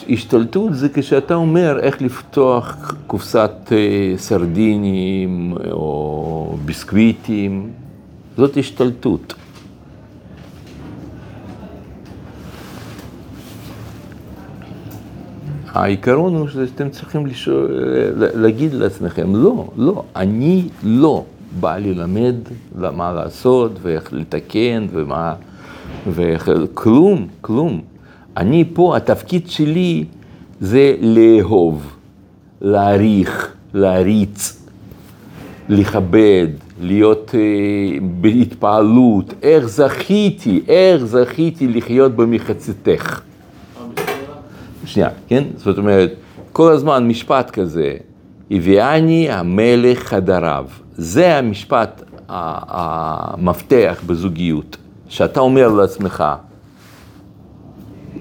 השתלטות 0.09 0.73
זה 0.73 0.89
כשאתה 0.93 1.35
אומר 1.35 1.79
איך 1.79 2.01
לפתוח 2.01 2.93
קופסת 3.07 3.71
סרדינים 4.17 5.53
או 5.71 6.57
ביסקוויטים, 6.65 7.71
זאת 8.37 8.57
השתלטות. 8.57 9.33
העיקרון 15.71 16.35
הוא 16.35 16.47
שאתם 16.47 16.89
צריכים 16.89 17.25
לשאול, 17.25 17.71
להגיד 18.15 18.73
לעצמכם, 18.73 19.35
לא, 19.35 19.69
לא, 19.77 20.03
אני 20.15 20.69
לא 20.83 21.23
בא 21.59 21.77
ללמד 21.77 22.35
מה 22.75 23.13
לעשות 23.13 23.71
ואיך 23.81 24.13
לתקן 24.13 24.87
ומה, 24.91 25.33
ואיך, 26.07 26.51
כלום, 26.73 27.27
כלום. 27.41 27.81
אני 28.39 28.63
פה, 28.73 28.97
התפקיד 28.97 29.49
שלי 29.49 30.05
זה 30.59 30.95
לאהוב, 31.01 31.95
להעריך, 32.61 33.51
להריץ, 33.73 34.65
לכבד, 35.69 36.47
להיות 36.81 37.35
אה, 37.35 37.99
בהתפעלות, 38.01 39.33
איך 39.43 39.65
זכיתי, 39.65 40.61
איך 40.67 41.03
זכיתי 41.05 41.67
לחיות 41.67 42.15
במחציתך. 42.15 43.21
שנייה, 44.85 45.09
כן? 45.27 45.43
זאת 45.55 45.77
אומרת, 45.77 46.13
כל 46.51 46.71
הזמן 46.71 47.07
משפט 47.07 47.49
כזה, 47.49 47.93
הביאני 48.51 49.29
המלך 49.29 49.99
חדריו. 49.99 50.65
זה 50.97 51.37
המשפט 51.37 52.03
המפתח 52.29 54.01
בזוגיות, 54.05 54.77
שאתה 55.09 55.39
אומר 55.39 55.67
לעצמך, 55.67 56.23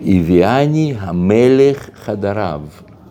הביאני 0.08 0.94
המלך 0.98 1.88
חדריו, 1.94 2.60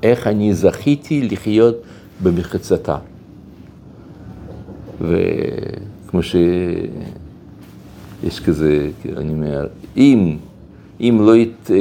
איך 0.04 0.28
אני 0.28 0.54
זכיתי 0.54 1.28
לחיות 1.32 1.76
במחצתה. 2.24 2.98
וכמו 5.02 6.24
שיש 6.24 6.40
כזה, 8.46 8.90
אני 9.18 9.34
אומר, 9.34 9.68
אם, 9.98 10.38
אם 11.02 11.18
לא 11.22 11.36
הת... 11.36 11.72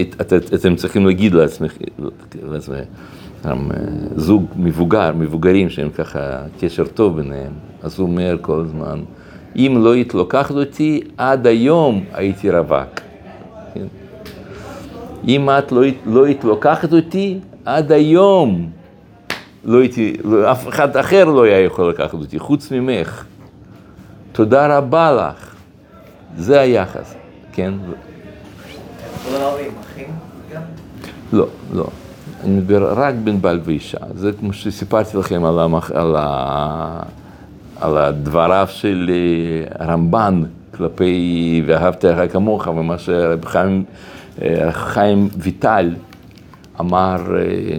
את, 0.00 0.20
את, 0.20 0.54
אתם 0.54 0.76
צריכים 0.76 1.06
להגיד 1.06 1.34
לעצמכם, 1.34 1.84
לעצמכם, 2.42 2.82
זוג 4.16 4.44
מבוגר, 4.56 5.12
מבוגרים 5.18 5.70
שהם 5.70 5.90
ככה 5.90 6.42
קשר 6.60 6.86
טוב 6.86 7.16
ביניהם, 7.16 7.52
אז 7.82 7.98
הוא 7.98 8.08
אומר 8.08 8.36
כל 8.40 8.60
הזמן, 8.60 9.00
אם 9.56 9.74
לא 9.84 9.92
היית 9.92 10.14
לוקחת 10.14 10.54
אותי, 10.54 11.00
עד 11.16 11.46
היום 11.46 12.04
הייתי 12.12 12.50
רווק. 12.50 13.05
אם 15.26 15.50
את 15.50 15.72
לא, 15.72 15.82
לא 16.06 16.24
היית 16.24 16.44
לוקחת 16.44 16.92
אותי, 16.92 17.38
עד 17.64 17.92
היום 17.92 18.70
לא 19.64 19.80
הייתי, 19.80 20.16
לא, 20.24 20.52
אף 20.52 20.68
אחד 20.68 20.96
אחר 20.96 21.24
לא 21.24 21.44
היה 21.44 21.60
יכול 21.60 21.90
לקחת 21.90 22.14
אותי, 22.14 22.38
חוץ 22.38 22.70
ממך. 22.70 23.24
תודה 24.32 24.78
רבה 24.78 25.12
לך. 25.12 25.54
זה 26.36 26.60
היחס, 26.60 27.14
כן? 27.52 27.74
לא, 31.32 31.46
לא. 31.74 31.86
אני 32.44 32.56
מדבר 32.56 32.92
רק 33.00 33.14
בין 33.24 33.42
בעל 33.42 33.60
ואישה. 33.64 33.98
זה 34.14 34.32
כמו 34.32 34.52
שסיפרתי 34.52 35.16
לכם 35.16 35.44
על, 35.44 35.58
המח... 35.58 35.90
על, 35.90 36.16
ה... 36.18 37.02
על 37.80 37.96
הדבריו 37.96 38.66
של 38.70 39.10
אה, 39.12 39.84
הרמב"ן 39.86 40.42
כלפי 40.76 41.62
ואהבת 41.66 42.04
לך 42.04 42.32
כמוך, 42.32 42.66
ומה 42.66 42.98
שרב 42.98 43.44
חיים, 43.44 43.84
חיים 44.70 45.28
ויטל 45.38 45.94
אמר, 46.80 47.16
אה? 47.38 47.78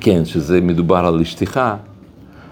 כן, 0.00 0.24
שזה 0.24 0.60
מדובר 0.60 0.96
על 0.96 1.20
אשתך, 1.20 1.60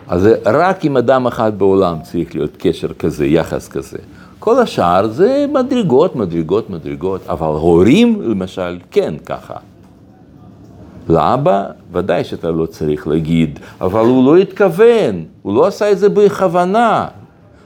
אז 0.09 0.29
רק 0.47 0.85
עם 0.85 0.97
אדם 0.97 1.27
אחד 1.27 1.59
בעולם 1.59 1.97
צריך 2.03 2.35
להיות 2.35 2.57
קשר 2.59 2.93
כזה, 2.93 3.27
יחס 3.27 3.69
כזה. 3.69 3.99
כל 4.39 4.59
השאר 4.59 5.09
זה 5.09 5.47
מדרגות, 5.53 6.17
מדרגות, 6.17 6.71
מדרגות, 6.71 7.21
אבל 7.29 7.47
הורים 7.47 8.23
למשל, 8.23 8.79
כן 8.91 9.15
ככה. 9.27 9.55
לאבא, 11.09 11.65
ודאי 11.93 12.25
שאתה 12.25 12.51
לא 12.51 12.67
צריך 12.67 13.07
להגיד, 13.07 13.59
אבל 13.81 14.01
הוא 14.01 14.27
לא 14.27 14.37
התכוון, 14.37 15.25
הוא 15.43 15.55
לא 15.55 15.67
עשה 15.67 15.93
את 15.93 15.99
זה 15.99 16.09
בכוונה. 16.09 17.07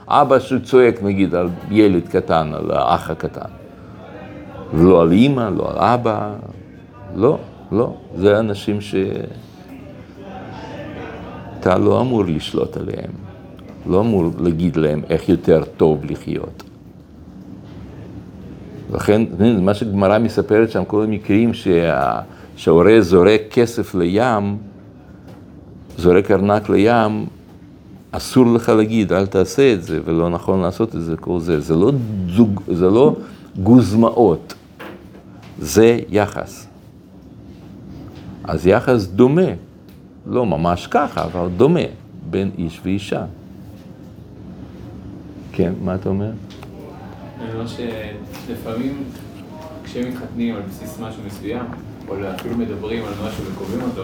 אבא 0.07 0.39
שצועק 0.39 1.03
נגיד 1.03 1.35
על 1.35 1.49
ילד 1.71 2.07
קטן, 2.07 2.51
על 2.53 2.71
האח 2.71 3.09
הקטן. 3.09 3.60
ולא 4.73 5.01
על 5.01 5.11
אימא, 5.11 5.49
לא 5.57 5.71
על 5.71 5.77
אבא, 5.77 6.33
לא, 7.15 7.37
לא. 7.71 7.93
זה 8.15 8.39
אנשים 8.39 8.81
ש... 8.81 8.95
אתה 11.59 11.77
לא 11.77 12.01
אמור 12.01 12.25
לשלוט 12.25 12.77
עליהם, 12.77 13.11
לא 13.85 14.01
אמור 14.01 14.31
להגיד 14.39 14.75
להם 14.75 15.01
איך 15.09 15.29
יותר 15.29 15.63
טוב 15.77 16.05
לחיות. 16.05 16.63
לכן, 18.93 19.21
מה 19.61 19.73
שגמרא 19.73 20.19
מספרת 20.19 20.71
שם, 20.71 20.85
כל 20.85 21.03
המקרים 21.03 21.53
שה... 21.53 22.19
שההורה 22.55 23.01
זורק 23.01 23.41
כסף 23.51 23.95
לים, 23.95 24.57
זורק 25.97 26.31
ארנק 26.31 26.69
לים, 26.69 27.25
אסור 28.11 28.45
לך 28.45 28.69
להגיד, 28.69 29.13
אל 29.13 29.25
תעשה 29.25 29.73
את 29.73 29.83
זה, 29.83 29.99
ולא 30.05 30.29
נכון 30.29 30.61
לעשות 30.61 30.95
את 30.95 31.01
זה, 31.01 31.17
כל 31.17 31.39
זה. 31.39 31.59
זה 31.59 31.75
לא, 31.75 31.91
זוג, 32.27 32.61
זה 32.67 32.89
לא 32.89 33.15
גוזמאות, 33.63 34.53
זה 35.61 35.99
יחס. 36.09 36.67
אז 38.43 38.67
יחס 38.67 39.05
דומה, 39.05 39.51
לא 40.25 40.45
ממש 40.45 40.87
ככה, 40.87 41.23
אבל 41.23 41.49
דומה, 41.57 41.79
בין 42.29 42.51
איש 42.57 42.81
ואישה. 42.83 43.25
כן, 45.51 45.73
מה 45.83 45.95
אתה 45.95 46.09
אומר? 46.09 46.31
אני 47.41 47.53
אומר 47.53 47.65
שלפעמים 47.67 49.03
כשהם 49.83 50.09
מתחתנים 50.09 50.55
על 50.55 50.61
בסיס 50.61 50.99
משהו 50.99 51.23
מסוים, 51.27 51.65
או 52.07 52.15
אפילו 52.35 52.57
מדברים 52.57 53.05
על 53.05 53.13
משהו 53.27 53.43
וקובעים 53.51 53.81
אותו, 53.81 54.03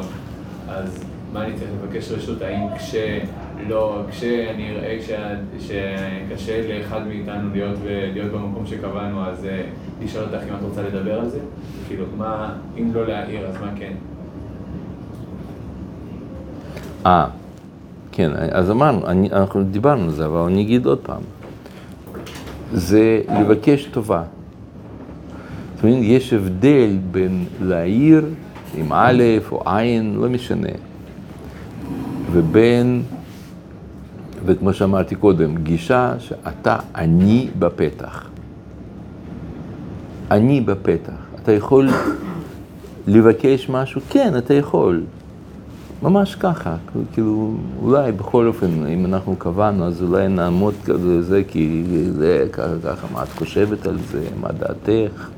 אז 0.69 1.03
מה 1.33 1.45
אני 1.45 1.57
צריך 1.57 1.69
לבקש 1.83 2.11
רשות? 2.11 2.41
האם 2.41 2.67
כשלא, 3.65 4.01
כשאני 4.09 4.69
אראה 4.71 4.97
שקשה 5.59 6.79
לאחד 6.79 7.07
מאיתנו 7.07 7.49
להיות, 7.53 7.77
להיות 8.13 8.31
במקום 8.31 8.65
שקבענו, 8.65 9.25
אז 9.25 9.45
אה, 9.45 9.61
לשאול 10.03 10.23
אותך 10.23 10.43
אם 10.49 10.55
את 10.55 10.61
רוצה 10.61 10.81
לדבר 10.81 11.19
על 11.19 11.29
זה? 11.29 11.39
כאילו, 11.87 12.05
מה, 12.17 12.53
אם 12.77 12.93
לא 12.93 13.07
להעיר, 13.07 13.47
אז 13.47 13.55
מה 13.61 13.71
כן? 13.79 13.93
אה, 17.05 17.27
כן, 18.11 18.31
אז 18.51 18.71
אמרנו, 18.71 19.07
אני, 19.07 19.31
אנחנו 19.31 19.63
דיברנו 19.63 20.03
על 20.03 20.11
זה, 20.11 20.25
אבל 20.25 20.39
אני 20.39 20.61
אגיד 20.61 20.85
עוד 20.85 20.99
פעם. 20.99 21.21
זה 22.73 23.21
לבקש 23.39 23.85
טובה. 23.85 24.23
זאת 25.75 25.83
אומרת, 25.83 25.99
יש 26.01 26.33
הבדל 26.33 26.97
בין 27.11 27.45
להעיר 27.61 28.25
עם 28.77 28.93
א' 28.93 29.23
או 29.51 29.61
עין, 29.65 30.15
לא 30.15 30.29
משנה, 30.29 30.69
ובין, 32.31 33.03
וכמו 34.47 34.73
שאמרתי 34.73 35.15
קודם, 35.15 35.55
גישה 35.57 36.13
שאתה 36.19 36.77
אני 36.95 37.49
בפתח. 37.59 38.27
אני 40.31 40.61
בפתח. 40.61 41.13
אתה 41.43 41.51
יכול 41.51 41.89
לבקש 43.07 43.69
משהו? 43.69 44.01
כן, 44.09 44.33
אתה 44.37 44.53
יכול. 44.53 45.03
ממש 46.03 46.35
ככה, 46.35 46.75
כאילו, 47.13 47.53
אולי 47.81 48.11
בכל 48.11 48.47
אופן, 48.47 48.85
אם 48.87 49.05
אנחנו 49.05 49.35
קבענו, 49.35 49.85
אז 49.85 50.01
אולי 50.01 50.27
נעמוד 50.27 50.73
כזה, 50.85 51.21
זה, 51.21 51.43
כי 51.47 51.83
זה 52.11 52.45
ככה, 52.51 53.07
מה 53.13 53.23
את 53.23 53.29
חושבת 53.29 53.85
על 53.85 53.97
זה, 54.11 54.23
מה 54.41 54.49
דעתך? 54.51 55.29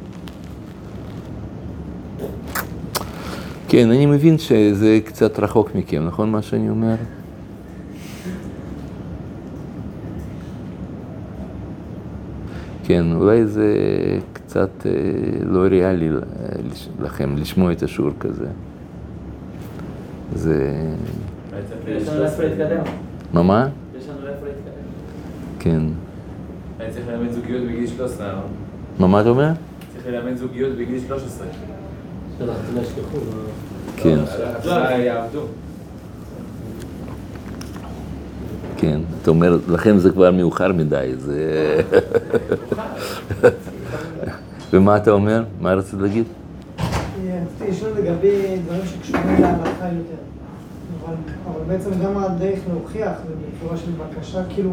כן, 3.67 3.91
אני 3.91 4.05
מבין 4.05 4.37
שזה 4.37 4.99
קצת 5.05 5.39
רחוק 5.39 5.75
מכם, 5.75 6.05
נכון 6.07 6.31
מה 6.31 6.41
שאני 6.41 6.69
אומר? 6.69 6.95
כן, 12.89 13.05
אולי 13.15 13.45
זה 13.45 13.75
קצת 14.33 14.69
אה, 14.85 14.91
לא 15.45 15.59
ריאלי 15.59 16.09
לכם 17.01 17.35
לשמוע 17.37 17.71
את 17.71 17.83
השיעור 17.83 18.11
כזה. 18.19 18.45
זה... 20.35 20.83
יש 21.87 22.07
לנו 22.07 22.23
איפה 22.23 22.43
להתקדם. 22.43 22.83
מה 23.33 23.43
מה? 23.43 23.67
יש 23.97 24.09
לנו 24.09 24.27
איפה 24.27 24.45
להתקדם. 24.45 24.83
כן. 25.59 25.81
אני 26.79 26.91
צריך 26.91 27.07
ללמד 27.07 27.31
זוגיות 27.31 27.63
בגיל 27.67 27.87
13, 27.87 28.33
לא? 28.33 28.39
מה 28.99 29.07
מה 29.07 29.21
אתה 29.21 29.29
אומר? 29.29 29.51
צריך 29.93 30.07
ללמד 30.07 30.35
זוגיות 30.35 30.77
בגיל 30.77 30.99
13. 31.07 31.47
שלח 32.39 32.55
את 32.69 32.73
זה 32.73 32.81
לשליחו. 32.81 33.17
כן, 33.97 34.19
ההתחלה 34.43 34.97
יעבדו. 34.97 35.41
כן. 38.79 38.99
אתה 39.21 39.29
אומר, 39.31 39.57
לכן 39.69 39.97
זה 39.97 40.11
כבר 40.11 40.31
מאוחר 40.31 40.73
מדי, 40.73 41.11
זה... 41.17 41.75
ומה 44.73 44.97
אתה 44.97 45.11
אומר? 45.11 45.43
מה 45.61 45.73
רצית 45.73 45.99
להגיד? 46.01 46.23
רציתי 47.25 47.71
לשאול 47.71 47.91
לגבי 47.97 48.31
דברים 48.65 48.81
שקשורים 48.85 49.41
להלכה 49.41 49.85
יותר. 49.85 50.21
אבל, 51.05 51.13
בעצם 51.67 51.89
גם 52.03 52.17
הדרך 52.17 52.59
להוכיח 52.69 53.11
זה 53.27 53.33
בצורה 53.63 53.77
של 53.77 53.91
בקשה, 53.91 54.39
כאילו, 54.49 54.71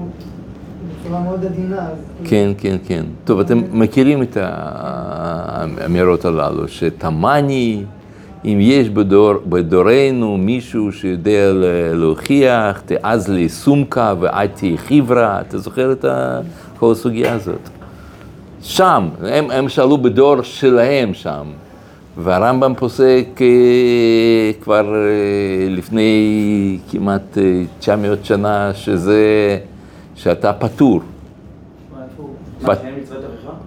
בצורה 1.01 1.21
מאוד 1.23 1.45
עדינה. 1.45 1.89
כאילו- 2.25 2.31
כן, 2.31 2.51
כן, 2.59 2.77
כן. 2.87 3.05
טוב, 3.25 3.41
אתם 3.41 3.63
מכירים 3.73 4.23
את 4.23 4.37
האמירות 4.41 6.25
הללו, 6.25 6.69
שתמני, 6.69 7.85
אם 8.47 8.59
יש 8.61 8.89
בדור, 8.89 9.35
בדורנו 9.49 10.37
מישהו 10.37 10.93
שיודע 10.93 11.53
להוכיח, 11.95 12.81
תעז 12.81 13.29
לי 13.29 13.49
סומקה 13.49 14.15
ואל 14.21 14.47
תהי 14.47 14.79
חברה, 14.79 15.41
אתה 15.41 15.59
זוכר 15.59 15.93
את 15.93 16.05
כל 16.79 16.93
הסוגיה 16.93 17.33
הזאת? 17.33 17.69
שם, 18.63 19.09
הם, 19.23 19.51
הם 19.51 19.69
שאלו 19.69 19.99
בדור 19.99 20.43
שלהם 20.43 21.15
שם, 21.15 21.47
והרמב"ם 22.17 22.75
פוסק 22.75 23.27
אה, 23.41 24.53
כבר 24.61 24.95
אה, 24.95 25.69
לפני 25.69 26.79
כמעט 26.91 27.39
אה, 27.39 27.63
900 27.79 28.25
שנה, 28.25 28.75
שזה, 28.75 29.59
שאתה 30.15 30.53
פטור. 30.53 31.01
פט-? 32.63 32.85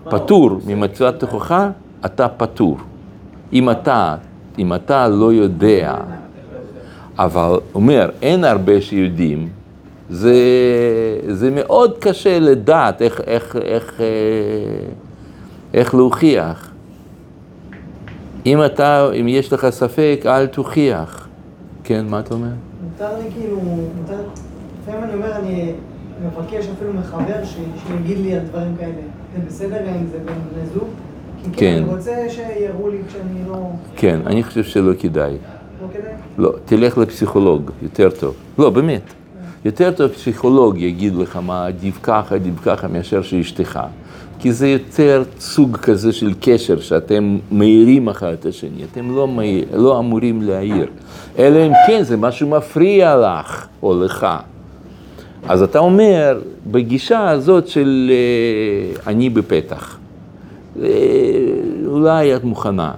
פטור 0.04 0.50
ממצוות 0.68 1.20
תוכחה, 1.20 1.70
אתה 2.06 2.28
פטור. 2.28 2.78
אם 3.54 3.70
אתה, 3.70 4.16
אם 4.60 4.74
אתה 4.74 5.08
לא 5.08 5.34
יודע, 5.34 5.96
אבל 7.18 7.60
אומר, 7.76 8.10
אין 8.22 8.44
הרבה 8.44 8.82
שיודעים, 8.82 9.50
זה, 10.10 10.34
זה 11.28 11.52
מאוד 11.52 11.98
קשה 12.00 12.40
לדעת 12.40 13.02
איך, 13.02 13.22
איך, 13.28 13.56
איך, 13.62 14.02
אה, 14.02 14.06
איך 15.74 15.96
להוכיח. 15.96 16.72
אם 18.46 18.66
אתה, 18.66 19.10
אם 19.22 19.28
יש 19.28 19.54
לך 19.54 19.70
ספק, 19.70 20.22
אל 20.26 20.48
תוכיח. 20.48 21.28
כן, 21.84 22.06
מה 22.10 22.20
אתה 22.20 22.34
אומר? 22.34 22.48
מותר 22.84 23.18
לי 23.18 23.32
כאילו, 23.32 23.60
מותר, 24.02 24.22
לפעמים 24.82 25.04
אני 25.04 25.14
אומר, 25.14 25.36
אני 25.36 25.74
מבקש 26.26 26.68
אפילו 26.78 26.94
מחבר 26.94 27.46
שיגיד 27.46 28.18
לי 28.18 28.36
על 28.36 28.46
דברים 28.46 28.76
כאלה. 28.80 29.02
זה 29.36 29.42
בסדר 29.48 29.80
אם 29.90 30.08
זה 30.12 30.18
בני 30.26 30.66
זוג? 30.74 30.88
כן. 31.54 31.84
אני 31.84 31.96
רוצה 31.96 32.12
שיראו 32.30 32.90
לי 32.90 32.98
כשאני 33.08 33.50
לא... 33.50 33.70
כן, 33.96 34.20
אני 34.26 34.44
חושב 34.44 34.64
שלא 34.64 34.94
כדאי. 35.00 35.34
לא 35.82 35.88
כדאי? 35.94 36.12
לא, 36.38 36.54
תלך 36.66 36.98
לפסיכולוג, 36.98 37.72
יותר 37.82 38.10
טוב. 38.20 38.36
לא, 38.58 38.70
באמת. 38.70 39.02
יותר 39.66 39.92
טוב 39.92 40.12
פסיכולוג 40.12 40.78
יגיד 40.78 41.16
לך 41.16 41.36
מה 41.36 41.66
עדיף 41.66 42.00
ככה, 42.04 42.36
עדיף 42.36 42.54
ככה, 42.64 42.88
מאשר 42.88 43.22
שאשתך. 43.22 43.80
כי 44.40 44.52
זה 44.52 44.68
יותר 44.68 45.24
סוג 45.40 45.78
כזה 45.78 46.14
של 46.14 46.34
קשר, 46.40 46.80
שאתם 46.80 47.38
מאירים 47.52 48.10
אחד 48.10 48.34
את 48.40 48.46
השני, 48.46 48.84
אתם 48.92 49.16
לא, 49.16 49.28
מאיר, 49.28 49.66
לא 49.74 50.00
אמורים 50.00 50.42
להעיר. 50.42 50.88
אלא 51.40 51.68
אם 51.68 51.72
כן 51.88 52.04
זה 52.04 52.18
משהו 52.18 52.50
מפריע 52.50 53.18
לך 53.18 53.68
או 53.84 54.04
לך. 54.04 54.28
אז 55.48 55.62
אתה 55.62 55.80
אומר, 55.80 56.42
בגישה 56.68 57.30
הזאת 57.30 57.68
של 57.68 58.12
אה, 58.12 59.12
אני 59.12 59.30
בפתח, 59.30 59.94
אה, 59.94 60.00
אולי 61.86 62.36
את 62.36 62.44
מוכנה. 62.44 62.92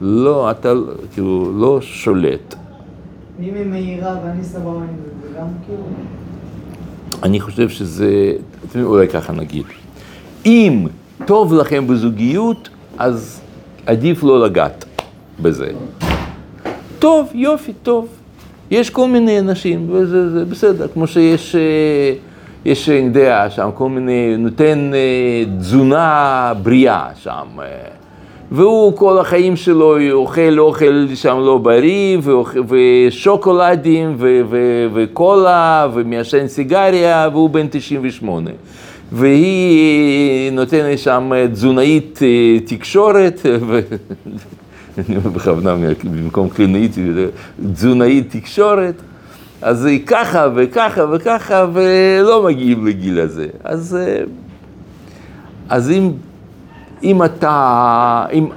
לא, 0.00 0.50
אתה 0.50 0.72
כאילו 1.12 1.52
לא 1.56 1.78
שולט. 1.80 2.54
ואם 3.38 3.54
היא 3.54 3.66
מהירה 3.66 4.16
ואני 4.24 4.44
סבבה 4.44 4.70
עם 4.70 4.86
זה, 4.86 5.28
זה 5.28 5.38
גם 5.38 5.46
כאילו... 5.66 5.82
אני 7.22 7.40
חושב 7.40 7.68
שזה, 7.68 8.32
אולי 8.82 9.08
ככה 9.08 9.32
נגיד. 9.32 9.64
אם 10.46 10.86
טוב 11.26 11.54
לכם 11.54 11.86
בזוגיות, 11.86 12.68
אז 12.98 13.40
עדיף 13.86 14.22
לא 14.22 14.40
לגעת 14.44 14.84
בזה. 15.42 15.70
טוב, 16.98 17.30
יופי, 17.34 17.72
טוב. 17.82 18.08
יש 18.70 18.90
כל 18.90 19.08
מיני 19.08 19.38
אנשים, 19.38 19.90
וזה 19.90 20.30
זה 20.30 20.44
בסדר, 20.44 20.88
כמו 20.88 21.06
שיש, 21.06 21.54
אה, 21.54 22.14
יש, 22.64 22.88
אני 22.88 22.96
יודע, 22.96 23.46
שם 23.50 23.70
כל 23.74 23.88
מיני, 23.88 24.36
נותן 24.38 24.90
אה, 24.94 25.44
תזונה 25.58 26.52
בריאה 26.62 27.08
שם. 27.22 27.46
אה, 27.58 27.66
והוא 28.50 28.96
כל 28.96 29.18
החיים 29.18 29.56
שלו 29.56 29.96
אוכל 30.12 30.58
אוכל 30.58 31.06
שם 31.14 31.38
לא 31.38 31.58
בריא, 31.58 32.18
ושוקולדים, 32.68 34.16
וקולה, 34.94 35.88
ומעשן 35.94 36.48
סיגריה, 36.48 37.28
והוא 37.32 37.50
בן 37.50 37.66
98. 37.70 38.50
והיא 39.12 40.52
נותנת 40.52 40.98
שם 40.98 41.32
תזונאית 41.52 42.20
אה, 42.22 42.60
תקשורת. 42.66 43.40
אני 44.98 45.18
בכוונה 45.18 45.76
במקום 46.04 46.48
קלינאית, 46.48 46.96
תזונאית 47.72 48.36
תקשורת, 48.36 48.94
אז 49.62 49.84
היא 49.84 50.06
ככה 50.06 50.48
וככה 50.54 51.04
וככה, 51.12 51.66
ולא 51.72 52.44
מגיעים 52.44 52.86
לגיל 52.86 53.20
הזה. 53.20 53.46
אז, 53.64 53.96
אה, 54.00 54.24
אז 55.68 55.90
אם, 55.90 56.12
אם 57.02 57.24
אתה, 57.24 58.26
אם 58.32 58.48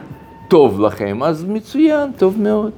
טוב 0.47 0.81
לכם, 0.81 1.23
אז 1.23 1.43
מצוין, 1.43 2.11
טוב 2.17 2.41
מאוד. 2.41 2.71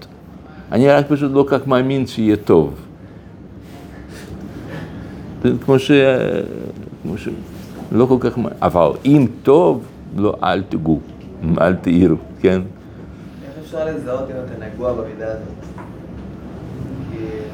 אני 0.72 0.90
רק 0.90 1.06
פשוט 1.08 1.32
לא 1.34 1.46
כך 1.48 1.68
מאמין 1.68 2.08
שיהיה 2.08 2.36
טוב. 2.36 2.74
כמו 5.66 5.80
ש... 5.80 5.92
כמו 7.04 7.18
ש... 7.18 7.30
לא 7.92 8.06
כל 8.06 8.18
כך... 8.20 8.38
אבל 8.62 8.90
אם 9.06 9.28
טוב, 9.44 9.84
לא, 10.18 10.36
אל 10.44 10.64
תגעו, 10.70 11.00
אל 11.62 11.76
תעירו, 11.76 12.16
כן? 12.42 12.62
איך 13.44 13.52
אפשר 13.66 13.86
לזהות 13.86 14.30
אם 14.30 14.36
אתה 14.46 14.66
נגוע 14.66 14.94
במידה 14.94 15.28
הזאת? 15.28 15.79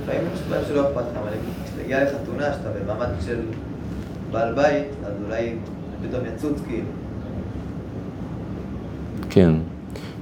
לפעמים 0.03 0.22
יש 0.34 0.39
דברים 0.47 0.61
שלא 0.68 0.82
אכפת 0.82 1.01
לך, 1.11 1.18
אבל 1.22 1.32
כשתגיע 1.66 2.03
לחתונה, 2.03 2.53
שאתה 2.53 2.70
במעמד 2.70 3.07
של 3.26 3.39
בעל 4.32 4.53
בית, 4.53 4.88
אז 5.05 5.13
אולי 5.26 5.55
פתאום 6.07 6.22
יצוץ 6.36 6.61
כאילו. 6.68 6.88
כן. 9.30 9.53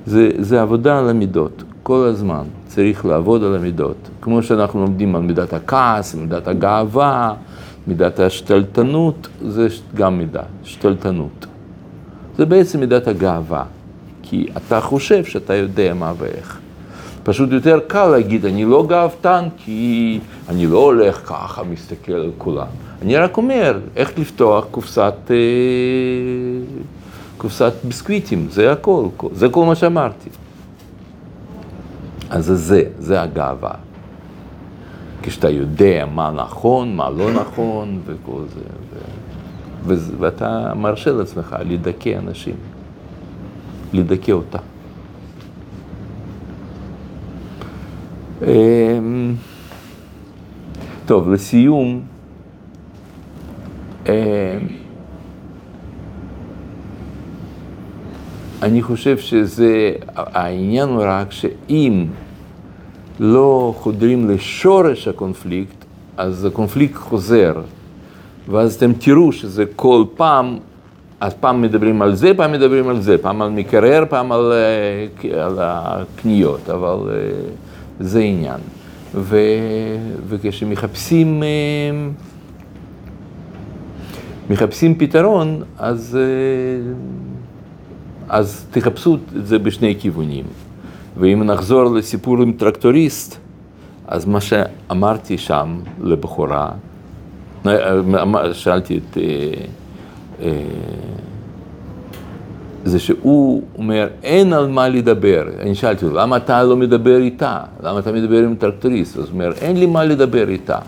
זה, 0.05 0.29
זה 0.39 0.61
עבודה 0.61 0.99
על 0.99 1.09
המידות, 1.09 1.63
כל 1.83 2.07
הזמן. 2.07 2.43
צריך 2.67 3.05
לעבוד 3.05 3.43
על 3.43 3.55
המידות. 3.55 4.09
כמו 4.21 4.43
שאנחנו 4.43 4.79
לומדים 4.79 5.15
על 5.15 5.21
מידת 5.21 5.53
הכעס, 5.53 6.15
מידת 6.15 6.47
הגאווה, 6.47 7.33
מידת 7.87 8.19
השתלטנות, 8.19 9.27
זה 9.41 9.67
גם 9.95 10.17
מידה, 10.17 10.43
שתלטנות. 10.63 11.45
זה 12.37 12.45
בעצם 12.45 12.79
מידת 12.79 13.07
הגאווה, 13.07 13.63
כי 14.21 14.47
אתה 14.57 14.81
חושב 14.81 15.23
שאתה 15.23 15.53
יודע 15.53 15.93
מה 15.93 16.13
ואיך. 16.17 16.59
פשוט 17.23 17.51
יותר 17.51 17.79
קל 17.87 18.07
להגיד, 18.07 18.45
אני 18.45 18.65
לא 18.65 18.85
גאוותן, 18.87 19.43
כי 19.57 20.19
אני 20.49 20.67
לא 20.67 20.77
הולך 20.77 21.29
ככה, 21.29 21.63
מסתכל 21.63 22.13
על 22.13 22.31
כולם. 22.37 22.67
אני 23.01 23.17
רק 23.17 23.37
אומר, 23.37 23.79
איך 23.95 24.19
לפתוח 24.19 24.65
קופסת, 24.71 25.13
אה, 25.29 25.35
קופסת 27.37 27.73
ביסקוויטים, 27.83 28.47
זה 28.49 28.71
הכל, 28.71 29.05
זה 29.33 29.49
כל 29.49 29.65
מה 29.65 29.75
שאמרתי. 29.75 30.29
אז 32.29 32.45
זה 32.45 32.55
זה, 32.55 32.83
זה 32.99 33.21
הגאווה. 33.21 33.71
כשאתה 35.21 35.49
יודע 35.49 36.05
מה 36.13 36.31
נכון, 36.31 36.95
מה 36.95 37.09
לא 37.09 37.31
נכון, 37.31 37.99
וכל 38.05 38.41
זה. 38.53 38.61
ו... 39.85 39.95
ואתה 40.19 40.73
מרשה 40.75 41.11
לעצמך 41.11 41.55
לדכא 41.65 42.17
אנשים, 42.19 42.55
לדכא 43.93 44.31
אותה. 44.31 44.57
טוב, 51.05 51.31
לסיום, 51.31 52.01
אמ, 54.05 54.13
אני 58.61 58.81
חושב 58.81 59.17
שזה, 59.17 59.91
העניין 60.15 60.89
הוא 60.89 61.03
רק 61.05 61.31
שאם 61.31 62.05
לא 63.19 63.73
חודרים 63.77 64.29
לשורש 64.29 65.07
הקונפליקט, 65.07 65.85
אז 66.17 66.45
הקונפליקט 66.45 66.95
חוזר. 66.95 67.53
ואז 68.49 68.75
אתם 68.75 68.93
תראו 68.93 69.31
שזה 69.31 69.63
כל 69.75 70.03
פעם, 70.15 70.57
אז 71.19 71.33
פעם 71.39 71.61
מדברים 71.61 72.01
על 72.01 72.15
זה, 72.15 72.33
פעם 72.37 72.51
מדברים 72.51 72.89
על 72.89 73.01
זה, 73.01 73.17
פעם 73.17 73.41
על 73.41 73.49
מקרר, 73.49 74.03
פעם 74.09 74.31
על, 74.31 74.51
אה, 74.51 75.43
על 75.45 75.57
הקניות, 75.59 76.69
אבל 76.69 76.97
אה, 77.09 77.15
זה 78.03 78.19
עניין. 78.19 78.59
ו, 79.15 79.37
וכשמחפשים 80.27 81.43
אה, 81.43 81.47
מחפשים 84.49 84.95
פתרון, 84.95 85.61
אז, 85.77 86.17
אז 88.29 88.65
תחפשו 88.71 89.15
את 89.15 89.47
זה 89.47 89.59
בשני 89.59 89.95
כיוונים. 89.99 90.45
ואם 91.17 91.43
נחזור 91.43 91.83
לסיפור 91.83 92.41
עם 92.41 92.51
טרקטוריסט, 92.51 93.37
אז 94.07 94.25
מה 94.25 94.41
שאמרתי 94.41 95.37
שם 95.37 95.79
לבחורה, 96.01 96.71
שאלתי 98.53 98.97
את... 98.97 99.17
זה 102.83 102.99
שהוא 102.99 103.63
אומר, 103.77 104.07
אין 104.23 104.53
על 104.53 104.67
מה 104.67 104.89
לדבר. 104.89 105.43
אני 105.59 105.75
שאלתי 105.75 106.05
אותו, 106.05 106.17
למה 106.17 106.37
אתה 106.37 106.63
לא 106.63 106.77
מדבר 106.77 107.17
איתה? 107.17 107.59
למה 107.83 107.99
אתה 107.99 108.11
מדבר 108.11 108.43
עם 108.43 108.55
טרקטוריסט? 108.55 109.17
הוא 109.17 109.25
אומר, 109.33 109.53
אין 109.61 109.77
לי 109.77 109.85
מה 109.85 110.03
לדבר 110.03 110.49
איתה. 110.49 110.79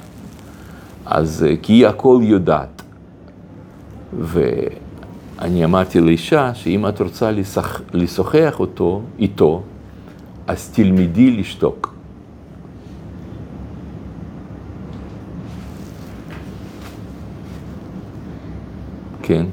אז 1.06 1.46
אה, 1.50 1.56
כי 1.62 1.74
היא 1.74 1.88
הכל 1.88 2.20
יודעת. 2.22 2.82
ואני 4.20 5.66
אמרתי 5.66 6.02
לאישה, 6.02 6.54
שאם 6.54 6.88
את 6.88 7.02
רוצה 7.02 7.32
לשוחח 7.94 8.56
אותו, 8.60 9.02
איתו, 9.20 9.64
אז 10.48 10.70
תלמדי 10.70 11.32
לשתוק. 11.32 11.96
כן. 19.22 19.46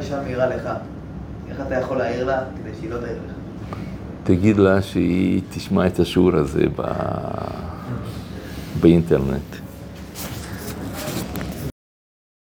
אם 0.00 0.04
האישה 0.04 0.22
מעירה 0.22 0.46
לך, 0.46 0.68
איך 1.50 1.60
אתה 1.66 1.74
יכול 1.74 1.98
להעיר 1.98 2.24
לה 2.24 2.40
כדי 2.56 2.70
שהיא 2.80 2.90
לא 2.90 2.98
תעיר 2.98 3.16
לך? 3.26 3.34
תגיד 4.24 4.56
לה 4.56 4.82
שהיא 4.82 5.42
תשמע 5.50 5.86
את 5.86 6.00
השיעור 6.00 6.36
הזה 6.36 6.64
ב... 6.76 6.82
באינטרנט. 8.80 9.59